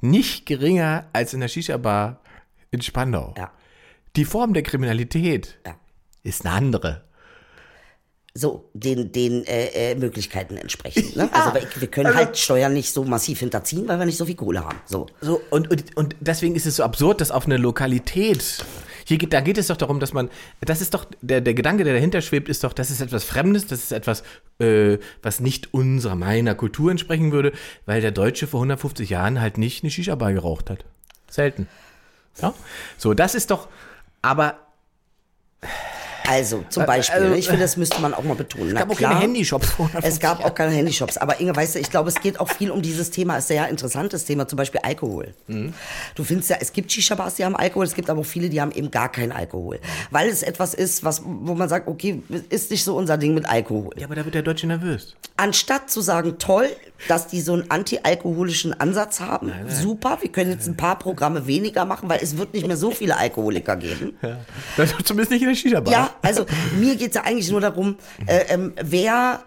nicht 0.00 0.46
geringer 0.46 1.08
als 1.12 1.34
in 1.34 1.40
der 1.40 1.48
Shisha-Bar 1.48 2.20
in 2.70 2.80
Spandau. 2.82 3.34
Ja. 3.36 3.52
Die 4.16 4.24
Form 4.24 4.54
der 4.54 4.62
Kriminalität 4.62 5.58
Ja. 5.66 5.76
ist 6.22 6.46
eine 6.46 6.54
andere. 6.54 7.04
So, 8.38 8.68
den, 8.74 9.12
den 9.12 9.46
äh, 9.46 9.92
äh, 9.92 9.94
Möglichkeiten 9.94 10.58
entsprechend. 10.58 11.16
Ne? 11.16 11.30
Also 11.36 11.54
wir, 11.54 11.62
wir 11.80 11.88
können 11.88 12.14
halt 12.14 12.36
Steuern 12.36 12.74
nicht 12.74 12.92
so 12.92 13.04
massiv 13.04 13.40
hinterziehen, 13.40 13.88
weil 13.88 13.98
wir 13.98 14.04
nicht 14.04 14.18
so 14.18 14.26
viel 14.26 14.34
Kohle 14.34 14.64
haben. 14.64 14.78
So. 14.84 15.06
So, 15.20 15.40
und, 15.50 15.70
und, 15.70 15.96
und 15.96 16.16
deswegen 16.20 16.54
ist 16.54 16.66
es 16.66 16.76
so 16.76 16.84
absurd, 16.84 17.20
dass 17.20 17.30
auf 17.30 17.46
eine 17.46 17.56
Lokalität 17.56 18.64
Hier 19.06 19.16
geht, 19.16 19.32
da 19.32 19.40
geht 19.40 19.56
es 19.56 19.68
doch 19.68 19.76
darum, 19.76 20.00
dass 20.00 20.12
man, 20.12 20.28
das 20.60 20.82
ist 20.82 20.92
doch, 20.92 21.06
der, 21.22 21.40
der 21.40 21.54
Gedanke, 21.54 21.84
der 21.84 21.94
dahinter 21.94 22.20
schwebt, 22.20 22.48
ist 22.48 22.62
doch, 22.62 22.74
das 22.74 22.90
ist 22.90 23.00
etwas 23.00 23.24
Fremdes, 23.24 23.66
das 23.66 23.84
ist 23.84 23.92
etwas, 23.92 24.22
äh, 24.58 24.98
was 25.22 25.40
nicht 25.40 25.72
unserer, 25.72 26.14
meiner 26.14 26.54
Kultur 26.54 26.90
entsprechen 26.90 27.32
würde, 27.32 27.52
weil 27.86 28.02
der 28.02 28.12
Deutsche 28.12 28.46
vor 28.46 28.60
150 28.60 29.08
Jahren 29.08 29.40
halt 29.40 29.56
nicht 29.56 29.82
eine 29.82 29.90
Shisha-Bar 29.90 30.34
geraucht 30.34 30.68
hat. 30.68 30.84
Selten. 31.30 31.68
Ja? 32.42 32.52
So, 32.98 33.14
das 33.14 33.34
ist 33.34 33.50
doch, 33.50 33.68
aber 34.20 34.58
Also 36.28 36.64
zum 36.68 36.86
Beispiel, 36.86 37.22
also, 37.22 37.34
ich 37.34 37.46
finde, 37.46 37.62
das 37.62 37.76
müsste 37.76 38.00
man 38.00 38.14
auch 38.14 38.22
mal 38.22 38.34
betonen. 38.34 38.68
es 38.68 38.74
Na 38.74 38.80
gab 38.80 38.90
auch 38.90 38.96
klar, 38.96 39.12
keine 39.12 39.24
Handyshops 39.24 39.68
Es 40.02 40.20
gab 40.20 40.44
auch 40.44 40.54
keine 40.54 40.72
Handyshops. 40.72 41.16
Aber 41.16 41.40
Inge, 41.40 41.54
weißt 41.54 41.74
du, 41.74 41.78
ich 41.78 41.90
glaube, 41.90 42.08
es 42.08 42.20
geht 42.20 42.40
auch 42.40 42.48
viel 42.48 42.70
um 42.70 42.82
dieses 42.82 43.10
Thema. 43.10 43.36
Ist 43.36 43.44
ein 43.44 43.56
sehr 43.56 43.68
interessantes 43.68 44.24
Thema, 44.24 44.48
zum 44.48 44.56
Beispiel 44.56 44.80
Alkohol. 44.82 45.34
Mhm. 45.46 45.72
Du 46.14 46.24
findest 46.24 46.50
ja, 46.50 46.56
es 46.60 46.72
gibt 46.72 46.90
Shisha-Bars, 46.92 47.34
die 47.36 47.44
haben 47.44 47.56
Alkohol, 47.56 47.86
es 47.86 47.94
gibt 47.94 48.10
aber 48.10 48.20
auch 48.20 48.26
viele, 48.26 48.48
die 48.48 48.60
haben 48.60 48.72
eben 48.72 48.90
gar 48.90 49.10
keinen 49.10 49.32
Alkohol. 49.32 49.78
Weil 50.10 50.28
es 50.28 50.42
etwas 50.42 50.74
ist, 50.74 51.04
was, 51.04 51.22
wo 51.24 51.54
man 51.54 51.68
sagt, 51.68 51.88
okay, 51.88 52.22
ist 52.50 52.70
nicht 52.70 52.84
so 52.84 52.96
unser 52.96 53.16
Ding 53.18 53.34
mit 53.34 53.48
Alkohol. 53.48 53.94
Ja, 53.96 54.06
aber 54.06 54.14
da 54.14 54.24
wird 54.24 54.34
der 54.34 54.42
Deutsche 54.42 54.66
nervös. 54.66 55.14
Anstatt 55.36 55.90
zu 55.90 56.00
sagen, 56.00 56.38
toll, 56.38 56.68
dass 57.08 57.26
die 57.26 57.40
so 57.40 57.52
einen 57.52 57.70
anti-alkoholischen 57.70 58.78
Ansatz 58.78 59.20
haben, 59.20 59.52
super, 59.68 60.18
wir 60.20 60.30
können 60.30 60.50
jetzt 60.50 60.66
ein 60.66 60.76
paar 60.76 60.98
Programme 60.98 61.46
weniger 61.46 61.84
machen, 61.84 62.08
weil 62.08 62.20
es 62.22 62.36
wird 62.36 62.54
nicht 62.54 62.66
mehr 62.66 62.76
so 62.76 62.90
viele 62.90 63.16
Alkoholiker 63.16 63.76
geben. 63.76 64.16
Das 64.76 64.92
ist 64.92 65.06
zumindest 65.06 65.30
nicht 65.30 65.42
in 65.42 65.48
der 65.48 65.54
Shisha-Bar. 65.54 65.92
Ja, 65.92 66.10
also 66.22 66.46
mir 66.78 66.96
geht's 66.96 67.16
ja 67.16 67.22
eigentlich 67.24 67.50
nur 67.50 67.60
darum, 67.60 67.96
äh, 68.26 68.44
ähm, 68.48 68.72
wer 68.82 69.42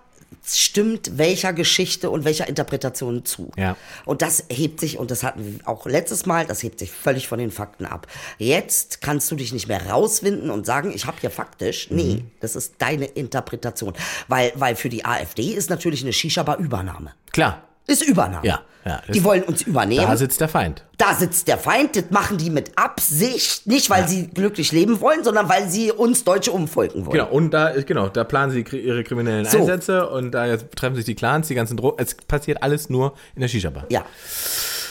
stimmt 0.58 1.18
welcher 1.18 1.52
Geschichte 1.54 2.10
und 2.10 2.24
welcher 2.26 2.48
Interpretation 2.48 3.26
zu. 3.26 3.52
Ja. 3.58 3.76
Und 4.06 4.22
das 4.22 4.46
hebt 4.50 4.80
sich, 4.80 4.98
und 4.98 5.12
das 5.12 5.24
hatten 5.24 5.46
wir 5.60 5.68
auch 5.68 5.86
letztes 5.86 6.26
Mal, 6.26 6.46
das 6.46 6.64
hebt 6.64 6.80
sich 6.80 6.92
völlig 6.92 7.28
von 7.28 7.38
den 7.40 7.52
Fakten 7.52 7.86
ab. 7.86 8.08
Jetzt 8.38 9.02
kannst 9.02 9.30
du 9.30 9.36
dich 9.36 9.52
nicht 9.54 9.68
mehr 9.68 9.86
rauswinden 9.90 10.50
und 10.50 10.66
sagen, 10.66 10.92
ich 10.94 11.06
habe 11.06 11.18
hier 11.22 11.30
faktisch. 11.32 11.88
Nee, 11.92 12.16
Mhm. 12.22 12.32
das 12.40 12.56
ist 12.56 12.76
deine 12.80 13.06
Interpretation. 13.06 13.94
Weil, 14.28 14.52
weil 14.56 14.76
für 14.76 14.90
die 14.90 15.06
AfD 15.06 15.44
ist 15.54 15.70
natürlich 15.70 16.02
eine 16.04 16.14
Shisha-Bar 16.14 16.58
Übernahme. 16.58 17.14
Klar. 17.32 17.64
Ist 17.90 18.04
Übernahme. 18.04 18.46
Ja, 18.46 18.62
ja, 18.86 19.02
die 19.14 19.24
wollen 19.24 19.44
uns 19.44 19.62
übernehmen. 19.64 20.06
Da 20.08 20.16
sitzt 20.16 20.40
der 20.40 20.48
Feind. 20.48 20.86
Da 20.98 21.14
sitzt 21.14 21.48
der 21.48 21.58
Feind, 21.58 21.96
das 21.96 22.06
machen 22.12 22.38
die 22.38 22.50
mit 22.50 22.78
Absicht, 22.78 23.68
nicht 23.68 23.90
weil 23.90 24.08
sie 24.08 24.28
glücklich 24.28 24.72
leben 24.72 25.02
wollen, 25.02 25.24
sondern 25.24 25.50
weil 25.50 25.70
sie 25.70 25.92
uns 25.92 26.24
Deutsche 26.24 26.52
umfolgen 26.52 27.06
wollen. 27.06 27.18
Genau, 27.18 27.30
und 27.30 27.52
da, 27.52 27.72
genau, 27.82 28.10
da 28.10 28.24
planen 28.24 28.52
sie 28.52 28.62
ihre 28.78 29.04
kriminellen 29.04 29.46
So. 29.46 29.60
Einsätze 29.60 30.10
und 30.10 30.32
da 30.32 30.46
jetzt 30.46 30.72
treffen 30.76 30.96
sich 30.96 31.06
die 31.06 31.16
Clans, 31.16 31.48
die 31.48 31.56
ganzen 31.56 31.78
Drogen. 31.78 32.02
Es 32.02 32.16
passiert 32.16 32.64
alles 32.64 32.90
nur 32.90 33.14
in 33.36 33.42
der 33.42 33.48
Shisha-Bar. 33.48 33.86
Ja. 33.90 34.06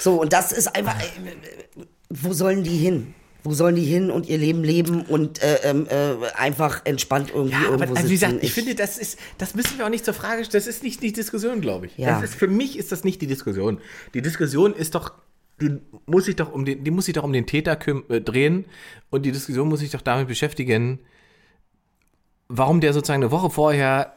So, 0.00 0.20
und 0.20 0.32
das 0.32 0.52
ist 0.52 0.74
einfach, 0.74 0.98
äh, 1.00 1.84
wo 2.10 2.32
sollen 2.32 2.62
die 2.64 2.76
hin? 2.76 3.14
Wo 3.48 3.54
sollen 3.54 3.76
die 3.76 3.84
hin 3.84 4.10
und 4.10 4.28
ihr 4.28 4.36
Leben 4.36 4.62
leben 4.62 5.00
und 5.00 5.42
äh, 5.42 5.60
ähm, 5.64 5.86
äh, 5.88 6.16
einfach 6.36 6.82
entspannt 6.84 7.30
irgendwie 7.34 7.62
Ja, 7.62 7.68
aber 7.68 7.80
irgendwo 7.80 7.94
also 7.94 8.10
wie 8.10 8.16
sitzen? 8.16 8.32
gesagt, 8.32 8.44
ich, 8.44 8.52
finde, 8.52 8.74
das 8.74 8.98
ist, 8.98 9.18
das 9.38 9.54
müssen 9.54 9.78
wir 9.78 9.86
auch 9.86 9.90
nicht 9.90 10.04
zur 10.04 10.12
Frage 10.12 10.44
stellen. 10.44 10.62
Das 10.62 10.66
ist 10.66 10.82
nicht 10.82 11.02
die 11.02 11.12
Diskussion, 11.12 11.62
glaube 11.62 11.86
ich. 11.86 11.96
Ja. 11.96 12.20
Ist, 12.20 12.34
für 12.34 12.46
mich 12.46 12.78
ist 12.78 12.92
das 12.92 13.04
nicht 13.04 13.22
die 13.22 13.26
Diskussion. 13.26 13.80
Die 14.12 14.20
Diskussion 14.20 14.74
ist 14.74 14.94
doch, 14.94 15.14
die 15.62 15.78
muss 16.04 16.26
sich 16.26 16.36
doch 16.36 16.52
um 16.52 16.66
den, 16.66 16.84
die 16.84 16.90
muss 16.90 17.06
sich 17.06 17.14
doch 17.14 17.24
um 17.24 17.32
den 17.32 17.46
Täter 17.46 17.78
äh, 18.10 18.20
drehen 18.20 18.66
und 19.08 19.24
die 19.24 19.32
Diskussion 19.32 19.66
muss 19.66 19.80
sich 19.80 19.92
doch 19.92 20.02
damit 20.02 20.28
beschäftigen, 20.28 20.98
warum 22.48 22.82
der 22.82 22.92
sozusagen 22.92 23.22
eine 23.22 23.30
Woche 23.30 23.48
vorher 23.48 24.12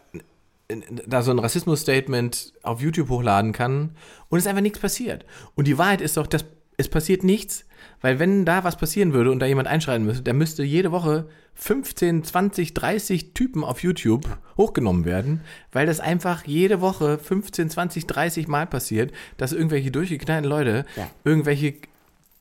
äh, 0.68 0.76
da 1.08 1.22
so 1.22 1.32
ein 1.32 1.40
Rassismus-Statement 1.40 2.52
auf 2.64 2.82
YouTube 2.82 3.08
hochladen 3.08 3.54
kann 3.54 3.96
und 4.28 4.40
es 4.40 4.46
einfach 4.46 4.62
nichts 4.62 4.80
passiert. 4.80 5.26
Und 5.56 5.68
die 5.68 5.78
Wahrheit 5.78 6.02
ist 6.02 6.18
doch, 6.18 6.28
dass 6.28 6.44
es 6.76 6.90
passiert 6.90 7.24
nichts, 7.24 7.66
weil 8.02 8.20
wenn 8.20 8.46
da 8.46 8.64
was 8.64 8.78
passieren 8.78 9.14
würde 9.14 9.32
und 9.32 9.40
da 9.40 9.46
jemand 9.46 9.68
einschreiten 9.68 10.06
müsste, 10.06 10.24
der 10.24 10.34
müsste 10.34 10.64
jede 10.64 10.92
Woche 10.92 11.28
15, 11.56 12.24
20, 12.24 12.74
30 12.74 13.34
Typen 13.34 13.64
auf 13.64 13.84
YouTube 13.84 14.26
hochgenommen 14.58 15.06
werden, 15.06 15.42
weil 15.72 15.86
das 15.86 16.00
einfach 16.00 16.46
jede 16.46 16.82
Woche 16.82 17.18
15, 17.18 17.70
20, 17.70 18.08
30 18.08 18.48
Mal 18.48 18.66
passiert, 18.68 19.12
dass 19.38 19.54
irgendwelche 19.54 19.92
durchgeknallten 19.92 20.50
Leute 20.50 20.86
Ja. 20.96 21.10
irgendwelche 21.24 21.76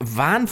Wahn, 0.02 0.48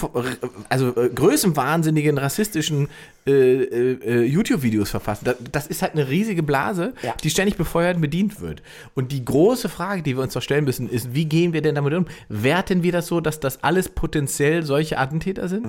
also 0.69 0.95
äh, 0.95 1.09
größenwahnsinnigen 1.09 2.19
rassistischen 2.19 2.89
äh, 3.27 3.31
äh, 3.33 3.93
äh, 3.93 4.23
YouTube-Videos 4.25 4.91
verfassen. 4.91 5.25
Das, 5.25 5.37
das 5.51 5.67
ist 5.67 5.81
halt 5.81 5.93
eine 5.95 6.09
riesige 6.09 6.43
Blase, 6.43 6.93
Ja. 7.03 7.15
die 7.23 7.31
ständig 7.31 7.57
befeuert 7.57 7.97
und 7.97 8.03
bedient 8.03 8.41
wird. 8.43 8.63
Und 8.95 9.11
die 9.11 9.25
große 9.25 9.71
Frage, 9.71 10.03
die 10.03 10.17
wir 10.17 10.23
uns 10.23 10.35
doch 10.35 10.43
stellen 10.43 10.65
müssen, 10.65 10.89
ist, 10.91 11.15
wie 11.15 11.25
gehen 11.25 11.55
wir 11.55 11.63
denn 11.63 11.75
damit 11.75 11.95
um? 11.95 12.07
Werten 12.29 12.83
wir 12.83 12.93
das 12.93 13.07
so, 13.07 13.21
dass 13.23 13.41
das 13.41 13.65
alles 13.65 13.89
potenziell 13.89 14.65
solche 14.65 14.99
Attentäter 14.99 15.49
sind? 15.49 15.67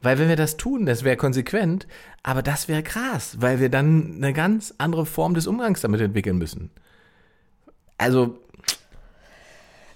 Weil 0.00 0.18
wenn 0.18 0.28
wir 0.28 0.36
das 0.36 0.56
tun, 0.56 0.86
das 0.86 1.04
wäre 1.04 1.18
konsequent, 1.18 1.86
aber 2.22 2.40
das 2.42 2.68
wäre 2.68 2.82
krass, 2.82 3.36
weil 3.38 3.60
wir 3.60 3.68
dann 3.68 4.14
eine 4.16 4.32
ganz 4.32 4.72
andere 4.78 5.04
Form 5.04 5.34
des 5.34 5.46
Umgangs 5.46 5.82
damit 5.82 6.00
entwickeln 6.00 6.38
müssen. 6.38 6.70
Also, 7.98 8.38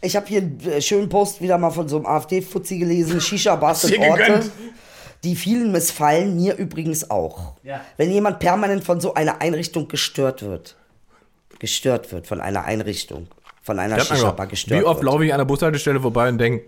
Ich 0.04 0.16
habe 0.16 0.26
hier 0.26 0.42
einen 0.42 0.60
äh, 0.60 0.80
schönen 0.82 1.08
Post 1.08 1.40
wieder 1.40 1.58
mal 1.58 1.70
von 1.70 1.88
so 1.88 1.96
einem 1.96 2.06
AfD-Fuzzi 2.06 2.78
gelesen. 2.78 3.20
Shisha-Bars 3.20 3.82
sind 3.82 3.94
Dir 3.94 4.10
Orte, 4.10 4.42
die 5.24 5.34
vielen 5.36 5.72
missfallen, 5.72 6.36
mir 6.36 6.56
übrigens 6.56 7.10
auch. 7.10 7.54
Ja. 7.62 7.80
Wenn 7.96 8.10
jemand 8.10 8.38
permanent 8.38 8.84
von 8.84 9.00
so 9.00 9.14
einer 9.14 9.40
Einrichtung 9.40 9.88
gestört 9.88 10.42
wird, 10.42 10.76
gestört 11.58 12.12
wird 12.12 12.26
von 12.26 12.40
einer 12.40 12.64
Einrichtung, 12.64 13.28
von 13.62 13.78
einer 13.78 13.98
Shisha-Bar 14.00 14.46
gestört 14.48 14.80
wie 14.80 14.84
oft 14.84 15.00
wird. 15.02 15.10
laufe 15.12 15.24
ich 15.24 15.32
an 15.32 15.38
der 15.38 15.44
Bushaltestelle 15.46 16.00
vorbei 16.00 16.28
und 16.28 16.38
denke, 16.38 16.66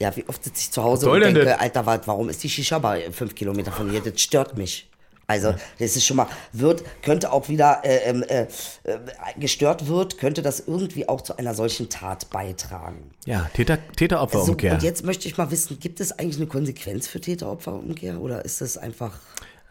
Ja, 0.00 0.14
wie 0.14 0.24
oft 0.28 0.44
sitze 0.44 0.60
ich 0.60 0.70
zu 0.70 0.82
Hause 0.84 1.10
und 1.10 1.20
denke, 1.20 1.44
das? 1.44 1.58
Alter, 1.58 1.84
wa- 1.86 2.00
warum 2.04 2.28
ist 2.28 2.42
die 2.44 2.48
Shisha-Bar 2.48 2.98
fünf 3.12 3.34
Kilometer 3.34 3.72
von 3.72 3.90
hier? 3.90 4.00
Das 4.00 4.20
stört 4.20 4.56
mich. 4.56 4.88
Also, 5.28 5.54
das 5.80 5.96
ist 5.96 6.06
schon 6.06 6.18
mal, 6.18 6.28
wird, 6.52 6.84
könnte 7.02 7.32
auch 7.32 7.48
wieder 7.48 7.80
äh, 7.84 7.96
ähm, 8.10 8.22
äh, 8.28 8.42
äh, 8.84 8.98
gestört 9.38 9.88
wird, 9.88 10.18
könnte 10.18 10.40
das 10.40 10.60
irgendwie 10.66 11.08
auch 11.08 11.20
zu 11.20 11.36
einer 11.36 11.52
solchen 11.54 11.88
Tat 11.88 12.30
beitragen. 12.30 13.10
ja, 13.24 13.50
Täter, 13.52 13.76
So, 13.88 13.92
Täter-Opfer-Umkehr. 13.96 14.74
und 14.74 14.82
jetzt 14.84 15.04
möchte 15.04 15.26
ich 15.26 15.36
mal 15.36 15.50
wissen, 15.50 15.80
gibt 15.80 15.98
es 16.00 16.12
eigentlich 16.12 16.36
eine 16.36 16.46
Konsequenz 16.46 17.08
für 17.08 17.20
Täter-Opfer-Umkehr 17.20 18.20
oder 18.20 18.44
ist 18.44 18.60
das 18.60 18.78
einfach, 18.78 19.18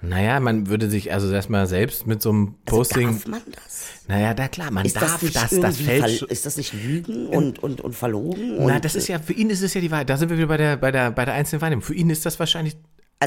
Naja, 0.01 0.41
man 0.41 0.67
würde 0.67 0.89
sich 0.89 1.13
also 1.13 1.31
erstmal 1.31 1.67
selbst 1.67 2.05
mit 2.05 2.21
so 2.21 2.31
einem 2.31 2.55
Posting. 2.65 3.13
darf 3.13 3.27
man 3.27 3.41
das? 3.53 3.85
naja, 4.09 4.33
da 4.33 4.49
klar, 4.49 4.71
man 4.71 4.85
Ist 4.85 4.97
darf 4.97 5.13
das 5.13 5.21
nicht 5.21 5.35
das, 5.37 5.49
das 5.51 5.77
fällt. 5.77 6.21
ist 6.23 6.45
das 6.45 6.57
nicht 6.57 6.73
Lügen 6.73 7.27
und, 7.27 7.63
und, 7.63 7.79
und 7.79 7.95
verlogen? 7.95 8.57
Und, 8.57 8.67
Na, 8.67 8.81
das 8.81 8.95
ist 8.95 9.07
ja, 9.07 9.19
für 9.19 9.31
ihn 9.33 9.49
ist 9.49 9.61
es 9.61 9.73
ja 9.73 9.79
die 9.79 9.89
Wahrheit. 9.89 10.09
Da 10.09 10.17
sind 10.17 10.29
wir 10.29 10.37
wieder 10.37 10.47
bei 10.47 10.57
der, 10.57 10.75
bei 10.75 10.91
der, 10.91 11.11
bei 11.11 11.23
der 11.23 11.33
einzelnen 11.33 11.61
Wahrnehmung. 11.61 11.81
Für 11.83 11.95
ihn 11.95 12.09
ist 12.09 12.25
das 12.25 12.37
wahrscheinlich. 12.39 12.75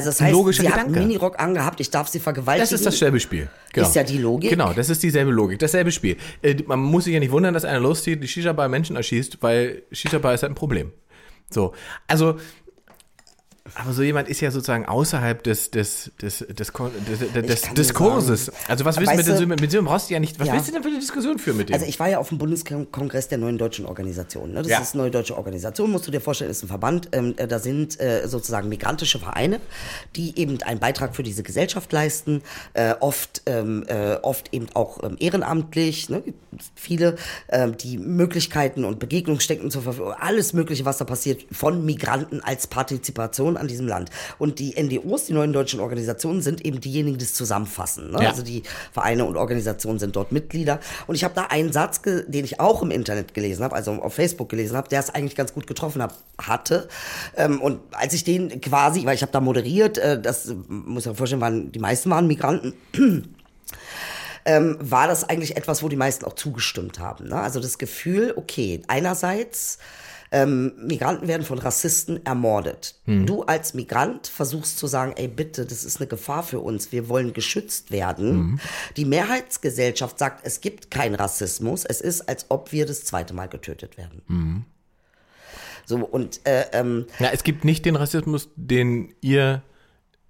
Also 0.07 0.09
das 0.09 0.21
heißt, 0.21 0.33
logischer 0.33 0.63
sie 0.63 0.69
hat 0.69 0.75
Gedanke. 0.79 0.99
einen 0.99 1.07
Minirock 1.07 1.39
angehabt, 1.39 1.79
ich 1.79 1.89
darf 1.89 2.07
sie 2.07 2.19
vergewaltigen. 2.19 2.63
Das 2.63 2.71
ist 2.71 2.85
dasselbe 2.85 3.19
Spiel. 3.19 3.49
Genau. 3.73 3.87
Ist 3.87 3.95
ja 3.95 4.03
die 4.03 4.17
Logik. 4.17 4.49
Genau, 4.49 4.73
das 4.73 4.89
ist 4.89 5.01
dieselbe 5.03 5.31
Logik, 5.31 5.59
dasselbe 5.59 5.91
Spiel. 5.91 6.17
Äh, 6.41 6.55
Man 6.65 6.79
muss 6.79 7.03
sich 7.05 7.13
ja 7.13 7.19
nicht 7.19 7.31
wundern, 7.31 7.53
dass 7.53 7.65
einer 7.65 7.79
loszieht, 7.79 8.21
die 8.23 8.27
Shisha-Bar 8.27 8.67
Menschen 8.69 8.95
erschießt, 8.95 9.37
weil 9.41 9.83
Shisha-Bar 9.91 10.33
ist 10.33 10.43
halt 10.43 10.51
ein 10.51 10.55
Problem. 10.55 10.91
So, 11.49 11.73
also, 12.07 12.37
aber 13.75 13.93
so 13.93 14.01
jemand 14.03 14.27
ist 14.29 14.41
ja 14.41 14.51
sozusagen 14.51 14.85
außerhalb 14.85 15.43
des, 15.43 15.71
des, 15.71 16.11
des, 16.21 16.39
des, 16.39 16.77
des, 17.33 17.61
Diskurses. 17.73 18.51
Also 18.67 18.85
was 18.85 18.99
willst 18.99 19.11
du 19.11 19.17
mit, 19.17 19.39
dem, 19.39 19.49
mit 19.49 19.73
dem 19.73 19.85
brauchst 19.85 20.09
du 20.09 20.13
ja 20.13 20.19
nicht, 20.19 20.39
was 20.39 20.47
Ja. 20.47 20.53
willst 20.53 20.67
du 20.69 20.73
denn 20.73 20.83
für 20.83 20.89
eine 20.89 20.99
Diskussion 20.99 21.39
führen 21.39 21.57
mit 21.57 21.69
dem? 21.69 21.73
Also 21.73 21.85
ich 21.85 21.99
war 21.99 22.09
ja 22.09 22.19
auf 22.19 22.29
dem 22.29 22.37
Bundeskongress 22.37 23.27
der 23.27 23.37
neuen 23.37 23.57
deutschen 23.57 23.85
Organisation. 23.85 24.51
Ne? 24.53 24.61
Das 24.61 24.67
Ja. 24.67 24.79
ist 24.79 24.93
eine 24.93 25.03
neue 25.03 25.11
deutsche 25.11 25.37
Organisation, 25.37 25.91
musst 25.91 26.07
du 26.07 26.11
dir 26.11 26.21
vorstellen, 26.21 26.51
ist 26.51 26.63
ein 26.63 26.67
Verband. 26.67 27.09
Ähm, 27.11 27.33
äh, 27.37 27.47
da 27.47 27.59
sind 27.59 27.99
äh, 27.99 28.27
sozusagen 28.27 28.69
migrantische 28.69 29.19
Vereine, 29.19 29.59
die 30.15 30.37
eben 30.39 30.61
einen 30.63 30.79
Beitrag 30.79 31.15
für 31.15 31.23
diese 31.23 31.43
Gesellschaft 31.43 31.91
leisten, 31.91 32.41
äh, 32.73 32.95
oft, 32.99 33.41
ähm, 33.45 33.83
äh, 33.87 34.15
oft 34.21 34.53
eben 34.53 34.67
auch 34.73 35.03
ähm, 35.03 35.15
ehrenamtlich. 35.19 36.09
Ne? 36.09 36.23
Viele, 36.75 37.15
ähm, 37.49 37.77
die 37.77 37.97
Möglichkeiten 37.97 38.85
und 38.85 38.99
Begegnungsstätten 38.99 39.71
zur 39.71 39.83
Verfügung, 39.83 40.13
alles 40.13 40.53
Mögliche, 40.53 40.85
was 40.85 40.97
da 40.97 41.05
passiert, 41.05 41.45
von 41.51 41.85
Migranten 41.85 42.41
als 42.41 42.67
Partizipation 42.67 43.57
an 43.59 43.67
diesem 43.67 43.87
Land. 43.87 44.09
Und 44.37 44.59
die 44.59 44.81
NDOs, 44.81 45.25
die 45.25 45.33
neuen 45.33 45.53
deutschen 45.53 45.79
Organisationen, 45.79 46.41
sind 46.41 46.65
eben 46.65 46.79
diejenigen, 46.81 47.17
die 47.17 47.25
es 47.25 47.33
zusammenfassen. 47.33 48.11
Ne? 48.11 48.23
Ja. 48.23 48.29
Also 48.29 48.41
die 48.41 48.63
Vereine 48.91 49.25
und 49.25 49.37
Organisationen 49.37 49.99
sind 49.99 50.15
dort 50.15 50.31
Mitglieder. 50.31 50.79
Und 51.07 51.15
ich 51.15 51.23
habe 51.23 51.33
da 51.33 51.45
einen 51.45 51.71
Satz, 51.71 52.01
den 52.01 52.45
ich 52.45 52.59
auch 52.59 52.81
im 52.81 52.91
Internet 52.91 53.33
gelesen 53.33 53.63
habe, 53.63 53.75
also 53.75 53.91
auf 53.91 54.13
Facebook 54.13 54.49
gelesen 54.49 54.77
habe, 54.77 54.89
der 54.89 54.99
es 54.99 55.09
eigentlich 55.09 55.35
ganz 55.35 55.53
gut 55.53 55.67
getroffen 55.67 56.01
hab, 56.01 56.15
hatte. 56.39 56.87
Ähm, 57.35 57.61
und 57.61 57.79
als 57.91 58.13
ich 58.13 58.23
den 58.23 58.61
quasi, 58.61 59.05
weil 59.05 59.15
ich 59.15 59.21
habe 59.21 59.31
da 59.31 59.41
moderiert, 59.41 59.97
äh, 59.97 60.21
das 60.21 60.53
muss 60.67 61.03
ich 61.05 61.11
mir 61.11 61.15
vorstellen, 61.15 61.41
waren, 61.41 61.71
die 61.71 61.79
meisten 61.79 62.09
waren 62.09 62.27
Migranten. 62.27 62.73
Ähm, 64.45 64.77
war 64.79 65.07
das 65.07 65.25
eigentlich 65.27 65.57
etwas, 65.57 65.83
wo 65.83 65.89
die 65.89 65.97
meisten 65.97 66.23
auch 66.23 66.33
zugestimmt 66.33 66.97
haben. 66.97 67.27
Ne? 67.27 67.35
Also 67.35 67.59
das 67.59 67.77
Gefühl, 67.77 68.33
okay, 68.37 68.81
einerseits 68.87 69.79
ähm, 70.31 70.73
Migranten 70.77 71.27
werden 71.27 71.43
von 71.43 71.57
Rassisten 71.59 72.25
ermordet. 72.25 72.95
Du 73.25 73.43
als 73.43 73.73
Migrant 73.73 74.27
versuchst 74.27 74.77
zu 74.77 74.87
sagen, 74.87 75.13
ey 75.15 75.27
bitte, 75.27 75.65
das 75.65 75.83
ist 75.83 75.97
eine 75.99 76.07
Gefahr 76.07 76.43
für 76.43 76.59
uns, 76.59 76.91
wir 76.91 77.09
wollen 77.09 77.33
geschützt 77.33 77.91
werden. 77.91 78.59
Die 78.97 79.05
Mehrheitsgesellschaft 79.05 80.19
sagt, 80.19 80.45
es 80.45 80.61
gibt 80.61 80.91
keinen 80.91 81.15
Rassismus, 81.15 81.85
es 81.85 82.01
ist, 82.01 82.29
als 82.29 82.45
ob 82.49 82.71
wir 82.71 82.85
das 82.85 83.03
zweite 83.03 83.33
Mal 83.33 83.47
getötet 83.47 83.97
werden. 83.97 84.65
So, 85.85 85.97
und 85.97 86.45
äh, 86.45 86.65
ähm, 86.73 87.07
ja, 87.17 87.29
es 87.31 87.43
gibt 87.43 87.65
nicht 87.65 87.83
den 87.85 87.95
Rassismus, 87.95 88.49
den 88.55 89.15
ihr 89.21 89.63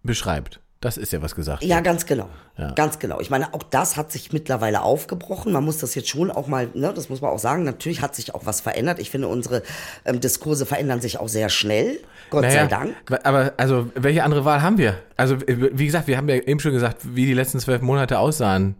beschreibt. 0.03 0.61
Das 0.81 0.95
ist 0.95 1.11
ja 1.11 1.21
was 1.21 1.35
gesagt. 1.35 1.61
Ja, 1.61 1.81
ganz 1.81 2.05
genau. 2.05 2.29
Ja. 2.57 2.71
Ganz 2.71 2.99
genau. 2.99 3.19
Ich 3.19 3.29
meine, 3.29 3.53
auch 3.53 3.63
das 3.63 3.97
hat 3.97 4.13
sich 4.13 4.31
mittlerweile 4.31 4.81
aufgebrochen. 4.81 5.51
Man 5.51 5.65
muss 5.65 5.79
das 5.79 5.93
jetzt 5.93 6.07
schon 6.07 6.31
auch 6.31 6.47
mal, 6.47 6.69
ne, 6.73 6.93
das 6.93 7.09
muss 7.09 7.19
man 7.19 7.31
auch 7.31 7.39
sagen. 7.39 7.63
Natürlich 7.63 8.01
hat 8.01 8.15
sich 8.15 8.33
auch 8.33 8.45
was 8.45 8.61
verändert. 8.61 8.99
Ich 8.99 9.09
finde, 9.09 9.27
unsere 9.27 9.61
ähm, 10.05 10.21
Diskurse 10.21 10.65
verändern 10.65 11.01
sich 11.01 11.19
auch 11.19 11.27
sehr 11.27 11.49
schnell. 11.49 11.99
Gott 12.29 12.43
Naja, 12.43 12.61
sei 12.61 12.67
Dank. 12.67 12.95
Aber 13.23 13.53
also, 13.57 13.89
welche 13.95 14.23
andere 14.23 14.45
Wahl 14.45 14.61
haben 14.61 14.77
wir? 14.77 14.97
Also, 15.17 15.37
wie 15.47 15.85
gesagt, 15.85 16.07
wir 16.07 16.15
haben 16.15 16.29
ja 16.29 16.35
eben 16.35 16.61
schon 16.61 16.71
gesagt, 16.71 16.99
wie 17.13 17.25
die 17.25 17.33
letzten 17.33 17.59
zwölf 17.59 17.81
Monate 17.81 18.17
aussahen. 18.17 18.75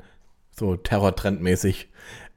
So 0.58 0.78
terrortrendmäßig. 0.78 1.90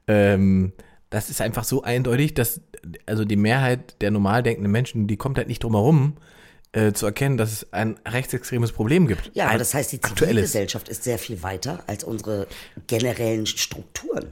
Ähm, 0.07 0.73
das 1.09 1.29
ist 1.29 1.39
einfach 1.39 1.63
so 1.63 1.83
eindeutig, 1.83 2.33
dass 2.33 2.59
also 3.05 3.23
die 3.23 3.37
Mehrheit 3.37 4.01
der 4.01 4.11
normal 4.11 4.43
denkenden 4.43 4.71
Menschen, 4.71 5.07
die 5.07 5.15
kommt 5.15 5.37
halt 5.37 5.47
nicht 5.47 5.63
drum 5.63 5.73
herum, 5.73 6.17
äh, 6.73 6.91
zu 6.91 7.05
erkennen, 7.05 7.37
dass 7.37 7.51
es 7.51 7.73
ein 7.73 7.99
rechtsextremes 8.05 8.71
Problem 8.71 9.07
gibt. 9.07 9.31
Ja, 9.33 9.47
aber 9.47 9.59
das 9.59 9.73
heißt, 9.73 9.91
die. 9.91 10.01
Zivilgesellschaft 10.01 10.89
ist 10.89 11.03
sehr 11.03 11.19
viel 11.19 11.41
weiter 11.43 11.83
als 11.87 12.03
unsere 12.03 12.47
generellen 12.87 13.45
Strukturen. 13.45 14.27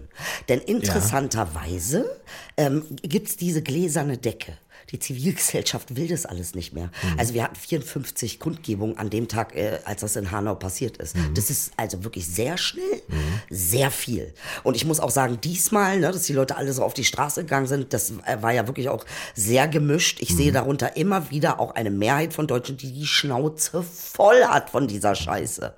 Denn 0.49 0.59
interessanterweise 0.59 2.09
ähm, 2.57 2.83
gibt's 3.01 3.37
diese 3.37 3.61
gläserne 3.61 4.17
Decke. 4.17 4.57
Die 4.91 4.99
Zivilgesellschaft 4.99 5.95
will 5.95 6.07
das 6.07 6.25
alles 6.25 6.53
nicht 6.55 6.73
mehr. 6.73 6.85
Mhm. 7.03 7.19
Also 7.19 7.33
wir 7.33 7.43
hatten 7.43 7.55
54 7.55 8.39
Kundgebungen 8.39 8.97
an 8.97 9.09
dem 9.09 9.27
Tag, 9.27 9.55
äh, 9.55 9.79
als 9.85 10.01
das 10.01 10.15
in 10.15 10.31
Hanau 10.31 10.55
passiert 10.55 10.97
ist. 10.97 11.15
Mhm. 11.15 11.33
Das 11.33 11.49
ist 11.49 11.71
also 11.77 12.03
wirklich 12.03 12.27
sehr 12.27 12.57
schnell, 12.57 13.01
sehr 13.49 13.91
viel. 13.91 14.33
Und 14.63 14.75
ich 14.75 14.85
muss 14.85 14.99
auch 14.99 15.09
sagen, 15.09 15.39
diesmal, 15.41 15.99
ne, 15.99 16.11
dass 16.11 16.23
die 16.23 16.33
Leute 16.33 16.57
alle 16.57 16.73
so 16.73 16.83
auf 16.83 16.93
die 16.93 17.05
Straße 17.05 17.41
gegangen 17.41 17.67
sind, 17.67 17.93
das 17.93 18.11
äh, 18.25 18.41
war 18.41 18.51
ja 18.51 18.67
wirklich 18.67 18.89
auch 18.89 19.05
sehr 19.35 19.67
gemischt. 19.67 20.19
Ich 20.21 20.31
Mhm. 20.31 20.37
sehe 20.37 20.51
darunter 20.51 20.95
immer 20.97 21.29
wieder 21.31 21.59
auch 21.59 21.75
eine 21.75 21.91
Mehrheit 21.91 22.33
von 22.33 22.47
Deutschen, 22.47 22.77
die 22.77 22.91
die 22.91 23.07
Schnauze 23.07 23.83
voll 23.83 24.43
hat 24.43 24.69
von 24.69 24.87
dieser 24.87 25.15
Scheiße. 25.15 25.73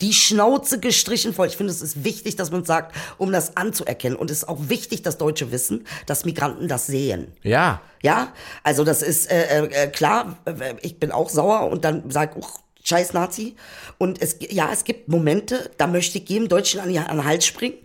Die 0.00 0.12
Schnauze 0.12 0.80
gestrichen 0.80 1.34
voll. 1.34 1.48
Ich 1.48 1.56
finde, 1.56 1.72
es 1.72 1.82
ist 1.82 2.04
wichtig, 2.04 2.36
dass 2.36 2.50
man 2.50 2.64
sagt, 2.64 2.94
um 3.18 3.32
das 3.32 3.56
anzuerkennen. 3.56 4.18
Und 4.18 4.30
es 4.30 4.38
ist 4.38 4.48
auch 4.48 4.58
wichtig, 4.68 5.02
dass 5.02 5.18
Deutsche 5.18 5.52
wissen, 5.52 5.86
dass 6.06 6.24
Migranten 6.24 6.68
das 6.68 6.86
sehen. 6.86 7.32
Ja, 7.42 7.80
Ja, 8.02 8.32
also 8.62 8.84
das 8.84 9.02
ist 9.02 9.30
äh, 9.30 9.66
äh, 9.66 9.86
klar, 9.88 10.38
äh, 10.46 10.74
ich 10.80 10.98
bin 10.98 11.12
auch 11.12 11.28
sauer 11.28 11.70
und 11.70 11.84
dann 11.84 12.10
sag, 12.10 12.36
uch, 12.36 12.60
scheiß 12.82 13.12
Nazi. 13.12 13.56
Und 13.98 14.20
es, 14.22 14.36
ja, 14.40 14.70
es 14.72 14.84
gibt 14.84 15.08
Momente, 15.08 15.70
da 15.76 15.86
möchte 15.86 16.18
ich 16.18 16.28
jedem 16.28 16.48
Deutschen 16.48 16.80
an, 16.80 16.96
an 16.96 17.16
den 17.18 17.24
Hals 17.24 17.46
springen. 17.46 17.78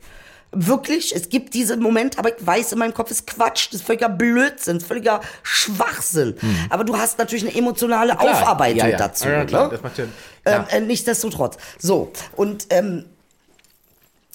Wirklich, 0.57 1.13
es 1.15 1.27
gibt 1.29 1.53
diese 1.53 1.75
Momente, 1.77 2.17
aber 2.17 2.29
ich 2.37 2.45
weiß 2.45 2.71
in 2.71 2.79
meinem 2.79 2.93
Kopf, 2.93 3.11
ist 3.11 3.27
Quatsch, 3.27 3.67
das 3.67 3.81
ist 3.81 3.85
völliger 3.85 4.07
Blödsinn, 4.09 4.79
völliger 4.79 5.19
Schwachsinn. 5.43 6.35
Aber 6.69 6.83
du 6.85 6.97
hast 6.97 7.17
natürlich 7.19 7.45
eine 7.45 7.55
emotionale 7.55 8.13
Hm. 8.13 8.19
klar. 8.19 8.31
Aufarbeitung 8.41 8.79
Ja, 8.79 8.87
ja. 8.87 8.97
dazu. 8.97 9.27
Ja, 9.27 9.43
klar, 9.45 9.65
ne? 9.65 9.71
das 9.73 9.81
macht 9.83 9.97
ja- 9.97 10.03
ähm, 10.05 10.09
klar. 10.43 10.73
äh, 10.73 10.79
nichtsdestotrotz. 10.81 11.57
So, 11.77 12.11
und 12.37 12.67
ähm, 12.69 13.05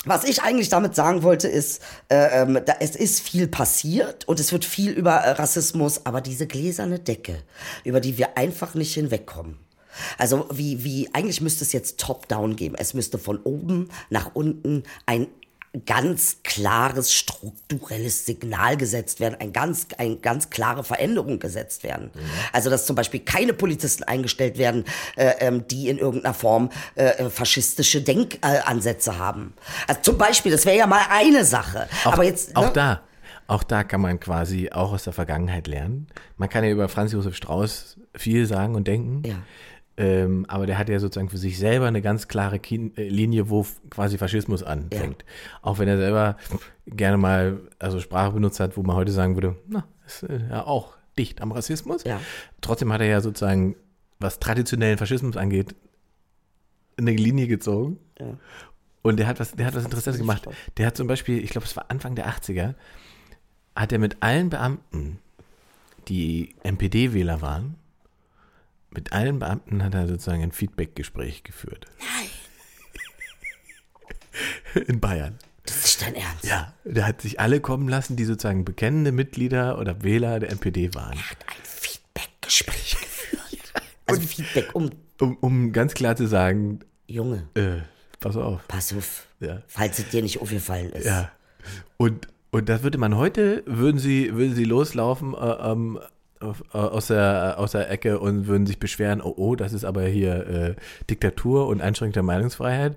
was 0.06 0.24
ich 0.24 0.42
eigentlich 0.42 0.70
damit 0.70 0.94
sagen 0.94 1.22
wollte, 1.22 1.46
ist, 1.48 1.82
äh, 2.08 2.42
ähm, 2.42 2.58
da, 2.64 2.74
es 2.80 2.96
ist 2.96 3.20
viel 3.20 3.48
passiert 3.48 4.26
und 4.28 4.40
es 4.40 4.50
wird 4.52 4.64
viel 4.64 4.92
über 4.92 5.12
äh, 5.16 5.30
Rassismus, 5.32 6.06
aber 6.06 6.20
diese 6.22 6.46
gläserne 6.46 6.98
Decke, 6.98 7.42
über 7.84 8.00
die 8.00 8.16
wir 8.16 8.38
einfach 8.38 8.74
nicht 8.74 8.94
hinwegkommen. 8.94 9.58
Also 10.16 10.46
wie, 10.52 10.84
wie, 10.84 11.10
eigentlich 11.12 11.40
müsste 11.42 11.64
es 11.64 11.72
jetzt 11.72 11.98
top-down 12.00 12.56
geben. 12.56 12.76
Es 12.78 12.94
müsste 12.94 13.18
von 13.18 13.38
oben 13.42 13.90
nach 14.08 14.30
unten 14.34 14.84
ein 15.04 15.26
ganz 15.86 16.38
klares 16.42 17.14
strukturelles 17.14 18.26
Signal 18.26 18.76
gesetzt 18.76 19.20
werden, 19.20 19.36
ein 19.38 19.52
ganz, 19.52 19.86
ein 19.98 20.20
ganz 20.20 20.50
klare 20.50 20.82
Veränderung 20.82 21.38
gesetzt 21.38 21.84
werden. 21.84 22.10
Also 22.52 22.70
dass 22.70 22.86
zum 22.86 22.96
Beispiel 22.96 23.20
keine 23.20 23.52
Polizisten 23.52 24.02
eingestellt 24.02 24.58
werden, 24.58 24.84
äh, 25.16 25.34
ähm, 25.38 25.68
die 25.68 25.88
in 25.88 25.98
irgendeiner 25.98 26.34
Form 26.34 26.70
äh, 26.96 27.30
faschistische 27.30 28.02
Denkansätze 28.02 29.18
haben. 29.18 29.54
Also 29.86 30.00
zum 30.02 30.18
Beispiel, 30.18 30.50
das 30.50 30.66
wäre 30.66 30.76
ja 30.76 30.86
mal 30.88 31.02
eine 31.08 31.44
Sache. 31.44 31.88
Auch, 32.04 32.14
Aber 32.14 32.24
jetzt 32.24 32.56
auch 32.56 32.66
ne? 32.66 32.72
da, 32.74 33.00
auch 33.46 33.62
da 33.62 33.84
kann 33.84 34.00
man 34.00 34.18
quasi 34.18 34.70
auch 34.72 34.92
aus 34.92 35.04
der 35.04 35.12
Vergangenheit 35.12 35.68
lernen. 35.68 36.08
Man 36.36 36.48
kann 36.48 36.64
ja 36.64 36.70
über 36.70 36.88
Franz 36.88 37.12
Josef 37.12 37.36
Strauß 37.36 37.96
viel 38.16 38.46
sagen 38.46 38.74
und 38.74 38.88
denken. 38.88 39.22
Ja. 39.24 39.36
Ähm, 39.96 40.46
aber 40.48 40.66
der 40.66 40.78
hat 40.78 40.88
ja 40.88 40.98
sozusagen 40.98 41.28
für 41.28 41.38
sich 41.38 41.58
selber 41.58 41.86
eine 41.86 42.00
ganz 42.00 42.28
klare 42.28 42.58
Kin 42.58 42.96
äh, 42.96 43.08
Linie, 43.08 43.50
wo 43.50 43.66
quasi 43.90 44.18
Faschismus 44.18 44.62
anfängt. 44.62 45.24
Auch 45.62 45.78
wenn 45.78 45.88
er 45.88 45.98
selber 45.98 46.36
gerne 46.86 47.18
mal 47.18 47.60
also 47.78 48.00
Sprache 48.00 48.32
benutzt 48.32 48.60
hat, 48.60 48.76
wo 48.76 48.82
man 48.82 48.96
heute 48.96 49.12
sagen 49.12 49.34
würde, 49.34 49.56
na, 49.68 49.84
ist 50.06 50.22
äh, 50.22 50.48
ja 50.48 50.66
auch 50.66 50.96
dicht 51.18 51.42
am 51.42 51.52
Rassismus. 51.52 52.04
Ja. 52.04 52.20
Trotzdem 52.60 52.92
hat 52.92 53.00
er 53.00 53.08
ja 53.08 53.20
sozusagen, 53.20 53.76
was 54.18 54.38
traditionellen 54.38 54.96
Faschismus 54.96 55.36
angeht, 55.36 55.74
eine 56.96 57.12
Linie 57.12 57.46
gezogen. 57.46 57.98
Und 59.02 59.18
der 59.18 59.26
hat 59.26 59.40
was, 59.40 59.52
der 59.52 59.66
hat 59.66 59.74
was 59.74 59.84
Interessantes 59.84 60.20
gemacht. 60.20 60.48
Der 60.76 60.86
hat 60.86 60.96
zum 60.96 61.06
Beispiel, 61.06 61.42
ich 61.42 61.50
glaube, 61.50 61.66
es 61.66 61.76
war 61.76 61.90
Anfang 61.90 62.14
der 62.14 62.28
80er, 62.28 62.74
hat 63.74 63.92
er 63.92 63.98
mit 63.98 64.18
allen 64.20 64.50
Beamten, 64.50 65.18
die 66.08 66.54
NPD-Wähler 66.62 67.40
waren, 67.40 67.76
mit 68.90 69.12
allen 69.12 69.38
Beamten 69.38 69.82
hat 69.84 69.94
er 69.94 70.06
sozusagen 70.08 70.42
ein 70.42 70.52
Feedback-Gespräch 70.52 71.44
geführt. 71.44 71.86
Nein. 71.98 72.28
In 74.86 75.00
Bayern. 75.00 75.38
das 75.64 75.84
ist 75.84 76.02
dein 76.02 76.14
Ernst. 76.14 76.44
Ja, 76.44 76.74
der 76.84 77.06
hat 77.06 77.20
sich 77.22 77.40
alle 77.40 77.60
kommen 77.60 77.88
lassen, 77.88 78.16
die 78.16 78.24
sozusagen 78.24 78.64
bekennende 78.64 79.12
Mitglieder 79.12 79.78
oder 79.78 80.02
Wähler 80.02 80.40
der 80.40 80.50
NPD 80.50 80.94
waren. 80.94 81.16
Hat 81.18 81.36
ein 81.46 81.62
Feedback-Gespräch 81.64 82.96
geführt. 83.00 83.40
Also 84.06 84.22
Feedback 84.22 84.74
um 84.74 84.90
Um, 85.20 85.36
um 85.40 85.72
ganz 85.72 85.92
klar 85.94 86.16
zu 86.16 86.26
sagen, 86.26 86.80
Junge, 87.06 87.46
äh, 87.54 87.82
pass 88.20 88.36
auf. 88.36 88.66
pass 88.68 88.92
auf, 88.94 89.26
Ja. 89.38 89.62
falls 89.68 89.98
es 90.00 90.08
dir 90.08 90.20
nicht 90.22 90.40
aufgefallen 90.40 90.90
ist. 90.92 91.04
Ja. 91.04 91.30
Und, 91.98 92.26
und 92.50 92.68
das 92.70 92.82
würde 92.82 92.96
man 92.98 93.14
heute, 93.16 93.62
würden 93.66 93.98
sie, 93.98 94.34
würden 94.34 94.54
sie 94.56 94.64
loslaufen 94.64 95.34
äh, 95.34 95.38
ähm, 95.38 95.98
äh, 96.02 96.06
aus, 96.72 97.08
der, 97.08 97.54
aus 97.58 97.72
der 97.72 97.90
Ecke 97.90 98.18
und 98.18 98.46
würden 98.46 98.66
sich 98.66 98.78
beschweren, 98.78 99.20
oh, 99.20 99.34
oh, 99.36 99.56
das 99.56 99.72
ist 99.72 99.84
aber 99.84 100.04
hier 100.04 100.46
äh, 100.46 100.74
Diktatur 101.08 101.66
und 101.68 101.80
Einschränkung 101.80 102.14
der 102.14 102.22
Meinungsfreiheit. 102.22 102.96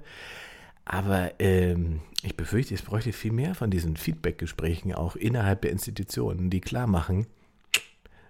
Aber 0.85 1.31
ähm, 1.39 2.01
ich 2.23 2.35
befürchte, 2.37 2.73
es 2.73 2.81
bräuchte 2.81 3.11
viel 3.13 3.31
mehr 3.31 3.55
von 3.55 3.69
diesen 3.69 3.97
Feedback-Gesprächen 3.97 4.93
auch 4.93 5.15
innerhalb 5.15 5.61
der 5.61 5.71
Institutionen, 5.71 6.49
die 6.49 6.61
klar 6.61 6.87
machen, 6.87 7.27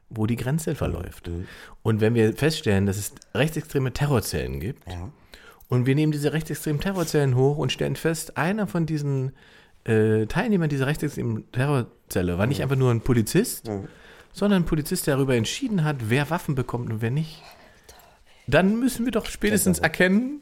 wo 0.09 0.26
die 0.28 0.36
Grenze 0.36 0.76
verläuft. 0.76 1.30
Und 1.82 2.01
wenn 2.01 2.14
wir 2.16 2.34
feststellen, 2.34 2.86
dass 2.86 2.97
es 2.97 3.14
rechtsextreme 3.34 3.93
Terrorzellen 3.93 4.59
gibt, 4.59 4.88
Ja. 4.88 5.09
und 5.70 5.86
wir 5.88 5.95
nehmen 5.95 6.11
diese 6.11 6.34
rechtsextremen 6.34 6.82
Terrorzellen 6.82 7.36
hoch 7.36 7.57
und 7.57 7.72
stellen 7.72 7.95
fest, 7.95 8.38
einer 8.38 8.68
von 8.68 8.86
diesen 8.86 9.32
äh, 9.86 10.26
Teilnehmern 10.28 10.70
dieser 10.70 10.86
rechtsextremen 10.88 11.51
Terrorzelle 11.51 12.38
war 12.38 12.45
nicht 12.47 12.61
einfach 12.61 12.76
nur 12.76 12.91
ein 12.91 13.01
Polizist, 13.01 13.70
sondern 14.34 14.64
ein 14.64 14.66
Polizist, 14.66 15.08
der 15.08 15.16
darüber 15.16 15.36
entschieden 15.36 15.84
hat, 15.84 15.98
wer 16.10 16.30
Waffen 16.30 16.56
bekommt 16.56 16.90
und 16.92 17.02
wer 17.02 17.12
nicht. 17.12 17.42
Dann 18.48 18.80
müssen 18.80 19.06
wir 19.06 19.12
doch 19.12 19.28
spätestens 19.28 19.80
erkennen, 19.80 20.42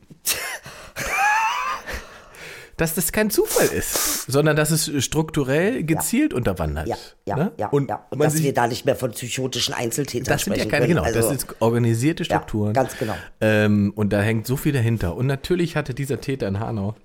dass 2.77 2.95
das 2.95 3.11
kein 3.11 3.29
Zufall 3.29 3.67
ist, 3.67 4.23
sondern 4.25 4.55
dass 4.55 4.71
es 4.71 4.91
strukturell 5.05 5.83
gezielt 5.83 6.33
unterwandert. 6.33 6.87
Ja, 6.87 6.95
ja, 7.25 7.35
ne? 7.35 7.51
ja, 7.57 7.67
Und, 7.67 7.89
ja. 7.89 8.07
Und 8.09 8.19
dass 8.19 8.33
sich, 8.33 8.43
wir 8.43 8.55
da 8.55 8.65
nicht 8.67 8.85
mehr 8.85 8.95
von 8.95 9.11
psychotischen 9.11 9.75
Einzeltätern 9.75 10.33
das 10.33 10.43
sind 10.45 10.57
ja 10.57 10.63
keine, 10.65 10.85
können. 10.85 10.87
genau, 10.95 11.03
Also, 11.03 11.19
das 11.19 11.29
sind 11.29 11.55
organisierte 11.59 12.23
Ja, 12.23 12.25
Strukturen. 12.25 12.73
ganz 12.73 12.97
genau. 12.97 13.13
Ähm, 13.39 13.93
und 13.95 14.11
da 14.11 14.21
hängt 14.21 14.47
so 14.47 14.57
viel 14.57 14.71
dahinter. 14.71 15.15
Und 15.15 15.27
natürlich 15.27 15.75
hatte 15.75 15.93
dieser 15.93 16.21
Täter 16.21 16.47
in 16.47 16.59
Hanau 16.59 16.95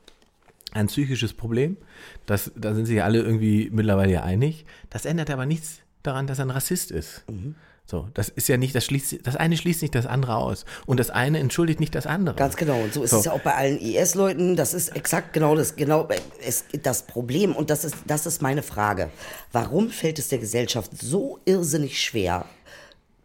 ein 0.73 0.87
psychisches 0.87 1.35
Problem. 1.35 1.77
Das, 2.25 2.53
da 2.57 2.75
sind 2.75 2.87
sich 2.87 2.97
ja 2.97 3.05
alle 3.05 3.19
irgendwie 3.19 3.69
mittlerweile 3.71 4.13
ja 4.13 4.23
einig. 4.23 4.65
Das 4.89 5.05
ändert 5.05 5.29
aber 5.31 5.45
nichts 5.45 5.81
daran, 6.07 6.27
dass 6.27 6.39
er 6.39 6.47
ein 6.47 6.51
Rassist 6.51 6.91
ist. 6.91 7.25
Mhm. 7.31 7.55
So, 7.89 8.09
das 8.15 8.29
ist 8.29 8.49
ja 8.49 8.57
nicht, 8.57 8.75
das 8.75 8.85
schließt, 8.85 9.25
das 9.25 9.37
eine 9.37 9.57
schließt 9.57 9.81
nicht 9.83 9.95
das 9.95 10.07
andere 10.07 10.37
aus. 10.37 10.65
Und 10.87 10.99
das 10.99 11.11
eine 11.11 11.39
entschuldigt 11.39 11.79
nicht 11.79 11.95
das 11.95 12.05
andere. 12.05 12.35
Ganz 12.35 12.57
genau. 12.57 12.81
Und 12.81 12.93
so 12.93 13.05
ist 13.05 13.11
So. 13.13 13.19
es 13.19 13.27
ja 13.27 13.33
auch 13.33 13.41
bei 13.41 13.55
allen 13.55 13.79
IS-Leuten. 13.79 14.57
Das 14.57 14.75
ist 14.75 14.89
exakt 14.97 15.33
genau 15.33 15.55
das, 15.55 15.77
genau 15.77 16.09
es, 16.45 16.65
das 16.83 17.03
Problem. 17.07 17.55
Und 17.55 17.71
das 17.71 17.85
ist, 17.85 17.95
das 18.07 18.27
ist 18.27 18.43
meine 18.43 18.65
Frage. 18.65 19.11
Warum 19.53 19.91
fällt 19.91 20.19
es 20.19 20.29
der 20.29 20.39
Gesellschaft 20.39 20.91
so 21.01 21.39
irrsinnig 21.45 22.01
schwer, 22.01 22.47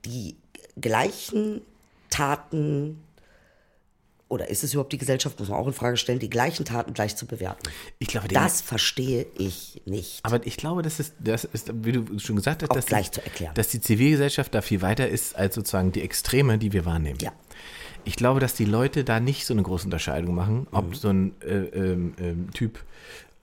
die 0.05 0.36
gleichen 0.79 1.61
Taten, 2.11 3.01
oder 4.32 4.49
ist 4.49 4.63
es 4.63 4.73
überhaupt 4.73 4.93
die 4.93 4.97
Gesellschaft, 4.97 5.38
muss 5.39 5.49
man 5.49 5.59
auch 5.59 5.67
in 5.67 5.73
Frage 5.73 5.97
stellen, 5.97 6.19
die 6.19 6.29
gleichen 6.29 6.65
Taten 6.65 6.93
gleich 6.93 7.15
zu 7.15 7.25
bewerten? 7.27 7.69
Ich 7.99 8.07
glaube, 8.07 8.27
Das 8.29 8.61
verstehe 8.61 9.25
ich 9.38 9.82
nicht. 9.86 10.19
Aber 10.23 10.45
ich 10.47 10.57
glaube, 10.57 10.82
das 10.82 10.99
ist, 10.99 11.13
das 11.19 11.43
ist, 11.43 11.71
wie 11.84 11.91
du 11.91 12.17
schon 12.19 12.38
gesagt 12.38 12.63
hast, 12.63 12.75
dass, 12.75 12.86
gleich 12.86 13.11
die, 13.11 13.19
zu 13.19 13.23
erklären. 13.25 13.53
dass 13.55 13.67
die 13.67 13.82
Zivilgesellschaft 13.82 14.55
da 14.55 14.61
viel 14.61 14.82
weiter 14.82 15.07
ist 15.07 15.36
als 15.36 15.55
sozusagen 15.55 15.91
die 15.91 16.01
Extreme, 16.01 16.57
die 16.57 16.71
wir 16.73 16.86
wahrnehmen. 16.86 17.19
Ja. 17.21 17.32
Ich 18.05 18.15
glaube, 18.15 18.39
dass 18.39 18.55
die 18.55 18.65
Leute 18.65 19.03
da 19.03 19.19
nicht 19.19 19.45
so 19.45 19.53
eine 19.53 19.61
große 19.63 19.86
Unterscheidung 19.86 20.34
machen, 20.34 20.65
ob 20.71 20.88
Mhm. 20.89 20.93
so 20.95 21.09
ein 21.09 21.41
äh, 21.41 21.55
ähm, 21.57 22.49
Typ 22.53 22.79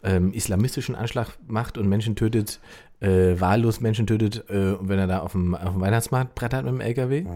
ähm, 0.03 0.32
islamistischen 0.32 0.95
Anschlag 0.95 1.36
macht 1.47 1.76
und 1.78 1.89
Menschen 1.89 2.16
tötet, 2.16 2.61
äh, 3.01 3.39
wahllos 3.39 3.80
Menschen 3.80 4.07
tötet, 4.07 4.49
äh, 4.51 4.76
wenn 4.80 4.99
er 4.99 5.07
da 5.07 5.20
auf 5.20 5.32
dem, 5.32 5.55
auf 5.55 5.72
dem 5.74 5.80
Weihnachtsmarkt 5.80 6.34
brettert 6.34 6.64
mit 6.64 6.72
dem 6.74 6.80
LKW. 6.80 7.22
Mhm. 7.22 7.28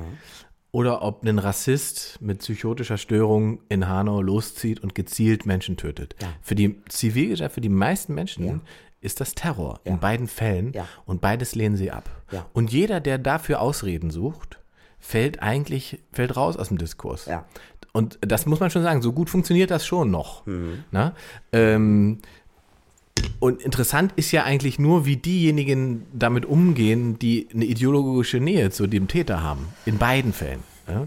Oder 0.72 1.02
ob 1.02 1.22
ein 1.24 1.38
Rassist 1.38 2.18
mit 2.20 2.38
psychotischer 2.40 2.96
Störung 2.98 3.60
in 3.68 3.88
Hanau 3.88 4.20
loszieht 4.22 4.80
und 4.80 4.94
gezielt 4.94 5.44
Menschen 5.46 5.76
tötet. 5.76 6.16
Ja. 6.20 6.28
Für 6.40 6.54
die 6.54 6.82
Zivilgesellschaft, 6.88 7.54
für 7.54 7.60
die 7.60 7.68
meisten 7.68 8.14
Menschen 8.14 8.44
Ja. 8.46 8.60
ist 9.02 9.20
das 9.20 9.34
Terror 9.34 9.80
Ja. 9.84 9.92
in 9.92 10.00
beiden 10.00 10.26
Fällen 10.28 10.72
und 11.04 11.20
beides 11.20 11.54
lehnen 11.54 11.76
sie 11.76 11.90
ab. 11.90 12.08
Und 12.54 12.72
jeder, 12.72 13.00
der 13.00 13.18
dafür 13.18 13.60
Ausreden 13.60 14.10
sucht, 14.10 14.58
fällt 14.98 15.42
eigentlich, 15.42 15.98
fällt 16.12 16.36
raus 16.36 16.56
aus 16.56 16.68
dem 16.68 16.78
Diskurs. 16.78 17.28
Und 17.92 18.18
das 18.22 18.46
muss 18.46 18.58
man 18.60 18.70
schon 18.70 18.82
sagen, 18.82 19.02
so 19.02 19.12
gut 19.12 19.28
funktioniert 19.28 19.70
das 19.70 19.84
schon 19.84 20.10
noch. 20.10 20.46
Mhm. 20.46 20.84
Na? 20.90 21.14
Ähm, 21.52 22.20
und 23.40 23.62
interessant 23.62 24.12
ist 24.16 24.30
ja 24.32 24.44
eigentlich 24.44 24.78
nur, 24.78 25.04
wie 25.04 25.16
diejenigen 25.16 26.04
damit 26.12 26.46
umgehen, 26.46 27.18
die 27.18 27.48
eine 27.52 27.64
ideologische 27.64 28.38
Nähe 28.40 28.70
zu 28.70 28.86
dem 28.86 29.08
Täter 29.08 29.42
haben. 29.42 29.66
In 29.84 29.98
beiden 29.98 30.32
Fällen. 30.32 30.60
Ja? 30.88 31.06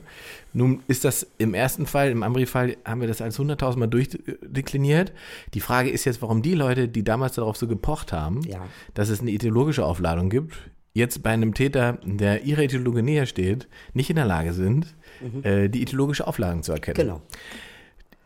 Nun 0.54 0.82
ist 0.88 1.04
das 1.04 1.28
im 1.38 1.54
ersten 1.54 1.86
Fall, 1.86 2.10
im 2.10 2.24
Amri-Fall, 2.24 2.78
haben 2.86 3.02
wir 3.02 3.08
das 3.08 3.22
als 3.22 3.38
100.000 3.40 3.78
Mal 3.78 3.88
durchdekliniert. 3.88 5.12
Die 5.54 5.60
Frage 5.60 5.90
ist 5.90 6.06
jetzt, 6.06 6.22
warum 6.22 6.42
die 6.42 6.54
Leute, 6.56 6.88
die 6.88 7.04
damals 7.04 7.36
darauf 7.36 7.58
so 7.58 7.68
gepocht 7.68 8.14
haben, 8.14 8.42
Ja. 8.44 8.66
dass 8.94 9.10
es 9.10 9.20
eine 9.22 9.32
ideologische 9.32 9.84
Aufladung 9.86 10.30
gibt, 10.30 10.56
jetzt 10.94 11.24
bei 11.24 11.32
einem 11.32 11.54
Täter, 11.54 11.98
der 12.06 12.44
ihrer 12.44 12.64
Ideologie 12.64 13.02
näher 13.02 13.26
steht, 13.26 13.68
nicht 13.94 14.10
in 14.10 14.16
der 14.16 14.26
Lage 14.26 14.54
sind, 14.54 14.96
äh, 15.44 15.68
die 15.70 15.82
ideologische 15.82 16.26
Aufladung 16.26 16.64
zu 16.64 16.72
erkennen. 16.72 16.96
Genau. 16.96 17.22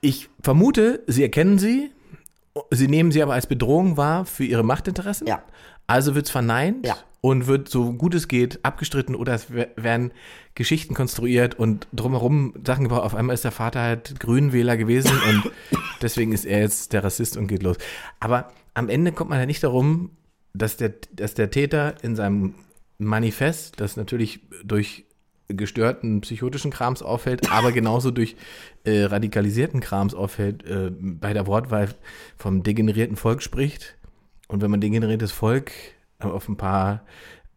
Ich 0.02 0.30
vermute, 0.42 1.02
sie 1.08 1.24
erkennen 1.24 1.58
sie, 1.58 1.90
sie 2.72 2.88
nehmen 2.88 3.12
sie 3.12 3.22
aber 3.24 3.34
als 3.34 3.48
Bedrohung 3.48 3.98
wahr 3.98 4.26
für 4.26 4.44
ihre 4.46 4.64
Machtinteressen. 4.64 5.28
Ja. 5.28 5.44
Also 5.88 6.16
wird 6.16 6.26
es 6.26 6.32
verneint 6.32 6.86
Ja. 6.86 6.98
und 7.22 7.48
wird 7.48 7.68
so 7.70 7.94
gut 7.94 8.14
es 8.16 8.28
geht 8.28 8.60
abgestritten 8.64 9.16
oder 9.16 9.34
es 9.34 9.48
wer- 9.50 9.70
werden 9.76 10.12
Geschichten 10.56 10.94
konstruiert 10.94 11.58
und 11.58 11.88
drumherum 11.94 12.54
Sachen 12.66 12.84
gebaut. 12.84 13.04
Auf 13.04 13.16
einmal 13.16 13.34
ist 13.34 13.44
der 13.44 13.52
Vater 13.52 13.82
halt 13.82 14.20
Grünwähler 14.20 14.78
gewesen 14.78 15.12
und 15.30 15.52
deswegen 16.02 16.32
ist 16.32 16.46
er 16.46 16.60
jetzt 16.60 16.94
der 16.94 17.04
Rassist 17.04 17.38
und 17.38 17.48
geht 17.48 17.64
los. 17.64 17.78
Aber 18.20 18.52
am 18.74 18.90
Ende 18.90 19.12
kommt 19.12 19.30
man 19.30 19.40
ja 19.40 19.46
nicht 19.46 19.64
darum, 19.64 20.12
dass 20.54 20.78
der, 20.78 20.94
dass 21.14 21.34
der 21.34 21.50
Täter 21.52 21.96
in 22.04 22.16
seinem 22.16 22.56
Manifest, 22.98 23.80
das 23.80 23.96
natürlich 23.98 24.42
durch 24.64 25.06
gestörten 25.50 26.22
psychotischen 26.22 26.72
Krams 26.72 27.02
auffällt, 27.02 27.52
aber 27.52 27.72
genauso 27.72 28.12
durch 28.12 28.36
äh, 28.84 29.04
radikalisierten 29.04 29.80
Krams 29.80 30.14
auffällt, 30.14 30.64
äh, 30.66 30.92
bei 30.92 31.34
der 31.34 31.48
Wortwahl 31.48 31.90
vom 32.38 32.64
degenerierten 32.64 33.18
Volk 33.18 33.42
spricht. 33.42 33.96
Und 34.48 34.62
wenn 34.62 34.72
man 34.72 34.82
degeneriertes 34.82 35.32
Volk 35.32 35.72
auf 36.20 36.48
ein 36.50 36.58
paar 36.58 37.04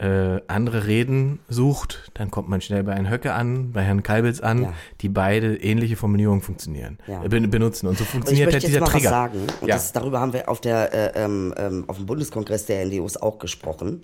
äh, 0.03 0.40
andere 0.48 0.86
Reden 0.86 1.38
sucht, 1.48 2.11
dann 2.14 2.30
kommt 2.30 2.48
man 2.48 2.61
schnell 2.61 2.82
bei 2.82 2.94
Herrn 2.94 3.09
Höcke 3.09 3.32
an, 3.34 3.70
bei 3.72 3.82
Herrn 3.82 4.03
Kalbitz 4.03 4.40
an, 4.40 4.62
Ja. 4.62 4.72
die 5.00 5.09
beide 5.09 5.55
ähnliche 5.57 5.94
Formulierungen 5.96 6.42
funktionieren, 6.42 6.98
Ja. 7.07 7.22
äh, 7.22 7.28
ben- 7.28 7.48
benutzen. 7.50 7.86
Und 7.86 7.96
so 7.98 8.03
Und 8.03 8.07
ich 8.09 8.11
funktioniert 8.12 8.46
möchte 8.46 8.55
halt 8.57 8.62
jetzt 8.64 8.68
dieser 8.70 8.80
mal 8.80 8.86
Trigger. 8.86 9.05
was 9.05 9.11
sagen. 9.11 9.38
Und 9.61 9.68
Ja. 9.68 9.74
das, 9.76 9.92
darüber 9.92 10.20
haben 10.20 10.32
wir 10.32 10.48
auf, 10.48 10.61
der, 10.61 10.92
äh, 11.16 11.24
ähm, 11.24 11.55
ähm, 11.57 11.84
auf 11.86 11.96
dem 11.98 12.07
Bundeskongress 12.07 12.66
der 12.66 12.82
NDOs 12.84 13.16
auch 13.16 13.38
gesprochen. 13.38 14.03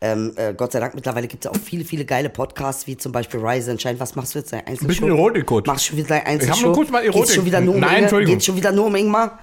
Ähm, 0.00 0.32
äh, 0.36 0.54
Gott 0.54 0.72
sei 0.72 0.80
Dank, 0.80 0.94
mittlerweile 0.94 1.26
gibt 1.26 1.44
es 1.44 1.50
auch 1.50 1.56
viele, 1.56 1.84
viele 1.84 2.04
geile 2.04 2.28
Podcasts, 2.28 2.86
wie 2.86 2.96
zum 2.96 3.10
Beispiel 3.12 3.40
Rise 3.40 3.70
and 3.72 3.80
Shine. 3.82 3.98
Was 3.98 4.14
machst 4.14 4.34
du 4.34 4.40
jetzt? 4.40 4.52
Deine 4.52 4.66
Einzelshow? 4.66 4.86
bisschen 4.86 5.08
Erotik 5.08 5.46
kurz. 5.46 5.66
Machst 5.66 5.86
du 5.86 5.88
schon 5.90 5.98
wieder 6.04 6.16
Ich 6.16 6.20
hab 6.22 6.28
Einzelshow? 6.28 6.66
nur 6.66 6.74
kurz 6.74 6.90
mal 6.90 7.02
Geht's 7.02 7.16
Erotik. 7.16 7.34
schon 7.34 7.44
wieder 7.46 7.60
nur 7.60 7.74
um 7.74 7.80
Nein? 7.80 8.02
Entschuldigung. 8.02 8.34
Geht's 8.34 8.44
schon 8.46 8.56
wieder 8.56 8.70
nur 8.70 8.86
um 8.86 8.94
Ingmar? 8.94 9.38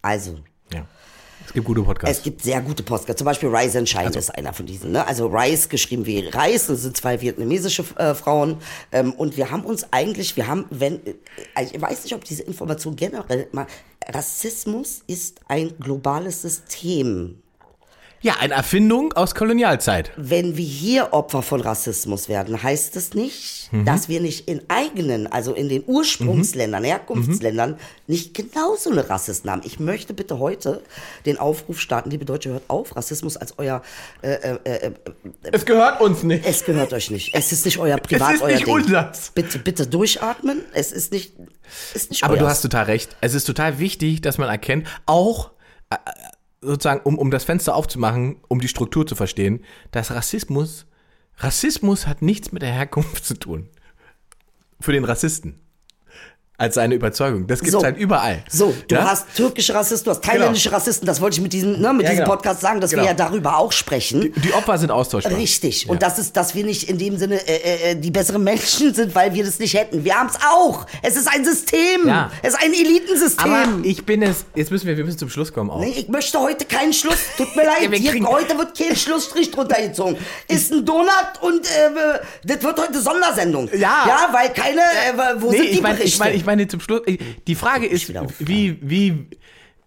Also. 0.00 0.38
Es 1.48 1.54
gibt 1.54 1.66
gute 1.66 1.82
Podcasts. 1.82 2.18
es 2.18 2.22
gibt 2.22 2.42
sehr 2.42 2.60
gute 2.60 2.82
Podcasts. 2.82 3.18
Zum 3.18 3.24
Beispiel 3.24 3.48
Rise 3.48 3.78
and 3.78 3.88
Shine 3.88 4.04
Also 4.04 4.18
ist 4.18 4.30
einer 4.30 4.52
von 4.52 4.66
diesen. 4.66 4.92
Ne? 4.92 5.06
Also 5.06 5.28
Rice 5.28 5.70
geschrieben 5.70 6.04
wie 6.04 6.28
Reis, 6.28 6.66
das 6.66 6.82
sind 6.82 6.94
zwei 6.94 7.20
vietnamesische 7.22 7.84
äh, 7.96 8.14
Frauen. 8.14 8.58
Ähm, 8.92 9.12
und 9.14 9.38
wir 9.38 9.50
haben 9.50 9.64
uns 9.64 9.86
eigentlich, 9.90 10.36
wir 10.36 10.46
haben, 10.46 10.66
wenn, 10.68 11.04
äh, 11.06 11.14
ich 11.62 11.80
weiß 11.80 12.04
nicht, 12.04 12.14
ob 12.14 12.24
diese 12.24 12.42
Information 12.42 12.96
generell 12.96 13.48
mal, 13.52 13.66
Rassismus 14.06 15.02
ist 15.06 15.40
ein 15.48 15.72
globales 15.78 16.42
System. 16.42 17.42
Ja, 18.20 18.34
eine 18.40 18.54
Erfindung 18.54 19.12
aus 19.12 19.36
Kolonialzeit. 19.36 20.10
Wenn 20.16 20.56
wir 20.56 20.64
hier 20.64 21.12
Opfer 21.12 21.40
von 21.42 21.60
Rassismus 21.60 22.28
werden, 22.28 22.60
heißt 22.60 22.96
es 22.96 23.14
nicht, 23.14 23.72
Mhm. 23.72 23.84
dass 23.84 24.08
wir 24.08 24.20
nicht 24.20 24.48
in 24.48 24.60
eigenen, 24.68 25.26
also 25.28 25.54
in 25.54 25.68
den 25.68 25.84
Ursprungsländern, 25.86 26.82
Herkunftsländern, 26.82 27.78
nicht 28.08 28.34
genauso 28.34 28.90
eine 28.90 29.08
Rassisten 29.08 29.50
haben. 29.50 29.62
Ich 29.64 29.78
möchte 29.78 30.14
bitte 30.14 30.40
heute 30.40 30.82
den 31.26 31.38
Aufruf 31.38 31.78
starten, 31.80 32.10
liebe 32.10 32.24
Deutsche, 32.24 32.50
hört 32.50 32.64
auf, 32.68 32.96
Rassismus 32.96 33.36
als 33.36 33.54
euer, 33.58 33.82
äh, 34.22 34.32
äh, 34.32 34.58
äh, 34.64 34.90
Es 35.52 35.64
gehört 35.64 36.00
uns 36.00 36.24
nicht. 36.24 36.44
es 36.44 36.64
gehört 36.64 36.92
euch 36.92 37.10
nicht. 37.12 37.34
Es 37.34 37.52
ist 37.52 37.66
nicht 37.66 37.78
euer 37.78 37.98
Privat, 37.98 38.30
Es 38.30 38.34
ist 38.36 38.42
euer 38.42 38.54
nicht 38.54 38.66
Ding. 38.66 38.74
unseres. 38.74 39.30
Bitte, 39.32 39.58
bitte 39.60 39.86
durchatmen. 39.86 40.62
Es 40.72 40.90
ist 40.90 41.12
nicht, 41.12 41.34
ist 41.94 42.10
nicht 42.10 42.24
Aber 42.24 42.36
du 42.36 42.44
euers. 42.44 42.54
hast 42.54 42.62
total 42.62 42.84
recht. 42.86 43.14
Es 43.20 43.34
ist 43.34 43.44
total 43.44 43.78
wichtig, 43.78 44.22
dass 44.22 44.38
man 44.38 44.48
erkennt, 44.48 44.88
auch 45.06 45.50
äh, 45.90 45.96
sozusagen, 46.60 47.00
um, 47.04 47.18
um 47.18 47.30
das 47.30 47.44
Fenster 47.44 47.74
aufzumachen, 47.74 48.36
um 48.48 48.60
die 48.60 48.68
Struktur 48.68 49.06
zu 49.06 49.14
verstehen, 49.14 49.64
dass 49.90 50.10
Rassismus, 50.10 50.86
Rassismus 51.36 52.06
hat 52.06 52.22
nichts 52.22 52.52
mit 52.52 52.62
der 52.62 52.72
Herkunft 52.72 53.24
zu 53.24 53.34
tun. 53.34 53.68
Für 54.80 54.92
den 54.92 55.04
Rassisten. 55.04 55.60
Als 56.60 56.74
seine 56.74 56.96
Überzeugung. 56.96 57.46
Das 57.46 57.60
gibt 57.60 57.68
es 57.68 57.80
So. 57.80 57.84
halt 57.84 57.96
überall. 57.98 58.42
So, 58.50 58.74
du 58.88 58.96
Ja? 58.96 59.04
hast 59.12 59.26
türkische 59.36 59.74
Rassisten, 59.74 60.06
du 60.06 60.10
hast 60.10 60.24
thailändische 60.24 60.72
Rassisten, 60.72 61.06
das 61.06 61.20
wollte 61.20 61.36
ich 61.36 61.40
mit 61.40 61.52
diesem, 61.52 61.80
ne, 61.80 61.92
mit 61.92 62.02
Ja, 62.02 62.10
diesem 62.10 62.24
genau. 62.24 62.34
Podcast 62.34 62.60
sagen, 62.60 62.80
dass 62.80 62.90
Genau. 62.90 63.04
wir 63.04 63.08
ja 63.10 63.14
darüber 63.14 63.58
auch 63.58 63.70
sprechen. 63.70 64.32
Die 64.42 64.52
Opfer 64.52 64.76
sind 64.76 64.90
austauschbar. 64.90 65.36
Richtig. 65.38 65.84
Ja. 65.84 65.90
Und 65.92 66.02
das 66.02 66.18
ist, 66.18 66.36
dass 66.36 66.56
wir 66.56 66.64
nicht 66.64 66.88
in 66.90 66.98
dem 66.98 67.16
Sinne 67.16 67.36
äh, 67.46 67.92
äh, 67.92 67.94
die 67.94 68.10
besseren 68.10 68.42
Menschen 68.42 68.92
sind, 68.94 69.14
weil 69.14 69.34
wir 69.34 69.44
das 69.44 69.60
nicht 69.60 69.74
hätten. 69.74 70.02
Wir 70.02 70.16
haben 70.18 70.28
es 70.30 70.34
auch. 70.44 70.84
Es 71.00 71.14
ist 71.16 71.28
ein 71.32 71.44
System. 71.44 72.08
Ja. 72.08 72.28
Es 72.42 72.54
ist 72.54 72.60
ein 72.60 72.72
Elitensystem. 72.74 73.52
Aber 73.54 73.68
ich 73.84 74.04
bin 74.04 74.22
es, 74.22 74.44
jetzt 74.56 74.72
müssen 74.72 74.88
wir, 74.88 74.96
wir 74.96 75.04
müssen 75.04 75.18
zum 75.18 75.30
Schluss 75.30 75.52
kommen 75.52 75.70
auch. 75.70 75.78
Nee, 75.78 75.94
ich 75.96 76.08
möchte 76.08 76.40
heute 76.40 76.64
keinen 76.64 76.92
Schluss. 76.92 77.18
Tut 77.36 77.54
mir 77.54 77.62
leid. 77.66 77.88
Wir 77.88 77.98
Hier, 78.00 78.26
heute 78.26 78.58
wird 78.58 78.76
kein 78.76 78.96
Schlussstrich 78.96 79.52
drunter 79.52 79.80
gezogen. 79.80 80.16
Ist 80.48 80.72
ein 80.72 80.84
Donut 80.84 81.08
und 81.40 81.64
äh, 81.66 82.18
das 82.42 82.60
wird 82.64 82.80
heute 82.80 83.00
Sondersendung. 83.00 83.68
Ja. 83.74 83.78
Ja, 84.08 84.28
weil 84.32 84.48
keine. 84.52 84.80
Äh, 84.80 85.40
wo 85.40 85.52
nee, 85.52 85.58
sind 85.58 85.66
die 85.66 85.72
ich 85.74 85.82
meine, 85.82 85.94
Berichte? 85.98 86.14
ich 86.14 86.18
meine, 86.18 86.34
ich 86.34 86.47
meine 86.48 86.66
zum 86.68 86.80
Schluss. 86.80 87.02
ich- 87.06 87.18
Die 87.46 87.54
Frage 87.54 87.86
ist, 87.86 88.12
wie, 88.40 88.78
wie, 88.80 89.26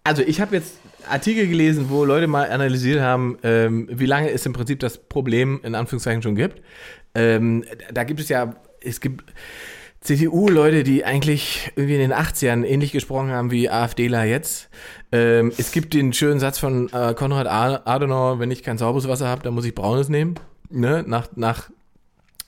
also 0.04 0.22
ich 0.22 0.40
habe 0.40 0.56
jetzt 0.56 0.74
Artikel 1.08 1.46
gelesen, 1.48 1.86
wo 1.88 2.04
Leute 2.04 2.26
mal 2.28 2.48
analysiert 2.50 3.00
haben, 3.00 3.36
ähm, 3.42 3.88
wie 3.90 4.06
lange 4.06 4.30
es 4.30 4.46
im 4.46 4.52
Prinzip 4.52 4.78
das 4.80 4.98
Problem 4.98 5.60
in 5.64 5.74
Anführungszeichen 5.74 6.22
schon 6.22 6.36
gibt. 6.36 6.62
Ähm, 7.14 7.64
da 7.92 8.04
gibt 8.04 8.20
es 8.20 8.28
ja, 8.28 8.54
es 8.80 9.00
gibt 9.00 9.24
CDU-Leute, 10.00 10.82
die 10.82 11.04
eigentlich 11.04 11.70
irgendwie 11.76 11.94
in 11.94 12.00
den 12.00 12.12
80ern 12.12 12.64
ähnlich 12.64 12.90
gesprochen 12.92 13.30
haben 13.30 13.50
wie 13.52 13.68
AfDler 13.70 14.24
jetzt. 14.24 14.68
Ähm, 15.12 15.52
es 15.58 15.70
gibt 15.70 15.94
den 15.94 16.12
schönen 16.12 16.40
Satz 16.40 16.58
von 16.58 16.88
äh, 16.92 17.14
Konrad 17.14 17.46
Adenauer, 17.48 18.40
wenn 18.40 18.50
ich 18.50 18.62
kein 18.64 18.78
sauberes 18.78 19.06
Wasser 19.06 19.28
habe, 19.28 19.42
dann 19.42 19.54
muss 19.54 19.64
ich 19.64 19.74
braunes 19.74 20.08
nehmen. 20.08 20.34
Ne? 20.70 21.04
Nach, 21.06 21.28
nach 21.36 21.70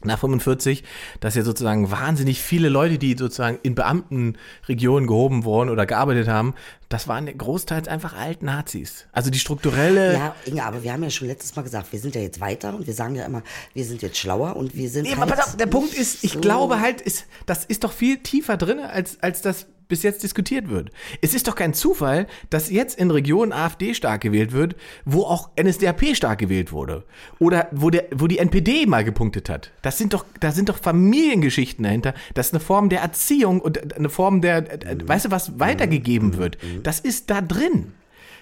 nach 0.04 0.18
45, 0.18 0.84
dass 1.20 1.34
ja 1.34 1.42
sozusagen 1.42 1.90
wahnsinnig 1.90 2.40
viele 2.40 2.68
Leute, 2.68 2.98
die 2.98 3.16
sozusagen 3.16 3.58
in 3.62 3.74
Beamtenregionen 3.74 5.06
gehoben 5.06 5.44
wurden 5.44 5.70
oder 5.70 5.86
gearbeitet 5.86 6.28
haben, 6.28 6.54
das 6.88 7.08
waren 7.08 7.26
großteils 7.36 7.88
einfach 7.88 8.14
alte 8.16 8.44
Nazis. 8.44 9.06
Also 9.12 9.30
die 9.30 9.38
strukturelle. 9.38 10.12
Ja, 10.14 10.34
Inge, 10.44 10.64
aber 10.64 10.82
wir 10.82 10.92
haben 10.92 11.02
ja 11.02 11.10
schon 11.10 11.28
letztes 11.28 11.56
Mal 11.56 11.62
gesagt, 11.62 11.92
wir 11.92 11.98
sind 11.98 12.14
ja 12.14 12.20
jetzt 12.20 12.40
weiter 12.40 12.74
und 12.74 12.86
wir 12.86 12.94
sagen 12.94 13.14
ja 13.16 13.24
immer, 13.24 13.42
wir 13.72 13.84
sind 13.84 14.02
jetzt 14.02 14.18
schlauer 14.18 14.56
und 14.56 14.74
wir 14.76 14.88
sind 14.90 15.06
Ja, 15.06 15.16
halt 15.16 15.22
aber 15.22 15.36
pass 15.36 15.48
auf, 15.48 15.56
der 15.56 15.66
Punkt 15.66 15.94
ist, 15.94 16.22
ich 16.22 16.32
so- 16.34 16.40
glaube 16.40 16.80
halt, 16.80 17.00
ist, 17.00 17.24
das 17.46 17.64
ist 17.64 17.84
doch 17.84 17.92
viel 17.92 18.18
tiefer 18.18 18.56
drin, 18.56 18.78
als, 18.78 19.18
als 19.22 19.42
das 19.42 19.66
bis 19.88 20.02
jetzt 20.02 20.22
diskutiert 20.22 20.68
wird. 20.70 20.90
Es 21.20 21.34
ist 21.34 21.48
doch 21.48 21.54
kein 21.54 21.74
Zufall, 21.74 22.26
dass 22.50 22.70
jetzt 22.70 22.98
in 22.98 23.10
Regionen 23.10 23.52
AfD 23.52 23.94
stark 23.94 24.22
gewählt 24.22 24.52
wird, 24.52 24.76
wo 25.04 25.22
auch 25.22 25.50
NSDAP 25.60 26.16
stark 26.16 26.38
gewählt 26.38 26.72
wurde. 26.72 27.04
Oder 27.38 27.68
wo, 27.72 27.90
der, 27.90 28.06
wo 28.12 28.26
die 28.26 28.38
NPD 28.38 28.86
mal 28.86 29.04
gepunktet 29.04 29.48
hat. 29.48 29.72
Das 29.82 29.98
sind 29.98 30.14
doch, 30.14 30.24
da 30.40 30.52
sind 30.52 30.68
doch 30.68 30.78
Familiengeschichten 30.78 31.84
dahinter. 31.84 32.14
Das 32.34 32.48
ist 32.48 32.54
eine 32.54 32.60
Form 32.60 32.88
der 32.88 33.00
Erziehung 33.00 33.60
und 33.60 33.94
eine 33.94 34.08
Form 34.08 34.40
der, 34.40 34.64
weißt 35.06 35.26
du, 35.26 35.30
was 35.30 35.58
weitergegeben 35.58 36.36
wird. 36.36 36.58
Das 36.82 37.00
ist 37.00 37.30
da 37.30 37.40
drin. 37.40 37.92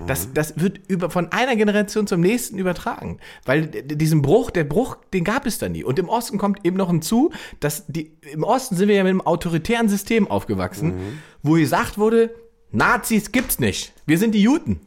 Das, 0.06 0.32
das 0.32 0.58
wird 0.60 0.80
über, 0.88 1.10
von 1.10 1.30
einer 1.32 1.56
Generation 1.56 2.06
zum 2.06 2.20
nächsten 2.20 2.58
übertragen. 2.58 3.18
Weil 3.44 3.66
diesen 3.66 4.22
Bruch, 4.22 4.50
der 4.50 4.64
Bruch, 4.64 4.96
den 5.12 5.24
gab 5.24 5.46
es 5.46 5.58
da 5.58 5.68
nie. 5.68 5.84
Und 5.84 5.98
im 5.98 6.08
Osten 6.08 6.38
kommt 6.38 6.64
eben 6.64 6.76
noch 6.76 6.90
hinzu, 6.90 7.30
dass 7.60 7.86
die, 7.86 8.12
im 8.32 8.42
Osten 8.42 8.76
sind 8.76 8.88
wir 8.88 8.96
ja 8.96 9.04
mit 9.04 9.10
einem 9.10 9.20
autoritären 9.20 9.88
System 9.88 10.28
aufgewachsen, 10.28 10.94
wo 11.42 11.52
gesagt 11.52 11.98
wurde, 11.98 12.34
Nazis 12.70 13.32
gibt's 13.32 13.58
nicht. 13.58 13.92
Wir 14.06 14.18
sind 14.18 14.34
die 14.34 14.42
Juden. 14.42 14.80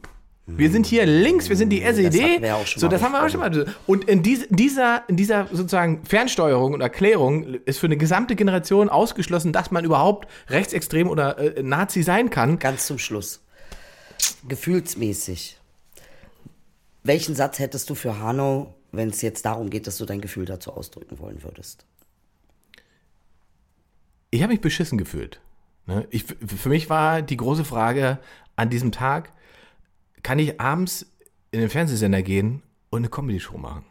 Wir 0.48 0.70
sind 0.70 0.86
hier 0.86 1.06
links, 1.06 1.48
wir 1.48 1.56
sind 1.56 1.70
die 1.70 1.82
SED. 1.82 2.22
hatten 2.22 2.42
wir 2.42 2.48
ja 2.48 2.54
auch 2.54 2.66
schon 2.66 2.80
so, 2.80 2.86
das 2.86 3.02
haben 3.02 3.12
wir 3.12 3.24
auch 3.24 3.28
schon 3.28 3.40
mal. 3.40 3.66
Und 3.86 4.04
in 4.04 4.22
diese, 4.22 4.46
dieser, 4.48 5.02
in 5.08 5.16
dieser 5.16 5.48
sozusagen 5.50 6.04
Fernsteuerung 6.04 6.72
und 6.72 6.80
Erklärung 6.80 7.54
ist 7.64 7.80
für 7.80 7.86
eine 7.86 7.96
gesamte 7.96 8.36
Generation 8.36 8.88
ausgeschlossen, 8.88 9.52
dass 9.52 9.72
man 9.72 9.84
überhaupt 9.84 10.28
rechtsextrem 10.48 11.10
oder 11.10 11.36
äh, 11.38 11.62
Nazi 11.64 12.04
sein 12.04 12.30
kann. 12.30 12.60
Ganz 12.60 12.86
zum 12.86 12.98
Schluss. 12.98 13.42
Gefühlsmäßig. 14.48 15.58
Welchen 17.02 17.34
Satz 17.34 17.58
hättest 17.58 17.88
du 17.90 17.94
für 17.94 18.18
Hanau 18.18 18.76
wenn 18.96 19.10
es 19.10 19.22
jetzt 19.22 19.44
darum 19.44 19.70
geht, 19.70 19.86
dass 19.86 19.98
du 19.98 20.04
dein 20.04 20.20
Gefühl 20.20 20.46
dazu 20.46 20.72
ausdrücken 20.72 21.18
wollen 21.18 21.42
würdest? 21.42 21.84
Ich 24.30 24.42
habe 24.42 24.52
mich 24.52 24.60
beschissen 24.60 24.98
gefühlt. 24.98 25.40
Ne? 25.86 26.06
Ich, 26.10 26.24
für 26.24 26.68
mich 26.68 26.90
war 26.90 27.22
die 27.22 27.36
große 27.36 27.64
Frage 27.64 28.18
an 28.56 28.70
diesem 28.70 28.92
Tag, 28.92 29.32
kann 30.22 30.38
ich 30.38 30.60
abends 30.60 31.06
in 31.52 31.60
den 31.60 31.70
Fernsehsender 31.70 32.22
gehen 32.22 32.62
und 32.90 32.98
eine 32.98 33.08
Comedy-Show 33.08 33.58
machen? 33.58 33.84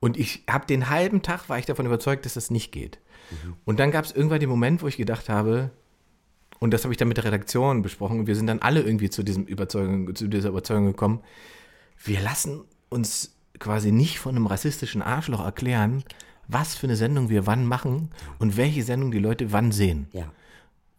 Und 0.00 0.18
ich 0.18 0.44
habe 0.48 0.66
den 0.66 0.90
halben 0.90 1.22
Tag, 1.22 1.48
war 1.48 1.58
ich 1.58 1.66
davon 1.66 1.86
überzeugt, 1.86 2.24
dass 2.24 2.34
das 2.34 2.50
nicht 2.50 2.72
geht. 2.72 2.98
Und 3.64 3.78
dann 3.78 3.90
gab 3.90 4.04
es 4.04 4.12
irgendwann 4.12 4.40
den 4.40 4.48
Moment, 4.48 4.82
wo 4.82 4.88
ich 4.88 4.96
gedacht 4.96 5.28
habe, 5.28 5.70
und 6.60 6.72
das 6.72 6.84
habe 6.84 6.94
ich 6.94 6.98
dann 6.98 7.08
mit 7.08 7.16
der 7.16 7.24
Redaktion 7.24 7.82
besprochen, 7.82 8.20
und 8.20 8.26
wir 8.26 8.36
sind 8.36 8.46
dann 8.46 8.60
alle 8.60 8.82
irgendwie 8.82 9.10
zu, 9.10 9.22
diesem 9.22 9.44
Überzeugung, 9.44 10.14
zu 10.14 10.28
dieser 10.28 10.50
Überzeugung 10.50 10.86
gekommen, 10.86 11.20
wir 12.04 12.20
lassen 12.20 12.60
uns 12.88 13.34
quasi 13.58 13.90
nicht 13.92 14.18
von 14.18 14.36
einem 14.36 14.46
rassistischen 14.46 15.02
Arschloch 15.02 15.44
erklären, 15.44 16.04
was 16.48 16.74
für 16.74 16.86
eine 16.86 16.96
Sendung 16.96 17.28
wir 17.28 17.46
wann 17.46 17.66
machen 17.66 18.10
und 18.38 18.56
welche 18.56 18.82
Sendung 18.82 19.10
die 19.10 19.18
Leute 19.18 19.52
wann 19.52 19.72
sehen. 19.72 20.08
Ja. 20.12 20.32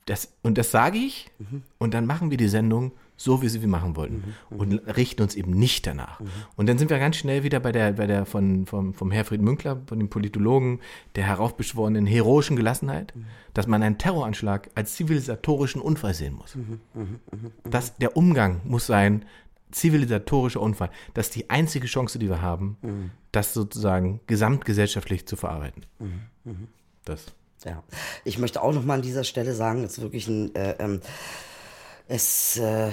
Das, 0.05 0.34
und 0.41 0.57
das 0.57 0.72
sage 0.72 0.97
ich 0.97 1.30
und 1.78 1.93
dann 1.93 2.05
machen 2.05 2.32
wir 2.32 2.38
die 2.38 2.47
Sendung 2.47 2.91
so, 3.24 3.41
wie 3.41 3.49
sie 3.49 3.61
wir 3.61 3.67
machen 3.67 3.95
wollten 3.95 4.36
und 4.49 4.74
richten 4.95 5.22
uns 5.22 5.36
eben 5.36 5.51
nicht 5.51 5.86
danach. 5.88 6.22
Und 6.55 6.67
dann 6.67 6.78
sind 6.78 6.89
wir 6.89 6.99
ganz 6.99 7.17
schnell 7.17 7.43
wieder 7.43 7.59
bei 7.59 7.72
der, 7.72 7.93
bei 7.93 8.07
der 8.07 8.26
von, 8.26 8.65
vom, 8.65 8.93
vom 8.93 9.11
Herfried 9.11 9.41
Münkler, 9.41 9.82
von 9.86 9.99
dem 9.99 10.09
Politologen, 10.09 10.80
der 11.15 11.26
heraufbeschworenen 11.26 12.05
heroischen 12.05 12.55
Gelassenheit, 12.55 13.13
dass 13.53 13.67
man 13.67 13.84
einen 13.84 13.97
Terroranschlag 13.97 14.69
als 14.76 14.95
zivilisatorischen 14.95 15.82
Unfall 15.82 16.13
sehen 16.13 16.36
muss. 16.36 16.57
dass 17.69 17.97
der 17.97 18.17
Umgang 18.17 18.61
muss 18.63 18.88
sein, 18.88 19.26
zivilisatorischer 19.72 20.61
Unfall. 20.61 20.89
Das 21.13 21.28
ist 21.28 21.36
die 21.36 21.49
einzige 21.49 21.88
Chance, 21.88 22.19
die 22.19 22.30
wir 22.30 22.41
haben, 22.41 22.78
das 23.32 23.53
sozusagen 23.53 24.19
gesamtgesellschaftlich 24.28 25.26
zu 25.26 25.36
verarbeiten. 25.36 25.86
Das. 27.05 27.26
Ja, 27.63 27.84
ich 28.26 28.39
möchte 28.39 28.61
auch 28.61 28.74
noch 28.74 28.84
mal 28.84 28.95
an 28.95 29.01
dieser 29.03 29.24
Stelle 29.24 29.53
sagen, 29.53 29.84
es 29.84 29.97
ist 29.97 30.01
wirklich 30.01 30.28
ein, 30.28 30.55
äh, 30.55 30.76
ähm, 30.80 30.99
es 32.12 32.57
äh, 32.57 32.89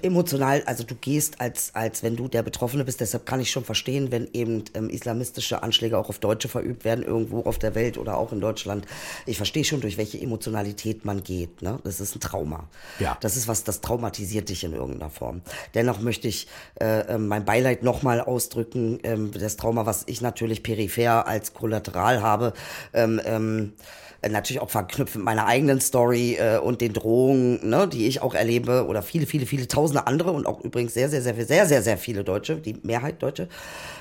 emotional, 0.00 0.62
also 0.64 0.82
du 0.82 0.94
gehst 0.94 1.40
als, 1.42 1.74
als 1.74 2.02
wenn 2.02 2.16
du 2.16 2.26
der 2.26 2.42
Betroffene 2.42 2.84
bist, 2.84 3.00
deshalb 3.00 3.26
kann 3.26 3.38
ich 3.38 3.50
schon 3.50 3.64
verstehen, 3.64 4.10
wenn 4.10 4.28
eben 4.32 4.64
ähm, 4.72 4.88
islamistische 4.88 5.62
Anschläge 5.62 5.98
auch 5.98 6.08
auf 6.08 6.18
Deutsche 6.18 6.48
verübt 6.48 6.84
werden, 6.84 7.04
irgendwo 7.04 7.42
auf 7.42 7.58
der 7.58 7.74
Welt 7.74 7.98
oder 7.98 8.16
auch 8.16 8.32
in 8.32 8.40
Deutschland. 8.40 8.86
Ich 9.26 9.36
verstehe 9.36 9.62
schon, 9.62 9.82
durch 9.82 9.98
welche 9.98 10.18
Emotionalität 10.18 11.04
man 11.04 11.22
geht. 11.22 11.60
Ne? 11.60 11.78
Das 11.84 12.00
ist 12.00 12.16
ein 12.16 12.20
Trauma. 12.20 12.68
Ja. 12.98 13.18
Das 13.20 13.36
ist 13.36 13.46
was, 13.46 13.62
das 13.62 13.82
traumatisiert 13.82 14.48
dich 14.48 14.64
in 14.64 14.72
irgendeiner 14.72 15.10
Form. 15.10 15.42
Dennoch 15.74 16.00
möchte 16.00 16.26
ich 16.26 16.48
äh, 16.80 17.00
äh, 17.00 17.18
mein 17.18 17.44
Beileid 17.44 17.82
nochmal 17.82 18.22
ausdrücken. 18.22 19.00
Ähm, 19.02 19.32
das 19.32 19.56
Trauma, 19.56 19.84
was 19.84 20.04
ich 20.06 20.22
natürlich 20.22 20.62
peripher 20.62 21.26
als 21.26 21.52
Kollateral 21.52 22.22
habe, 22.22 22.54
ähm, 22.94 23.20
ähm, 23.26 23.72
äh, 24.15 24.15
natürlich 24.32 24.60
auch 24.60 24.70
verknüpft 24.70 25.16
mit 25.16 25.24
meiner 25.24 25.46
eigenen 25.46 25.80
Story 25.80 26.36
äh, 26.38 26.58
und 26.58 26.80
den 26.80 26.92
Drohungen, 26.92 27.68
ne, 27.68 27.88
die 27.88 28.06
ich 28.06 28.22
auch 28.22 28.34
erlebe 28.34 28.86
oder 28.86 29.02
viele, 29.02 29.26
viele, 29.26 29.46
viele 29.46 29.68
tausende 29.68 30.06
andere 30.06 30.32
und 30.32 30.46
auch 30.46 30.60
übrigens 30.60 30.94
sehr, 30.94 31.08
sehr, 31.08 31.22
sehr, 31.22 31.34
sehr, 31.34 31.66
sehr, 31.66 31.82
sehr 31.82 31.98
viele 31.98 32.24
Deutsche, 32.24 32.56
die 32.56 32.76
Mehrheit 32.82 33.22
Deutsche, 33.22 33.48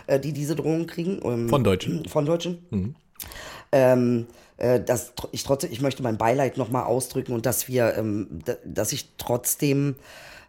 äh, 0.08 0.20
die 0.20 0.34
diese 0.34 0.56
Drohungen 0.56 0.88
kriegen. 0.88 1.20
Ähm, 1.24 1.50
Von 1.50 1.64
Deutschen. 1.64 2.06
Von 2.06 2.26
Deutschen. 2.26 2.96
Ähm, 3.72 4.28
äh, 4.58 4.80
dass 4.80 5.14
ich 5.32 5.44
trotzdem, 5.44 5.72
ich 5.72 5.82
möchte 5.82 6.04
mein 6.04 6.18
Beileid 6.18 6.58
nochmal 6.58 6.84
ausdrücken 6.84 7.34
und 7.34 7.46
dass 7.46 7.68
wir, 7.68 7.96
ähm, 7.98 8.40
dass 8.64 8.94
ich 8.94 9.10
trotzdem, 9.18 9.96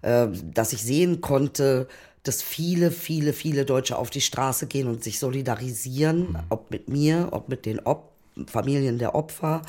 äh, 0.03 0.29
dass 0.53 0.73
ich 0.73 0.83
sehen 0.83 1.21
konnte, 1.21 1.89
dass 2.23 2.43
viele, 2.43 2.91
viele, 2.91 3.33
viele 3.33 3.65
Deutsche 3.65 3.97
auf 3.97 4.11
die 4.11 4.21
Straße 4.21 4.67
gehen 4.67 4.89
und 4.89 5.03
sich 5.05 5.19
solidarisieren, 5.19 6.39
ob 6.49 6.71
mit 6.71 6.89
mir, 6.89 7.29
ob 7.31 7.49
mit 7.49 7.67
den 7.67 7.81
Op 7.81 8.16
Familien 8.47 8.99
der 8.99 9.15
Opfer, 9.15 9.63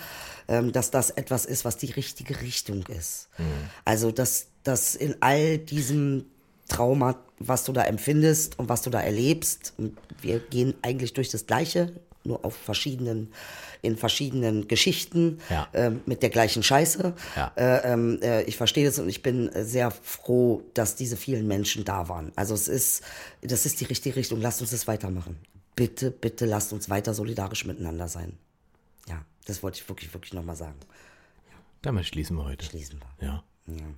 ähm, 0.48 0.72
dass 0.72 0.92
das 0.92 1.10
etwas 1.12 1.46
ist, 1.46 1.64
was 1.66 1.78
die 1.78 1.92
richtige 1.92 2.42
Richtung 2.42 2.84
ist. 2.88 3.30
Also, 3.86 4.12
dass, 4.12 4.48
dass 4.64 4.96
in 4.96 5.16
all 5.22 5.58
diesem 5.58 6.26
Trauma, 6.68 7.18
was 7.40 7.64
du 7.64 7.72
da 7.72 7.84
empfindest 7.84 8.60
und 8.60 8.68
was 8.68 8.82
du 8.82 8.90
da 8.90 9.00
erlebst, 9.02 9.74
und 9.78 9.98
wir 10.22 10.40
gehen 10.40 10.74
eigentlich 10.82 11.14
durch 11.14 11.30
das 11.30 11.46
Gleiche, 11.46 11.94
nur 12.24 12.44
auf 12.44 12.56
verschiedenen, 12.58 13.32
in 13.82 13.96
verschiedenen 13.96 14.68
Geschichten, 14.68 15.40
Ja. 15.50 15.70
ähm, 15.74 16.02
mit 16.06 16.22
der 16.24 16.30
gleichen 16.30 16.62
Scheiße. 16.62 17.14
Ja. 17.38 17.54
Äh, 17.56 17.94
ähm, 17.94 18.20
äh, 18.22 18.44
ich 18.44 18.58
verstehe 18.58 18.86
das 18.86 19.00
und 19.00 19.08
ich 19.08 19.24
bin 19.24 19.50
sehr 19.56 19.92
froh, 19.92 20.62
dass 20.74 20.96
diese 20.96 21.16
vielen 21.16 21.48
Menschen 21.48 21.86
da 21.86 22.10
waren. 22.10 22.34
Also 22.36 22.54
es 22.54 22.68
ist, 22.68 23.02
das 23.42 23.66
ist 23.66 23.80
die 23.80 23.86
richtige 23.86 24.18
Richtung. 24.18 24.42
Lasst 24.42 24.60
uns 24.60 24.72
das 24.72 24.88
weitermachen. 24.88 25.38
Bitte, 25.78 26.12
bitte 26.12 26.46
lasst 26.46 26.74
uns 26.74 26.90
weiter 26.90 27.14
solidarisch 27.14 27.64
miteinander 27.66 28.10
sein. 28.10 28.34
Ja, 29.48 29.54
das 29.54 29.64
wollte 29.64 29.80
ich 29.82 29.88
wirklich, 29.90 30.14
wirklich 30.14 30.34
nochmal 30.34 30.56
sagen. 30.56 30.76
Damit 31.82 32.06
schließen 32.06 32.36
wir 32.38 32.44
heute. 32.46 32.66
Schließen 32.66 33.00
wir. 33.20 33.28
Ja. 33.28 33.44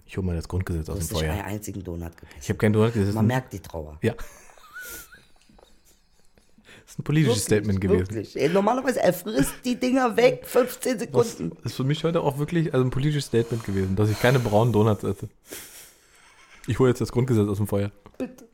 Ich 0.05 0.17
hole 0.17 0.25
mal 0.25 0.35
das 0.35 0.47
Grundgesetz 0.47 0.89
aus 0.89 0.95
Du 0.99 0.99
dem 0.99 1.01
hast 1.01 1.11
nicht 1.11 1.23
einen 1.29 1.39
Feuer. 1.41 1.45
einzigen 1.45 1.83
Donut 1.83 2.17
gegessen. 2.17 2.39
Ich 2.41 2.49
habe 2.49 2.57
kein 2.57 2.73
Donut 2.73 2.93
gesessen. 2.93 3.15
Man 3.15 3.27
merkt 3.27 3.53
die 3.53 3.59
Trauer. 3.59 3.97
Ja. 4.01 4.13
Das 6.85 6.93
ist 6.95 6.99
ein 7.01 7.03
politisches 7.03 7.43
Statement 7.43 7.79
gewesen. 7.79 8.09
Wirklich. 8.15 8.51
Normalerweise, 8.51 8.99
er 8.99 9.13
frisst 9.13 9.53
die 9.63 9.75
Dinger 9.79 10.17
weg, 10.17 10.41
15 10.47 10.93
Das 10.97 11.01
Sekunden. 11.35 11.57
ist 11.63 11.75
für 11.75 11.83
mich 11.83 12.03
heute 12.03 12.21
auch 12.21 12.39
wirklich 12.39 12.73
also 12.73 12.83
ein 12.83 12.89
politisches 12.89 13.25
Statement 13.25 13.63
gewesen, 13.63 13.95
dass 13.95 14.09
ich 14.09 14.19
keine 14.19 14.39
braunen 14.39 14.73
Donuts 14.73 15.03
esse. 15.03 15.29
Ich 16.65 16.79
hole 16.79 16.89
jetzt 16.89 16.99
das 16.99 17.11
Grundgesetz 17.11 17.47
aus 17.47 17.57
dem 17.57 17.67
Feuer. 17.67 17.91
Bitte. 18.17 18.47